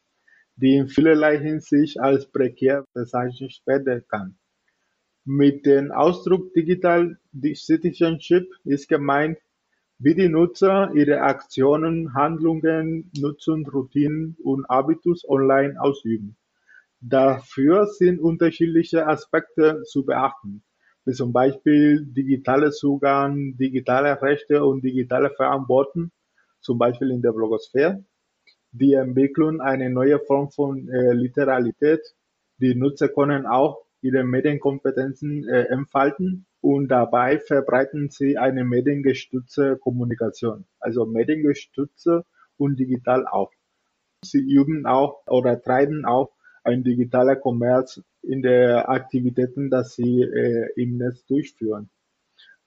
die 0.56 0.76
in 0.76 0.88
vielerlei 0.88 1.38
Hinsicht 1.38 1.98
als 1.98 2.30
prekär 2.30 2.84
bezeichnet 2.92 3.62
werden 3.64 4.04
kann. 4.10 4.36
Mit 5.24 5.64
dem 5.64 5.92
Ausdruck 5.92 6.52
Digital 6.52 7.16
Citizenship 7.54 8.52
ist 8.64 8.86
gemeint, 8.86 9.38
wie 9.98 10.14
die 10.14 10.28
Nutzer 10.28 10.92
ihre 10.94 11.22
Aktionen, 11.22 12.12
Handlungen, 12.12 13.10
Nutzung, 13.16 13.66
Routinen 13.66 14.36
und 14.44 14.68
Habitus 14.68 15.26
online 15.26 15.80
ausüben. 15.80 16.36
Dafür 17.00 17.86
sind 17.86 18.20
unterschiedliche 18.20 19.06
Aspekte 19.06 19.84
zu 19.84 20.04
beachten, 20.04 20.62
wie 21.06 21.12
zum 21.12 21.32
Beispiel 21.32 22.04
digitaler 22.04 22.72
Zugang, 22.72 23.56
digitale 23.56 24.20
Rechte 24.20 24.64
und 24.64 24.82
digitale 24.82 25.30
Verantwortung, 25.30 26.10
zum 26.60 26.78
Beispiel 26.78 27.12
in 27.12 27.22
der 27.22 27.32
Blogosphäre, 27.32 28.04
die 28.72 28.94
Entwicklung 28.94 29.60
einer 29.60 29.88
neuen 29.88 30.18
Form 30.26 30.50
von 30.50 30.88
äh, 30.88 31.12
Literalität. 31.12 32.00
Die 32.58 32.74
Nutzer 32.74 33.08
können 33.08 33.46
auch 33.46 33.86
ihre 34.00 34.24
Medienkompetenzen 34.24 35.48
äh, 35.48 35.62
entfalten 35.68 36.46
und 36.60 36.88
dabei 36.88 37.38
verbreiten 37.38 38.10
sie 38.10 38.36
eine 38.36 38.64
mediengestützte 38.64 39.78
Kommunikation, 39.78 40.66
also 40.80 41.06
mediengestützte 41.06 42.24
und 42.56 42.80
digital 42.80 43.26
auch. 43.28 43.52
Sie 44.24 44.40
üben 44.40 44.86
auch 44.86 45.22
oder 45.28 45.62
treiben 45.62 46.04
auch 46.04 46.32
ein 46.66 46.82
digitaler 46.84 47.36
Kommerz 47.36 48.02
in 48.22 48.42
der 48.42 48.88
Aktivitäten, 48.88 49.70
dass 49.70 49.94
sie 49.94 50.22
äh, 50.22 50.68
im 50.76 50.98
Netz 50.98 51.24
durchführen. 51.26 51.88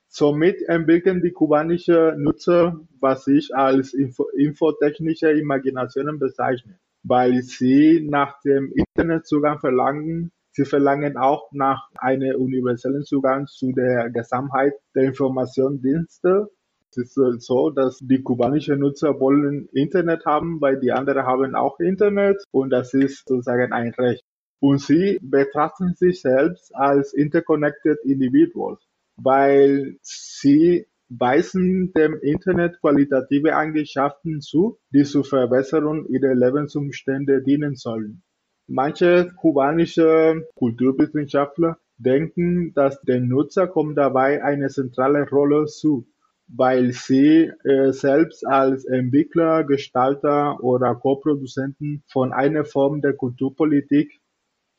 Somit 0.08 0.62
entwickeln 0.68 1.22
die 1.22 1.32
kubanischen 1.32 2.24
Nutzer, 2.24 2.80
was 3.00 3.28
ich 3.28 3.56
als 3.56 3.93
info 3.93 4.28
infotechnische 4.36 5.32
Imaginationen 5.32 6.18
bezeichne, 6.18 6.80
weil 7.04 7.43
sie 7.43 8.08
nach 8.10 8.41
dem 8.41 8.74
Internetzugang 8.74 9.60
verlangen, 9.60 10.32
Sie 10.52 10.66
verlangen 10.66 11.16
auch 11.16 11.52
nach 11.54 11.89
einem 11.95 12.36
universellen 12.36 13.04
Zugang 13.04 13.47
zu 13.47 13.72
der 13.72 14.10
Gesamtheit 14.10 14.74
der 14.95 15.04
Informationsdienste. 15.04 16.50
Es 16.95 17.15
ist 17.15 17.41
so, 17.45 17.69
dass 17.69 17.99
die 17.99 18.23
kubanischen 18.23 18.79
Nutzer 18.79 19.19
wollen 19.19 19.69
Internet 19.73 20.25
haben, 20.25 20.59
weil 20.59 20.79
die 20.79 20.91
anderen 20.91 21.23
haben 21.23 21.55
auch 21.55 21.79
Internet 21.79 22.43
und 22.51 22.71
das 22.71 22.93
ist 22.93 23.27
sozusagen 23.27 23.71
ein 23.71 23.93
Recht. 23.93 24.23
Und 24.59 24.81
sie 24.81 25.19
betrachten 25.21 25.93
sich 25.95 26.21
selbst 26.21 26.75
als 26.75 27.13
interconnected 27.13 27.99
individuals, 28.03 28.83
weil 29.17 29.97
sie 30.01 30.87
weisen 31.09 31.93
dem 31.93 32.19
Internet 32.21 32.79
qualitative 32.81 33.55
Eigenschaften 33.55 34.41
zu, 34.41 34.77
die 34.91 35.03
zur 35.03 35.23
Verbesserung 35.23 36.07
ihrer 36.07 36.35
Lebensumstände 36.35 37.41
dienen 37.41 37.75
sollen. 37.75 38.21
Manche 38.67 39.31
kubanische 39.35 40.47
Kulturwissenschaftler 40.55 41.79
denken, 41.97 42.73
dass 42.73 43.01
dem 43.01 43.27
Nutzer 43.27 43.67
kommt 43.67 43.97
dabei 43.97 44.43
eine 44.43 44.69
zentrale 44.69 45.27
Rolle 45.29 45.65
zu, 45.65 46.05
weil 46.50 46.91
sie 46.91 47.52
äh, 47.64 47.91
selbst 47.91 48.45
als 48.45 48.86
Entwickler, 48.86 49.64
Gestalter 49.64 50.62
oder 50.64 50.95
Co-Produzenten 50.95 52.04
von 52.08 52.34
einer 52.34 52.66
Form 52.66 53.02
der 53.02 53.14
Kulturpolitik 53.14 54.20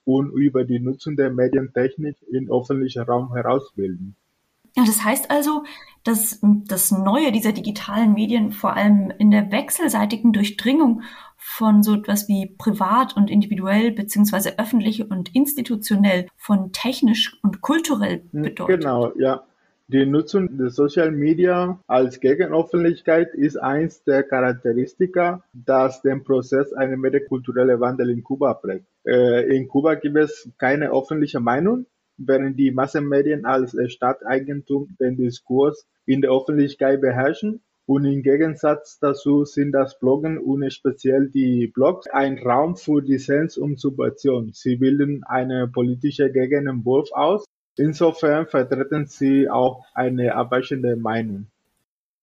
und 0.05 0.33
über 0.33 0.65
die 0.65 0.81
Nutzung 0.81 1.17
der 1.17 1.31
Medientechnik 1.31 2.17
im 2.31 2.51
öffentlichen 2.51 3.03
Raum 3.03 3.33
herausbilden. 3.35 4.17
Ja, 4.77 4.85
das 4.85 5.05
heißt 5.05 5.31
also, 5.31 5.65
dass 6.05 6.41
das 6.43 6.93
Neue 6.93 7.33
dieser 7.33 7.53
digitalen 7.53 8.15
Medien 8.15 8.53
vor 8.53 8.75
allem 8.75 9.13
in 9.19 9.31
der 9.31 9.51
wechselseitigen 9.51 10.33
Durchdringung 10.33 11.03
von 11.37 11.83
so 11.83 11.95
etwas 11.95 12.29
wie 12.29 12.55
privat 12.59 13.17
und 13.17 13.31
individuell 13.31 13.91
beziehungsweise 13.91 14.59
öffentlich 14.59 15.11
und 15.11 15.35
institutionell 15.35 16.29
von 16.37 16.73
technisch 16.73 17.37
und 17.43 17.61
kulturell 17.61 18.23
hm, 18.31 18.43
bedeutet. 18.43 18.81
Genau, 18.81 19.13
ja. 19.19 19.43
Die 19.93 20.07
Nutzung 20.07 20.57
der 20.57 20.71
Social 20.71 21.11
Media 21.11 21.81
als 21.89 22.21
Gegenöffentlichkeit 22.21 23.35
ist 23.35 23.57
eins 23.57 24.05
der 24.05 24.23
Charakteristika, 24.23 25.43
das 25.53 26.01
den 26.03 26.23
Prozess 26.23 26.73
einer 26.73 26.97
medienkulturellen 26.97 27.81
Wandel 27.81 28.11
in 28.11 28.23
Kuba 28.23 28.55
prägt. 28.55 28.87
Äh, 29.05 29.57
in 29.57 29.67
Kuba 29.67 29.97
gibt 29.97 30.17
es 30.17 30.49
keine 30.59 30.93
öffentliche 30.93 31.41
Meinung, 31.41 31.87
während 32.19 32.57
die 32.57 32.71
Massenmedien 32.71 33.45
als 33.45 33.77
Staatseigentum 33.89 34.97
den 35.01 35.17
Diskurs 35.17 35.89
in 36.07 36.21
der 36.21 36.31
Öffentlichkeit 36.31 37.01
beherrschen. 37.01 37.61
Und 37.85 38.05
im 38.05 38.23
Gegensatz 38.23 39.01
dazu 39.01 39.45
sind 39.45 39.73
das 39.73 39.99
Bloggen 39.99 40.39
und 40.39 40.73
speziell 40.73 41.31
die 41.31 41.67
Blogs 41.67 42.07
ein 42.07 42.39
Raum 42.39 42.77
für 42.77 43.03
Dissens 43.03 43.59
und 43.59 43.81
Subversion. 43.81 44.53
Sie 44.53 44.77
bilden 44.77 45.25
eine 45.25 45.67
politische 45.67 46.31
Gegenentwurf 46.31 47.11
aus. 47.11 47.45
Insofern 47.77 48.47
vertreten 48.47 49.07
sie 49.07 49.49
auch 49.49 49.85
eine 49.95 50.35
abweichende 50.35 50.97
Meinung. 50.97 51.47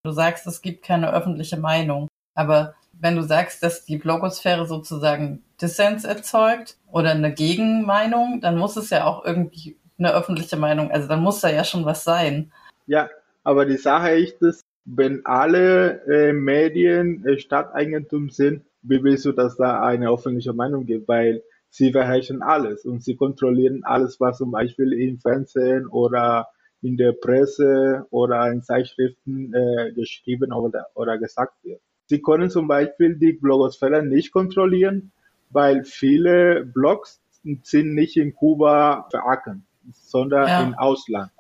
Du 0.03 0.11
sagst, 0.11 0.45
es 0.47 0.61
gibt 0.61 0.83
keine 0.85 1.13
öffentliche 1.13 1.57
Meinung. 1.57 2.07
Aber 2.35 2.75
wenn 2.93 3.15
du 3.15 3.23
sagst, 3.23 3.63
dass 3.63 3.85
die 3.85 3.97
Blogosphäre 3.97 4.65
sozusagen 4.65 5.43
Dissens 5.61 6.03
erzeugt 6.03 6.77
oder 6.91 7.11
eine 7.11 7.33
Gegenmeinung, 7.33 8.39
dann 8.41 8.57
muss 8.57 8.77
es 8.77 8.89
ja 8.89 9.05
auch 9.05 9.25
irgendwie 9.25 9.75
eine 9.97 10.13
öffentliche 10.13 10.57
Meinung. 10.57 10.91
Also 10.91 11.07
dann 11.07 11.21
muss 11.21 11.41
da 11.41 11.49
ja 11.49 11.63
schon 11.63 11.85
was 11.85 12.03
sein. 12.03 12.51
Ja, 12.85 13.09
aber 13.43 13.65
die 13.65 13.77
Sache 13.77 14.11
ist, 14.11 14.41
dass 14.41 14.61
wenn 14.85 15.25
alle 15.25 16.01
äh, 16.05 16.33
Medien 16.33 17.25
äh, 17.25 17.37
Stadteigentum 17.37 18.29
sind, 18.29 18.63
wie 18.83 19.03
willst 19.03 19.25
du, 19.25 19.33
dass 19.33 19.57
da 19.57 19.81
eine 19.83 20.09
öffentliche 20.09 20.53
Meinung 20.53 20.85
gibt? 20.85 21.07
Weil 21.07 21.43
sie 21.69 21.91
beherrschen 21.91 22.41
alles 22.41 22.85
und 22.85 23.03
sie 23.03 23.15
kontrollieren 23.15 23.83
alles, 23.83 24.19
was 24.19 24.37
zum 24.37 24.51
Beispiel 24.51 24.93
im 24.93 25.19
Fernsehen 25.19 25.87
oder 25.87 26.47
in 26.81 26.97
der 26.97 27.13
Presse 27.13 28.05
oder 28.11 28.51
in 28.51 28.61
Zeitschriften 28.61 29.53
äh, 29.53 29.91
geschrieben 29.93 30.53
oder, 30.53 30.87
oder 30.93 31.17
gesagt 31.17 31.53
wird. 31.63 31.81
Sie 32.05 32.21
können 32.21 32.49
zum 32.49 32.67
Beispiel 32.67 33.15
die 33.15 33.33
Blogosphäre 33.33 34.03
nicht 34.03 34.31
kontrollieren, 34.31 35.11
weil 35.49 35.83
viele 35.83 36.65
Blogs 36.65 37.21
sind 37.63 37.95
nicht 37.95 38.17
in 38.17 38.33
Kuba 38.33 39.07
verankert 39.09 39.57
sondern 39.93 40.47
ja. 40.47 40.63
im 40.63 40.75
Ausland. 40.75 41.31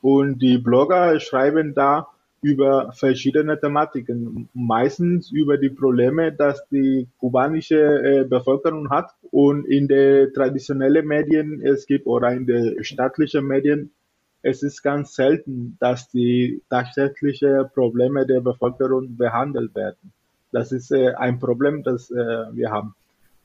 Und 0.00 0.40
die 0.40 0.58
Blogger 0.58 1.18
schreiben 1.20 1.74
da 1.74 2.08
über 2.42 2.92
verschiedene 2.92 3.58
Thematiken, 3.58 4.48
meistens 4.54 5.30
über 5.32 5.58
die 5.58 5.70
Probleme, 5.70 6.32
dass 6.32 6.66
die 6.68 7.08
kubanische 7.18 7.80
äh, 7.80 8.24
Bevölkerung 8.24 8.90
hat 8.90 9.10
und 9.30 9.64
in 9.66 9.88
den 9.88 10.32
traditionellen 10.32 11.06
Medien 11.06 11.60
es 11.60 11.86
gibt 11.86 12.06
oder 12.06 12.32
in 12.32 12.46
den 12.46 12.82
staatlichen 12.84 13.46
Medien 13.46 13.90
es 14.42 14.62
ist 14.62 14.82
ganz 14.82 15.14
selten, 15.14 15.76
dass 15.80 16.08
die 16.10 16.62
tatsächlichen 16.70 17.68
Probleme 17.74 18.24
der 18.24 18.40
Bevölkerung 18.40 19.16
behandelt 19.16 19.74
werden. 19.74 20.12
Das 20.52 20.72
ist 20.72 20.92
äh, 20.92 21.12
ein 21.14 21.38
Problem, 21.38 21.82
das 21.82 22.10
äh, 22.10 22.44
wir 22.52 22.70
haben. 22.70 22.94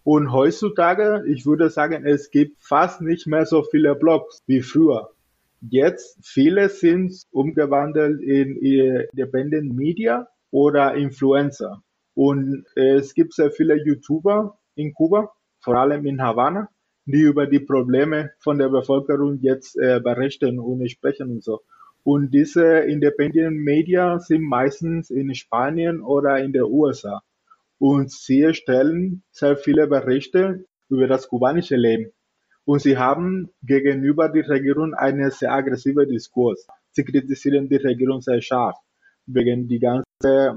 Und 0.04 0.32
heutzutage, 0.32 1.24
ich 1.28 1.46
würde 1.46 1.70
sagen, 1.70 2.06
es 2.06 2.30
gibt 2.30 2.62
fast 2.62 3.02
nicht 3.02 3.26
mehr 3.26 3.46
so 3.46 3.64
viele 3.64 3.96
Blogs 3.96 4.44
wie 4.48 4.62
früher. 4.62 5.10
Jetzt, 5.70 6.20
viele 6.26 6.68
sind 6.68 7.14
umgewandelt 7.32 8.22
in 8.22 8.58
Independent 8.58 9.74
Media 9.74 10.28
oder 10.52 10.94
Influencer. 10.96 11.82
Und 12.16 12.66
es 12.76 13.14
gibt 13.14 13.34
sehr 13.34 13.50
viele 13.50 13.76
YouTuber 13.76 14.58
in 14.76 14.94
Kuba, 14.94 15.32
vor 15.62 15.76
allem 15.76 16.06
in 16.06 16.22
Havanna, 16.22 16.68
die 17.06 17.22
über 17.22 17.48
die 17.48 17.62
Probleme 17.62 18.32
von 18.40 18.58
der 18.58 18.70
Bevölkerung 18.70 19.40
jetzt 19.42 19.78
äh, 19.78 20.00
berichten 20.02 20.60
und 20.60 20.90
sprechen 20.90 21.32
und 21.32 21.44
so. 21.44 21.62
Und 22.04 22.34
diese 22.34 22.80
Independent 22.80 23.58
Media 23.58 24.20
sind 24.20 24.44
meistens 24.44 25.10
in 25.10 25.34
Spanien 25.34 26.02
oder 26.02 26.40
in 26.40 26.52
den 26.52 26.64
USA 26.64 27.22
und 27.80 28.12
sie 28.12 28.42
erstellen 28.42 29.24
sehr 29.32 29.56
viele 29.56 29.88
Berichte 29.88 30.66
über 30.90 31.08
das 31.08 31.30
kubanische 31.30 31.78
Leben. 31.78 32.12
Und 32.66 32.82
sie 32.82 32.98
haben 32.98 33.50
gegenüber 33.62 34.30
der 34.30 34.48
Regierung 34.48 34.94
einen 34.94 35.30
sehr 35.32 35.52
aggressiven 35.52 36.08
Diskurs. 36.08 36.66
Sie 36.92 37.04
kritisieren 37.04 37.68
die 37.68 37.76
Regierung 37.76 38.22
sehr 38.22 38.42
scharf 38.42 38.78
wegen 39.26 39.68
die 39.68 39.80
ganzen 39.80 40.06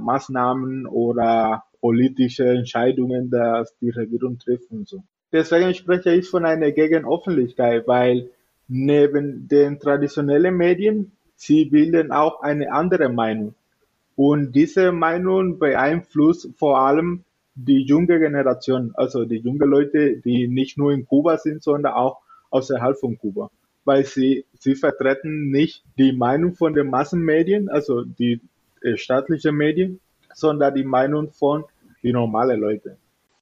Maßnahmen 0.01 0.87
oder 0.87 1.65
politische 1.81 2.49
Entscheidungen, 2.49 3.31
dass 3.31 3.77
die 3.79 3.91
Regierung 3.91 4.39
trifft 4.39 4.71
und 4.71 4.89
so. 4.89 5.03
Deswegen 5.33 5.75
spreche 5.75 6.15
ich 6.15 6.29
von 6.29 6.45
einer 6.45 6.73
Gegenoffentlichkeit, 6.73 7.87
weil 7.87 8.31
neben 8.69 9.49
den 9.49 9.79
traditionellen 9.79 10.57
Medien, 10.57 11.13
sie 11.35 11.67
bilden 11.67 12.13
auch 12.13 12.41
eine 12.43 12.73
andere 12.73 13.09
Meinung. 13.09 13.55
Und 14.15 14.53
diese 14.53 14.93
Meinung 14.93 15.59
beeinflusst 15.59 16.49
vor 16.57 16.81
allem 16.81 17.25
die 17.57 17.83
junge 17.83 18.21
Generation, 18.21 18.93
also 18.95 19.25
die 19.25 19.39
junge 19.39 19.65
Leute, 19.65 20.19
die 20.19 20.47
nicht 20.47 20.77
nur 20.77 20.93
in 20.93 21.07
Kuba 21.07 21.39
sind, 21.39 21.63
sondern 21.63 21.95
auch 21.95 22.21
außerhalb 22.51 22.97
von 22.99 23.19
Kuba. 23.19 23.51
Weil 23.85 24.05
sie, 24.05 24.45
sie 24.59 24.75
vertreten 24.75 25.51
nicht 25.51 25.83
die 25.99 26.13
Meinung 26.13 26.55
von 26.55 26.75
den 26.75 26.91
Massenmedien, 26.91 27.69
also 27.69 28.05
die 28.05 28.41
äh, 28.83 28.97
staatlichen 28.97 29.57
Medien, 29.57 30.01
sondern 30.35 30.75
die 30.75 30.85
Meinung 30.85 31.31
von 31.31 31.65
die 32.03 32.13
normalen 32.13 32.61
Leute. 32.61 32.99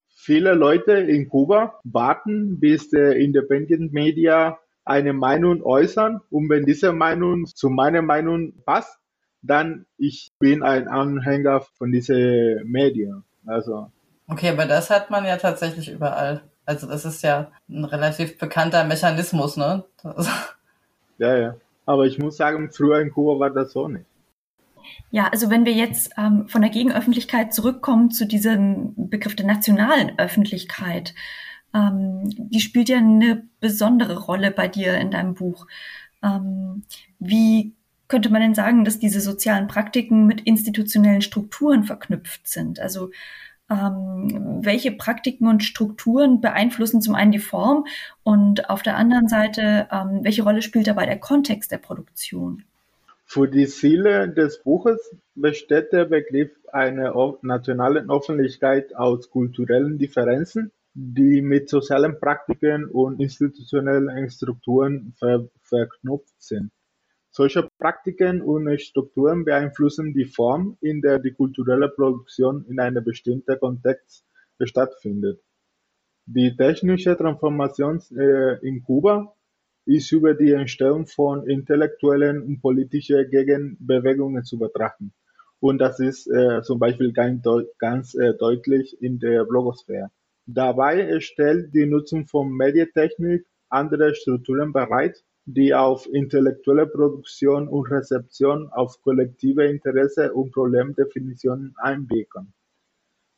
Viele 0.09 0.55
Leute 0.55 0.93
in 0.93 1.29
Kuba 1.29 1.81
warten, 1.83 2.61
bis 2.61 2.91
der 2.91 3.17
Independent 3.17 3.93
Media 3.93 4.59
eine 4.85 5.13
Meinung 5.13 5.63
äußern 5.63 6.21
und 6.31 6.49
wenn 6.51 6.65
diese 6.65 6.93
Meinung 6.93 7.47
zu 7.47 7.69
meiner 7.69 8.03
Meinung 8.03 8.53
passt, 8.65 8.99
dann 9.43 9.87
ich 9.99 10.31
bin 10.39 10.63
ein 10.63 10.89
Anhänger 10.89 11.63
von 11.63 11.91
diesen 11.91 12.71
Medien. 12.71 13.25
Also. 13.45 13.91
Okay, 14.27 14.51
aber 14.51 14.67
das 14.67 14.91
hat 14.91 15.11
man 15.11 15.25
ja 15.25 15.37
tatsächlich 15.37 15.91
überall. 15.91 16.43
Also 16.67 16.87
das 16.87 17.05
ist 17.05 17.23
ja 17.23 17.51
ein 17.69 17.85
relativ 17.85 18.39
bekannter 18.39 18.85
Mechanismus, 18.85 19.57
ne? 19.57 19.85
ja, 21.19 21.37
ja. 21.37 21.55
Aber 21.87 22.07
ich 22.07 22.19
muss 22.19 22.39
sagen, 22.39 22.71
früher 22.71 23.01
in 23.01 23.11
Kuba 23.11 23.39
war 23.39 23.51
das 23.51 23.73
so 23.73 23.89
nicht. 23.89 24.07
Ja, 25.11 25.29
also 25.29 25.51
wenn 25.51 25.65
wir 25.65 25.73
jetzt 25.73 26.13
ähm, 26.17 26.49
von 26.49 26.63
der 26.63 26.71
Gegenöffentlichkeit 26.71 27.53
zurückkommen 27.55 28.11
zu 28.11 28.27
diesem 28.27 28.95
Begriff 28.97 29.37
der 29.37 29.47
nationalen 29.47 30.19
Öffentlichkeit, 30.19 31.15
ähm, 31.75 32.23
die 32.25 32.61
spielt 32.61 32.89
ja 32.89 32.99
eine 32.99 33.47
besondere 33.61 34.19
Rolle 34.19 34.51
bei 34.51 34.69
dir 34.69 34.95
in 34.95 35.11
deinem 35.11 35.35
Buch. 35.35 35.67
Ähm, 36.23 36.85
wie 37.19 37.75
könnte 38.09 38.31
man 38.31 38.43
denn 38.43 38.55
sagen, 38.55 38.85
dass 38.85 38.99
diese 38.99 39.21
sozialen 39.21 39.67
Praktiken 39.67 40.27
mit 40.27 40.43
institutionellen 40.43 41.23
Strukturen 41.23 41.85
verknüpft 41.85 42.47
sind? 42.47 42.81
Also 42.81 43.11
ähm, 43.71 44.61
welche 44.63 44.93
Praktiken 44.93 45.49
und 45.49 45.65
Strukturen 45.65 46.41
beeinflussen 46.41 47.01
zum 47.01 47.15
einen 47.15 47.33
die 47.33 47.39
Form 47.39 47.87
und 48.23 48.69
auf 48.69 48.83
der 48.83 48.97
anderen 48.97 49.29
Seite, 49.29 49.89
ähm, 49.91 50.21
welche 50.23 50.43
Rolle 50.43 50.63
spielt 50.63 50.87
dabei 50.87 51.07
der 51.07 51.19
Kontext 51.19 51.71
der 51.73 51.79
Produktion? 51.79 52.65
Für 53.25 53.49
die 53.49 53.67
Ziele 53.67 54.29
des 54.29 54.63
Buches 54.63 55.17
besteht 55.35 55.93
der 55.93 56.05
Begriff 56.05 56.51
einer 56.73 57.15
nationalen 57.43 58.11
Öffentlichkeit 58.11 58.95
aus 58.95 59.31
kulturellen 59.31 59.99
Differenzen, 59.99 60.71
die 60.93 61.41
mit 61.41 61.69
sozialen 61.69 62.21
Praktiken 62.21 62.85
und 62.85 63.21
institutionellen 63.21 64.31
Strukturen 64.31 65.15
ver 65.19 65.49
verknüpft 65.63 66.35
sind. 66.39 66.71
Solche 67.37 67.69
Praktiken 67.81 68.43
und 68.43 68.81
Strukturen 68.81 69.45
beeinflussen 69.45 70.15
die 70.15 70.25
Form, 70.25 70.79
in 70.81 71.01
der 71.01 71.19
die 71.19 71.33
kulturelle 71.33 71.89
Produktion 71.89 72.65
in 72.69 72.79
einem 72.79 73.03
bestimmten 73.03 73.59
Kontext 73.59 74.25
stattfindet. 74.63 75.43
Die 76.27 76.57
technische 76.57 77.17
Transformation 77.17 78.01
äh, 78.17 78.65
in 78.65 78.85
Kuba 78.85 79.35
ist 79.85 80.13
über 80.13 80.35
die 80.35 80.53
Entstehung 80.53 81.09
von 81.09 81.49
intellektuellen 81.49 82.41
und 82.41 82.63
politischen 82.63 83.29
Gegenbewegungen 83.29 84.45
zu 84.45 84.57
betrachten. 84.57 85.13
Und 85.59 85.79
das 85.79 85.99
ist 85.99 86.29
äh, 86.29 86.63
zum 86.63 86.79
Beispiel 86.79 87.13
ganz, 87.13 87.45
ganz 87.79 88.15
äh, 88.15 88.35
deutlich 88.35 89.03
in 89.03 89.19
der 89.19 89.45
Blogosphäre. 89.45 90.13
Dabei 90.47 91.19
stellt 91.19 91.75
die 91.75 91.87
Nutzung 91.87 92.27
von 92.27 92.53
Medientechnik 92.53 93.45
andere 93.71 94.15
Strukturen 94.15 94.73
bereit, 94.73 95.25
die 95.47 95.75
auf 95.75 96.07
intellektuelle 96.07 96.87
Produktion 96.87 97.69
und 97.69 97.91
Rezeption, 97.91 98.69
auf 98.71 99.01
kollektive 99.03 99.67
Interesse 99.67 100.33
und 100.33 100.53
Problemdefinitionen 100.53 101.75
einwirken. 101.77 102.53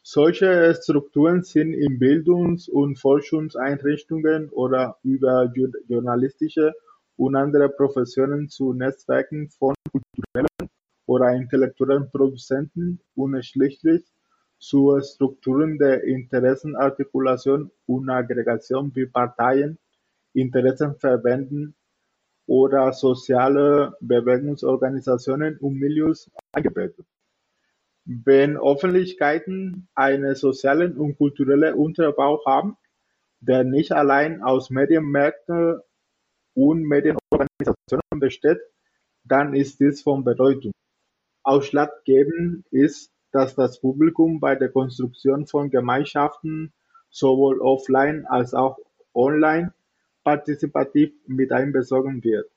Solche 0.03 0.73
Strukturen 0.81 1.43
sind 1.43 1.75
in 1.75 1.99
Bildungs- 1.99 2.69
und 2.69 2.97
Forschungseinrichtungen 2.97 4.51
oder 4.51 4.99
über 5.03 5.53
journalistische 5.89 6.75
und 7.17 7.35
andere 7.35 7.69
Professionen 7.69 8.49
zu 8.49 8.73
Netzwerken 8.73 9.51
von 9.51 9.75
kulturellen 9.91 10.71
oder 11.07 11.33
intellektuellen 11.33 12.09
Produzenten 12.11 13.01
und 13.17 13.45
schließlich 13.45 14.05
zu 14.59 14.99
Strukturen 15.01 15.77
der 15.79 16.05
Interessenartikulation 16.05 17.71
und 17.87 18.09
Aggregation 18.09 18.95
wie 18.95 19.07
Parteien, 19.07 19.77
Interessenverbänden 20.35 21.75
oder 22.47 22.93
soziale 22.93 23.97
Bewegungsorganisationen 24.01 25.59
und 25.59 25.75
Milieus 25.75 26.31
eingebettet. 26.53 27.07
Wenn 28.05 28.57
Öffentlichkeiten 28.57 29.89
einen 29.95 30.35
sozialen 30.37 30.97
und 30.97 31.17
kulturellen 31.19 31.75
Unterbau 31.75 32.41
haben, 32.47 32.77
der 33.41 33.65
nicht 33.65 33.93
allein 33.93 34.43
aus 34.43 34.71
Medienmärkten 34.71 35.81
und 36.55 36.83
Medienorganisationen 36.85 38.21
besteht, 38.21 38.61
dann 39.25 39.55
ist 39.55 39.81
dies 39.81 40.03
von 40.03 40.25
Bedeutung. 40.25 40.73
Ausschlaggebend 41.43 42.65
ist, 42.71 43.13
dass 43.33 43.57
das 43.57 43.81
Publikum 43.81 44.41
bei 44.41 44.55
der 44.55 44.71
Konstruktion 44.71 45.47
von 45.47 45.71
Gemeinschaften 45.71 46.73
sowohl 47.11 47.61
offline 47.61 48.25
als 48.27 48.55
auch 48.55 48.79
online 49.15 49.73
partizipativ 50.27 51.13
mit 51.29 51.53
einbezogen 51.53 52.25
wird. 52.25 52.51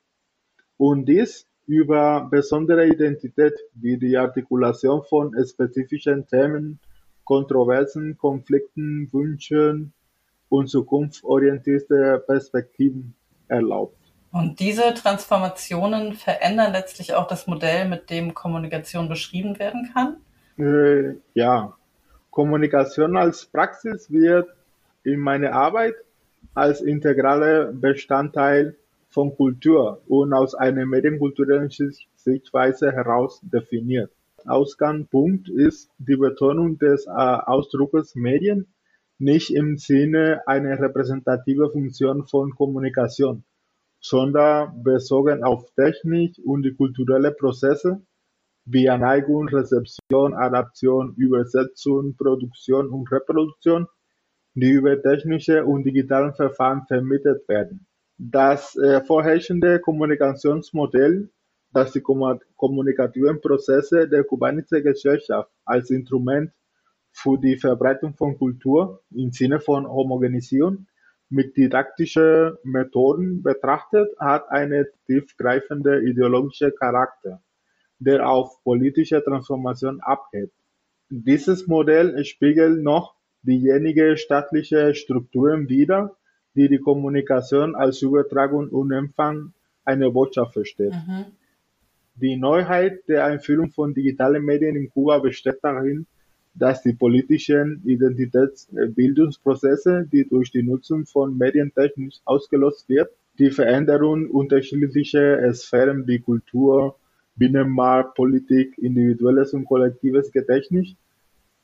Und 0.78 1.06
dies 1.06 1.46
über 1.68 2.28
besondere 2.32 2.88
Identität 2.88 3.54
wie 3.76 3.96
die 3.96 4.18
Artikulation 4.18 5.04
von 5.04 5.36
spezifischen 5.46 6.26
Themen, 6.26 6.80
Kontroversen, 7.24 8.18
Konflikten, 8.18 9.08
Wünschen 9.14 9.94
und 10.50 10.68
zukunftsorientierte 10.68 12.24
Perspektiven 12.26 13.14
erlaubt. 13.48 13.98
Und 14.32 14.60
diese 14.60 14.96
Transformationen 14.96 16.14
verändern 16.14 16.74
letztlich 16.74 17.14
auch 17.14 17.28
das 17.28 17.46
Modell, 17.46 17.88
mit 17.88 18.10
dem 18.10 18.34
Kommunikation 18.34 19.08
beschrieben 19.08 19.60
werden 19.60 19.92
kann? 19.94 20.18
Äh, 20.58 21.20
ja, 21.36 21.76
Kommunikation 22.32 23.16
als 23.16 23.46
Praxis 23.46 24.10
wird 24.10 24.50
in 25.04 25.20
meiner 25.20 25.54
Arbeit 25.54 25.94
als 26.54 26.82
integraler 26.82 27.72
Bestandteil 27.72 28.76
von 29.10 29.36
Kultur 29.36 30.02
und 30.08 30.34
aus 30.34 30.56
einer 30.56 30.86
medienkulturellen 30.86 31.70
Sichtweise 32.16 32.92
heraus 32.92 33.40
definiert. 33.42 34.12
Ausgangspunkt 34.46 35.50
ist 35.50 35.90
die 35.98 36.16
Betonung 36.16 36.78
des 36.78 37.08
äh, 37.08 37.10
Ausdruckes 37.12 38.16
Medien 38.16 38.68
nicht 39.18 39.52
im 39.52 39.78
Sinne 39.78 40.42
einer 40.48 40.80
repräsentativen 40.80 41.70
Funktion 41.72 42.26
von 42.26 42.56
Kommunikation, 42.56 43.44
sondern 44.00 44.82
bezogen 44.82 45.44
auf 45.44 45.70
Technik 45.76 46.40
und 46.46 46.64
die 46.64 46.74
kulturellen 46.74 47.36
Prozesse 47.38 48.02
wie 48.66 48.90
Aneigung, 48.90 49.50
Rezeption, 49.50 50.34
Adaption, 50.34 51.16
Übersetzung, 51.18 52.16
Produktion 52.16 52.88
und 52.90 53.12
Reproduktion, 53.12 53.88
die 54.60 54.72
über 54.72 55.02
technische 55.02 55.66
und 55.66 55.84
digitale 55.84 56.34
Verfahren 56.34 56.84
vermittelt 56.88 57.48
werden. 57.48 57.86
Das 58.18 58.76
äh, 58.76 59.02
vorherrschende 59.02 59.80
Kommunikationsmodell, 59.80 61.30
das 61.72 61.94
die 61.94 62.02
kommunikativen 62.02 63.40
Prozesse 63.42 64.08
der 64.10 64.24
kubanischen 64.24 64.84
Gesellschaft 64.84 65.52
als 65.66 65.90
Instrument 65.90 66.52
für 67.12 67.38
die 67.38 67.58
Verbreitung 67.58 68.14
von 68.16 68.38
Kultur 68.38 69.04
im 69.12 69.32
Sinne 69.32 69.60
von 69.60 69.88
Homogenisierung 69.88 70.88
mit 71.30 71.56
didaktischen 71.56 72.58
Methoden 72.64 73.44
betrachtet, 73.44 74.10
hat 74.20 74.50
einen 74.50 74.88
tiefgreifenden 75.06 76.08
ideologischen 76.08 76.74
Charakter, 76.76 77.42
der 78.00 78.28
auf 78.28 78.64
politische 78.64 79.24
Transformation 79.24 80.02
abhebt. 80.02 80.54
Dieses 81.10 81.68
Modell 81.68 82.24
spiegelt 82.26 82.82
noch 82.84 83.19
diejenigen 83.44 84.18
staatlichen 84.18 84.96
Strukturen 84.96 85.70
wider, 85.70 86.16
die 86.56 86.68
die 86.68 86.80
Kommunikation 86.80 87.76
als 87.76 88.02
Übertragung 88.02 88.70
und 88.70 88.92
Empfang 88.92 89.54
einer 89.86 90.10
Botschaft 90.12 90.54
versteht. 90.54 90.94
Mhm. 90.94 91.26
Die 92.16 92.36
Neuheit 92.36 93.08
der 93.08 93.26
Einführung 93.26 93.70
von 93.72 93.94
digitalen 93.94 94.44
Medien 94.44 94.76
in 94.76 94.90
Kuba 94.90 95.20
besteht 95.20 95.60
darin, 95.62 96.08
dass 96.54 96.82
die 96.82 96.92
politischen 96.94 97.82
Identitätsbildungsprozesse, 97.86 100.06
die 100.12 100.28
durch 100.28 100.52
die 100.52 100.64
Nutzung 100.64 101.06
von 101.06 101.38
Medientechnik 101.38 102.16
ausgelöst 102.26 102.90
wird, 102.90 103.10
die 103.38 103.52
Veränderung 103.52 104.30
unterschiedlicher 104.30 105.54
Sphären 105.54 106.06
wie 106.08 106.20
Kultur, 106.20 106.98
Binnenmarkt, 107.38 108.16
Politik, 108.16 108.78
individuelles 108.78 109.54
und 109.54 109.64
kollektives 109.64 110.30
Gedächtnis, 110.34 110.98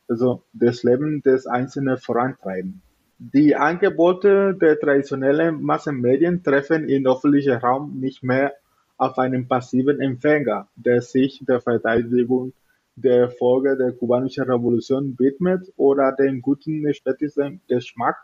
also 0.07 0.43
das 0.53 0.83
Leben 0.83 1.21
des 1.21 1.47
Einzelnen 1.47 1.97
vorantreiben. 1.97 2.81
Die 3.17 3.55
Angebote 3.55 4.55
der 4.59 4.79
traditionellen 4.79 5.61
Massenmedien 5.61 6.43
treffen 6.43 6.89
im 6.89 7.07
öffentlichen 7.07 7.53
Raum 7.53 7.99
nicht 7.99 8.23
mehr 8.23 8.53
auf 8.97 9.17
einen 9.17 9.47
passiven 9.47 10.01
Empfänger, 10.01 10.67
der 10.75 11.01
sich 11.01 11.43
der 11.47 11.61
Verteidigung 11.61 12.53
der 12.95 13.21
Erfolge 13.21 13.75
der 13.75 13.91
kubanischen 13.91 14.43
Revolution 14.43 15.15
widmet 15.19 15.71
oder 15.75 16.13
den 16.13 16.41
guten 16.41 16.85
ästhetischen 16.85 17.61
Geschmack 17.67 18.17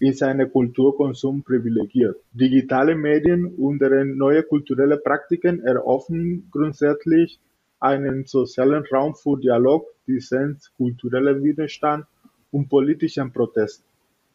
in 0.00 0.12
seinem 0.12 0.50
Kulturkonsum 0.50 1.42
privilegiert. 1.42 2.16
Digitale 2.32 2.94
Medien 2.94 3.46
und 3.46 3.80
deren 3.80 4.16
neue 4.16 4.42
kulturelle 4.42 4.98
Praktiken 4.98 5.60
eröffnen 5.60 6.48
grundsätzlich 6.50 7.40
einen 7.84 8.24
sozialen 8.24 8.84
Raum 8.90 9.14
für 9.14 9.38
Dialog, 9.38 9.86
Dissens, 10.08 10.72
kulturellen 10.76 11.44
Widerstand 11.44 12.06
und 12.50 12.68
politischen 12.68 13.30
Protest. 13.30 13.84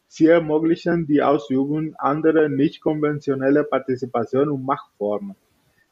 Sie 0.08 0.28
ermöglichen 0.28 1.08
die 1.08 1.22
Ausübung 1.24 1.96
anderer 1.96 2.48
nicht 2.48 2.80
konventioneller 2.82 3.64
Partizipation 3.64 4.50
und 4.50 4.64
Machtformen. 4.66 5.36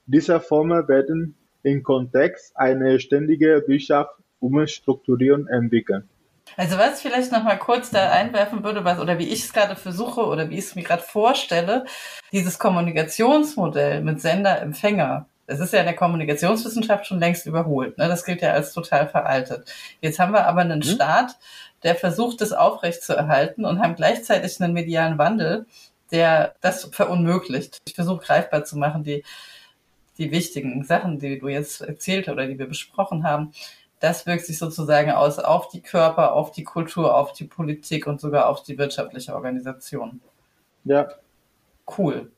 Diese 0.06 0.40
Formen 0.40 0.88
werden 0.88 1.36
im 1.64 1.82
Kontext 1.82 2.56
einer 2.56 3.00
ständigen 3.00 3.68
Wirtschaft 3.68 4.12
umstrukturieren 4.40 5.48
entwickeln. 5.48 6.08
Also 6.56 6.78
was 6.78 6.98
ich 6.98 7.10
vielleicht 7.10 7.32
noch 7.32 7.44
mal 7.44 7.58
kurz 7.58 7.90
da 7.90 8.12
einwerfen 8.12 8.64
würde, 8.64 8.86
was 8.86 9.00
oder 9.00 9.18
wie 9.18 9.28
ich 9.28 9.44
es 9.44 9.54
gerade 9.54 9.76
versuche 9.76 10.22
oder 10.22 10.50
wie 10.50 10.60
ich 10.60 10.66
es 10.66 10.76
mir 10.76 10.84
gerade 10.84 11.02
vorstelle, 11.02 11.86
dieses 12.32 12.58
Kommunikationsmodell 12.58 14.02
mit 14.02 14.22
Sender-Empfänger, 14.22 15.28
das 15.48 15.62
ist 15.62 15.74
ja 15.74 15.80
in 15.80 15.86
der 15.86 15.96
Kommunikationswissenschaft 15.96 17.08
schon 17.08 17.20
längst 17.20 17.46
überholt. 17.46 17.98
Ne? 17.98 18.08
Das 18.08 18.26
gilt 18.26 18.42
ja 18.42 18.52
als 18.52 18.74
total 18.74 19.08
veraltet. 19.08 19.74
Jetzt 20.02 20.20
haben 20.20 20.34
wir 20.34 20.46
aber 20.46 20.62
einen 20.62 20.84
hm? 20.84 20.90
Staat, 20.90 21.38
der 21.84 21.96
versucht, 21.96 22.42
es 22.42 22.52
aufrechtzuerhalten 22.52 23.66
und 23.66 23.80
haben 23.80 23.96
gleichzeitig 23.96 24.62
einen 24.62 24.74
medialen 24.74 25.18
Wandel, 25.18 25.66
der 26.12 26.56
das 26.62 26.86
verunmöglicht. 26.92 27.78
Ich 27.88 27.96
versuche 27.96 28.26
greifbar 28.26 28.66
zu 28.66 28.78
machen, 28.78 29.04
die, 29.04 29.24
die 30.18 30.32
wichtigen 30.32 30.84
Sachen, 30.84 31.18
die 31.20 31.40
du 31.40 31.48
jetzt 31.48 31.82
erzählt 31.82 32.28
oder 32.28 32.46
die 32.46 32.60
wir 32.60 32.68
besprochen 32.68 33.24
haben. 33.24 33.54
Das 34.00 34.26
wirkt 34.26 34.46
sich 34.46 34.60
sozusagen 34.60 35.12
aus 35.12 35.40
auf 35.40 35.70
die 35.70 35.82
Körper, 35.82 36.34
auf 36.34 36.52
die 36.52 36.64
Kultur, 36.66 37.16
auf 37.16 37.34
die 37.34 37.46
Politik 37.46 38.06
und 38.06 38.20
sogar 38.20 38.48
auf 38.48 38.64
die 38.64 38.78
wirtschaftliche 38.78 39.34
Organisation. 39.34 40.22
Ja. 40.84 41.08
Cool. 41.98 42.32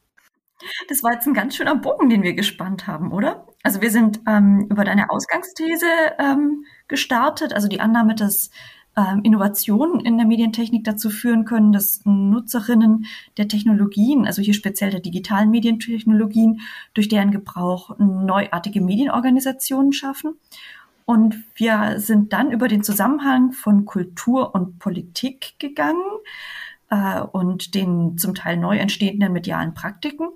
Das 0.87 1.03
war 1.03 1.13
jetzt 1.13 1.27
ein 1.27 1.33
ganz 1.33 1.55
schöner 1.55 1.75
Bogen, 1.75 2.09
den 2.09 2.23
wir 2.23 2.33
gespannt 2.33 2.87
haben, 2.87 3.11
oder? 3.11 3.47
Also 3.63 3.81
wir 3.81 3.91
sind 3.91 4.21
ähm, 4.27 4.67
über 4.69 4.83
deine 4.83 5.09
Ausgangsthese 5.09 5.87
ähm, 6.17 6.65
gestartet, 6.87 7.53
also 7.53 7.67
die 7.67 7.79
Annahme, 7.79 8.15
dass 8.15 8.49
ähm, 8.97 9.21
Innovationen 9.23 9.99
in 10.01 10.17
der 10.17 10.27
Medientechnik 10.27 10.83
dazu 10.83 11.09
führen 11.09 11.45
können, 11.45 11.71
dass 11.71 12.01
Nutzerinnen 12.05 13.05
der 13.37 13.47
Technologien, 13.47 14.25
also 14.25 14.41
hier 14.41 14.53
speziell 14.53 14.91
der 14.91 14.99
digitalen 14.99 15.49
Medientechnologien, 15.49 16.61
durch 16.93 17.07
deren 17.07 17.31
Gebrauch 17.31 17.97
neuartige 17.97 18.81
Medienorganisationen 18.81 19.93
schaffen. 19.93 20.35
Und 21.05 21.43
wir 21.55 21.95
sind 21.97 22.33
dann 22.33 22.51
über 22.51 22.67
den 22.67 22.83
Zusammenhang 22.83 23.51
von 23.51 23.85
Kultur 23.85 24.53
und 24.53 24.77
Politik 24.79 25.55
gegangen 25.57 26.03
äh, 26.89 27.21
und 27.21 27.75
den 27.75 28.17
zum 28.17 28.35
Teil 28.35 28.57
neu 28.57 28.77
entstehenden 28.77 29.33
medialen 29.33 29.73
Praktiken. 29.73 30.29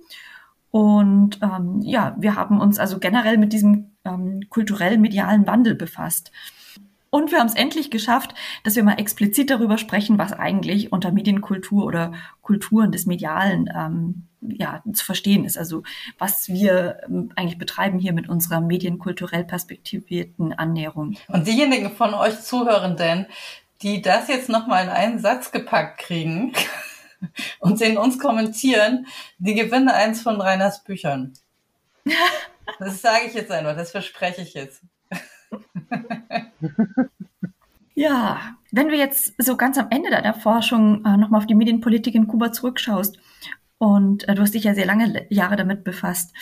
Und 0.72 1.40
ähm, 1.44 1.82
ja, 1.82 2.16
wir 2.18 2.36
haben 2.36 2.60
uns 2.60 2.80
also 2.80 2.98
generell 2.98 3.38
mit 3.38 3.54
diesem 3.54 3.92
ähm, 4.06 4.42
kulturell-medialen 4.50 5.46
Wandel 5.46 5.76
befasst. 5.76 6.32
Und 7.12 7.32
wir 7.32 7.38
haben 7.38 7.48
es 7.48 7.54
endlich 7.54 7.92
geschafft, 7.92 8.34
dass 8.64 8.76
wir 8.76 8.84
mal 8.84 9.00
explizit 9.00 9.52
darüber 9.52 9.78
sprechen, 9.78 10.18
was 10.18 10.34
eigentlich 10.34 10.92
unter 10.92 11.12
Medienkultur 11.12 11.86
oder 11.86 12.14
Kulturen 12.42 12.92
des 12.92 13.06
Medialen 13.06 13.70
ähm, 13.72 14.24
ja, 14.42 14.82
zu 14.92 15.06
verstehen 15.06 15.46
ist. 15.46 15.56
Also 15.56 15.84
was 16.18 16.50
wir 16.50 17.02
ähm, 17.06 17.32
eigentlich 17.36 17.60
betreiben 17.60 18.00
hier 18.00 18.14
mit 18.14 18.30
unserer 18.30 18.62
medienkulturell 18.62 19.44
perspektivierten 19.44 20.54
Annäherung. 20.54 21.16
Und 21.28 21.46
diejenigen 21.46 21.92
von 21.92 22.16
euch 22.16 22.42
Zuhörenden, 22.42 23.28
die 23.84 24.02
das 24.02 24.28
jetzt 24.28 24.50
nochmal 24.50 24.86
in 24.86 24.90
einen 24.90 25.20
Satz 25.20 25.52
gepackt 25.52 26.00
kriegen 26.00 26.54
und 27.60 27.80
den 27.82 27.98
uns 27.98 28.18
kommentieren, 28.18 29.06
die 29.38 29.54
gewinnen 29.54 29.90
eins 29.90 30.22
von 30.22 30.42
Reiners 30.42 30.84
Büchern. 30.84 31.34
Das 32.80 33.02
sage 33.02 33.26
ich 33.28 33.34
jetzt 33.34 33.52
einfach, 33.52 33.76
das 33.76 33.92
verspreche 33.92 34.42
ich 34.42 34.54
jetzt. 34.54 34.82
Ja, 37.96 38.56
wenn 38.72 38.90
du 38.90 38.96
jetzt 38.96 39.36
so 39.38 39.56
ganz 39.56 39.78
am 39.78 39.92
Ende 39.92 40.10
deiner 40.10 40.34
Forschung 40.34 41.06
äh, 41.06 41.16
nochmal 41.16 41.42
auf 41.42 41.46
die 41.46 41.54
Medienpolitik 41.54 42.16
in 42.16 42.28
Kuba 42.28 42.52
zurückschaust 42.52 43.20
und 43.78 44.28
äh, 44.28 44.34
du 44.34 44.42
hast 44.42 44.56
dich 44.56 44.64
ja 44.64 44.74
sehr 44.74 44.88
lange 44.88 45.28
Jahre 45.30 45.58
damit 45.58 45.84
befasst, 45.84 46.34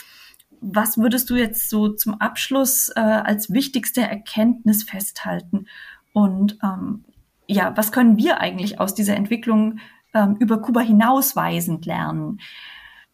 was 0.61 0.97
würdest 0.97 1.29
du 1.29 1.35
jetzt 1.35 1.69
so 1.69 1.89
zum 1.89 2.21
Abschluss 2.21 2.89
äh, 2.95 3.01
als 3.01 3.51
wichtigste 3.51 4.01
Erkenntnis 4.01 4.83
festhalten? 4.83 5.67
Und 6.13 6.57
ähm, 6.63 7.03
ja, 7.47 7.73
was 7.75 7.91
können 7.91 8.17
wir 8.17 8.39
eigentlich 8.39 8.79
aus 8.79 8.93
dieser 8.93 9.15
Entwicklung 9.15 9.79
ähm, 10.13 10.37
über 10.39 10.61
Kuba 10.61 10.81
hinausweisend 10.81 11.85
lernen? 11.85 12.39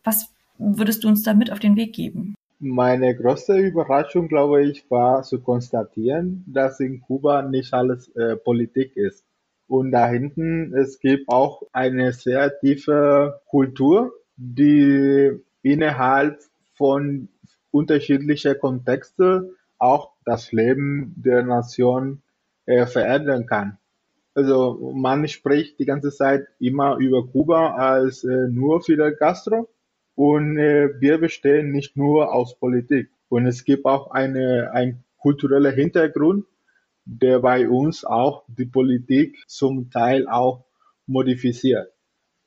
Was 0.04 0.34
würdest 0.58 1.04
du 1.04 1.08
uns 1.08 1.24
da 1.24 1.34
mit 1.34 1.52
auf 1.52 1.60
den 1.60 1.76
Weg 1.76 1.94
geben? 1.94 2.36
Meine 2.60 3.16
größte 3.16 3.58
Überraschung, 3.58 4.28
glaube 4.28 4.64
ich, 4.64 4.90
war 4.90 5.22
zu 5.22 5.42
konstatieren, 5.42 6.44
dass 6.48 6.80
in 6.80 7.02
Kuba 7.02 7.44
nicht 7.44 7.74
alles 7.74 8.08
äh, 8.16 8.36
Politik 8.36 8.98
ist. 8.98 9.24
Und 9.68 9.92
da 9.92 10.08
hinten, 10.08 10.74
es 10.74 11.00
gibt 11.00 11.30
auch 11.30 11.62
eine 11.74 12.14
sehr 12.14 12.58
tiefe 12.60 13.42
Kultur, 13.48 14.14
die 14.38 15.32
innerhalb 15.62 16.40
von 16.76 17.30
unterschiedlichen 17.72 18.58
Kontexten 18.60 19.52
auch 19.78 20.14
das 20.26 20.52
Leben 20.52 21.14
der 21.18 21.44
Nation 21.44 22.22
äh, 22.66 22.86
verändern 22.86 23.46
kann. 23.46 23.78
Also 24.38 24.94
man 24.94 25.28
spricht 25.28 25.80
die 25.80 25.86
ganze 25.86 26.12
Zeit 26.12 26.46
immer 26.60 26.98
über 26.98 27.26
Kuba 27.26 27.74
als 27.74 28.24
äh, 28.24 28.48
nur 28.52 28.84
Fidel 28.84 29.16
Castro 29.16 29.68
und 30.14 30.60
äh, 30.60 30.90
wir 31.02 31.18
bestehen 31.18 31.72
nicht 31.72 31.98
nur 31.98 32.32
aus 32.32 32.56
Politik. 32.60 33.10
Und 33.30 33.48
es 33.48 33.64
gibt 33.64 33.86
auch 33.86 34.12
eine, 34.12 34.70
ein 34.74 35.04
kultureller 35.18 35.72
Hintergrund, 35.72 36.46
der 37.04 37.40
bei 37.40 37.68
uns 37.68 38.06
auch 38.06 38.44
die 38.48 38.68
Politik 38.68 39.44
zum 39.48 39.90
Teil 39.90 40.28
auch 40.28 40.66
modifiziert. 41.08 41.88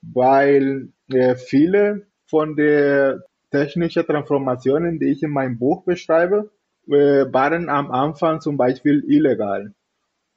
Weil 0.01 0.93
äh, 1.13 1.35
viele 1.35 2.07
von 2.25 2.55
der 2.55 3.25
technischen 3.51 4.07
Transformationen, 4.07 5.01
die 5.01 5.11
ich 5.11 5.25
in 5.25 5.33
meinem 5.33 5.59
Buch 5.59 5.83
beschreibe, 5.83 6.53
äh, 6.87 7.27
waren 7.33 7.69
am 7.69 7.91
Anfang 7.91 8.41
zum 8.41 8.57
Beispiel 8.57 9.03
illegal 9.09 9.75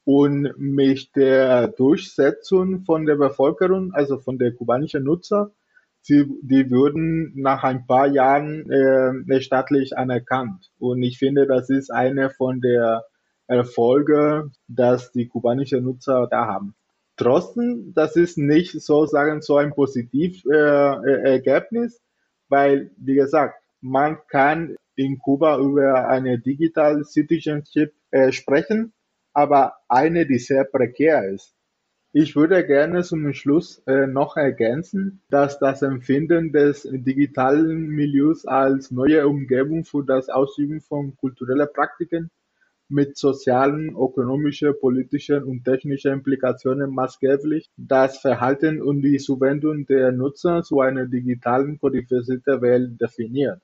und 0.05 0.53
mit 0.57 1.15
der 1.15 1.67
Durchsetzung 1.69 2.83
von 2.83 3.05
der 3.05 3.15
Bevölkerung, 3.15 3.93
also 3.93 4.17
von 4.19 4.37
der 4.37 4.53
kubanischen 4.53 5.03
Nutzer, 5.03 5.51
sie, 6.01 6.25
die 6.41 6.69
würden 6.69 7.31
nach 7.35 7.63
ein 7.63 7.87
paar 7.87 8.07
Jahren 8.07 8.69
äh, 8.69 9.41
staatlich 9.41 9.97
anerkannt. 9.97 10.71
Und 10.79 11.01
ich 11.03 11.17
finde, 11.17 11.47
das 11.47 11.69
ist 11.69 11.91
eine 11.91 12.29
von 12.29 12.59
der 12.59 13.05
Erfolge, 13.47 14.51
dass 14.67 15.11
die 15.11 15.27
kubanischen 15.27 15.83
Nutzer 15.83 16.27
da 16.29 16.47
haben. 16.47 16.75
Trotzdem, 17.15 17.93
das 17.93 18.15
ist 18.15 18.37
nicht 18.37 18.81
so 18.81 19.05
sagen 19.05 19.41
so 19.41 19.57
ein 19.57 19.73
positiv 19.73 20.43
äh, 20.45 20.55
Ergebnis, 20.55 22.01
weil 22.49 22.91
wie 22.97 23.15
gesagt, 23.15 23.55
man 23.81 24.17
kann 24.27 24.75
in 24.95 25.19
Kuba 25.19 25.59
über 25.59 26.07
eine 26.07 26.39
Digital 26.39 27.03
Citizenship 27.03 27.93
äh, 28.11 28.31
sprechen, 28.31 28.93
aber 29.33 29.73
eine, 29.87 30.25
die 30.25 30.39
sehr 30.39 30.63
prekär 30.63 31.29
ist. 31.29 31.55
Ich 32.15 32.35
würde 32.35 32.63
gerne 32.65 33.01
zum 33.01 33.33
Schluss 33.33 33.81
äh, 33.87 34.05
noch 34.05 34.37
ergänzen, 34.37 35.21
dass 35.29 35.57
das 35.57 35.81
Empfinden 35.81 36.51
des 36.51 36.87
digitalen 36.91 37.87
Milieus 37.87 38.45
als 38.45 38.91
neue 38.91 39.27
Umgebung 39.27 39.83
für 39.83 40.05
das 40.05 40.29
Ausüben 40.29 40.79
von 40.79 41.17
kulturellen 41.17 41.67
Praktiken 41.73 42.29
mit 42.87 43.17
sozialen, 43.17 43.95
ökonomischen, 43.95 44.75
politischen 44.79 45.43
und 45.43 45.63
technischen 45.63 46.13
Implikationen 46.13 46.93
maßgeblich 46.93 47.71
das 47.77 48.19
Verhalten 48.19 48.79
und 48.81 49.01
die 49.01 49.17
Zuwendung 49.17 49.87
der 49.87 50.11
Nutzer 50.11 50.61
zu 50.61 50.81
einer 50.81 51.07
digitalen 51.07 51.79
kodifizierten 51.79 52.61
Welt 52.61 53.01
definiert. 53.01 53.59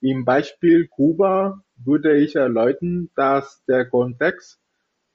Im 0.00 0.24
Beispiel 0.24 0.88
Kuba 0.88 1.62
würde 1.76 2.16
ich 2.16 2.36
erläutern, 2.36 3.10
dass 3.14 3.62
der 3.66 3.84
Kontext 3.84 4.58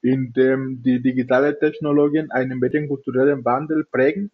in 0.04 0.34
dem 0.34 0.84
die 0.84 1.02
digitale 1.02 1.58
Technologien 1.58 2.30
einen 2.30 2.60
medienkulturellen 2.60 3.44
Wandel 3.46 3.86
prägen, 3.90 4.32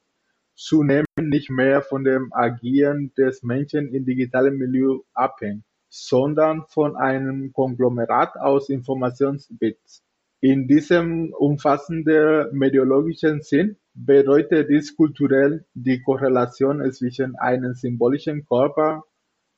zunehmend 0.56 1.08
nicht 1.18 1.52
mehr 1.52 1.84
von 1.84 2.04
dem 2.04 2.34
Agieren 2.34 3.14
des 3.16 3.44
Menschen 3.44 3.94
im 3.94 4.04
digitalen 4.04 4.58
Milieu 4.58 5.00
abhängt, 5.14 5.64
sondern 5.88 6.66
von 6.68 6.98
einem 6.98 7.54
Konglomerat 7.54 8.36
aus 8.36 8.70
Informationsbits. 8.70 10.04
In 10.42 10.68
diesem 10.68 11.34
umfassenden 11.34 12.58
mediologischen 12.58 13.42
Sinn 13.42 13.78
bedeutet 13.94 14.70
dies 14.70 14.96
kulturell 14.96 15.66
die 15.76 16.02
Korrelation 16.02 16.92
zwischen 16.92 17.36
einem 17.36 17.76
symbolischen 17.76 18.46
Körper 18.48 19.04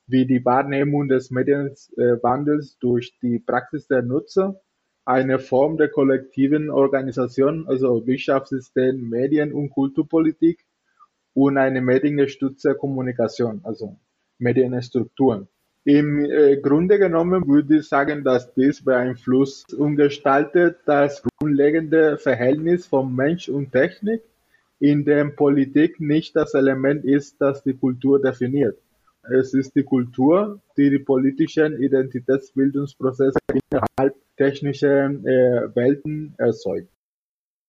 wie 0.08 0.26
die 0.26 0.44
Wahrnehmung 0.44 1.08
des 1.08 1.32
Medienwandels 1.32 2.78
durch 2.80 3.18
die 3.22 3.40
Praxis 3.40 3.88
der 3.88 4.02
Nutzer 4.02 4.60
eine 5.06 5.40
Form 5.40 5.78
der 5.78 5.90
kollektiven 5.90 6.70
Organisation, 6.70 7.66
also 7.68 8.06
Wirtschaftssystem, 8.06 9.10
Medien- 9.10 9.54
und 9.54 9.70
Kulturpolitik 9.70 10.66
und 11.34 11.58
eine 11.58 11.82
mediengestützte 11.82 12.76
Kommunikation, 12.76 13.62
also 13.64 13.96
Medienstrukturen. 14.38 15.48
Im 15.84 16.26
äh, 16.26 16.58
Grunde 16.58 17.00
genommen 17.00 17.48
würde 17.48 17.78
ich 17.78 17.88
sagen, 17.88 18.24
dass 18.24 18.54
dies 18.54 18.84
beeinflusst 18.84 19.74
und 19.74 19.96
gestaltet 19.96 20.78
das 20.86 21.24
grundlegende 21.24 22.20
Verhältnis 22.20 22.86
von 22.86 23.16
Mensch 23.16 23.50
und 23.50 23.72
Technik, 23.72 24.22
in 24.80 25.06
dem 25.06 25.36
Politik 25.36 26.00
nicht 26.00 26.36
das 26.36 26.54
Element 26.54 27.04
ist, 27.06 27.40
das 27.40 27.64
die 27.64 27.74
Kultur 27.74 28.22
definiert. 28.22 28.78
Es 29.24 29.54
ist 29.54 29.76
die 29.76 29.84
Kultur, 29.84 30.60
die 30.78 30.90
die 30.90 31.00
politischen 31.00 31.82
Identitätsbildungsprozesse 31.82 33.38
innerhalb 33.48 34.16
technischer 34.42 35.06
äh, 35.06 35.76
Welten 35.76 36.34
erzeugt. 36.38 36.90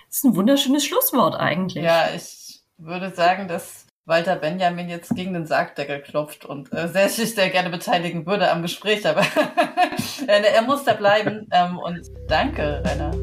Das 0.06 0.18
ist 0.18 0.24
ein 0.24 0.36
wunderschönes 0.36 0.84
Schlusswort 0.84 1.34
eigentlich. 1.34 1.84
Ja, 1.84 2.08
ich 2.14 2.60
würde 2.78 3.10
sagen, 3.10 3.48
dass 3.48 3.86
Walter 4.04 4.36
Benjamin 4.36 4.88
jetzt 4.88 5.14
gegen 5.14 5.32
den 5.34 5.46
Sargdeckel 5.46 6.00
klopft 6.00 6.44
und 6.44 6.72
äh, 6.72 6.88
sehr, 6.88 7.08
sich 7.08 7.34
sehr 7.34 7.50
gerne 7.50 7.70
beteiligen 7.70 8.26
würde 8.26 8.50
am 8.50 8.62
Gespräch, 8.62 9.06
aber 9.06 9.22
er 10.26 10.62
muss 10.62 10.84
da 10.84 10.94
bleiben. 10.94 11.48
Ähm, 11.54 11.78
und 11.78 12.00
danke, 12.28 12.82
Rainer. 12.84 13.14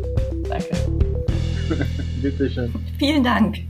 Danke. 0.47 0.69
Bitteschön. 2.21 2.73
Vielen 2.99 3.23
Dank. 3.23 3.68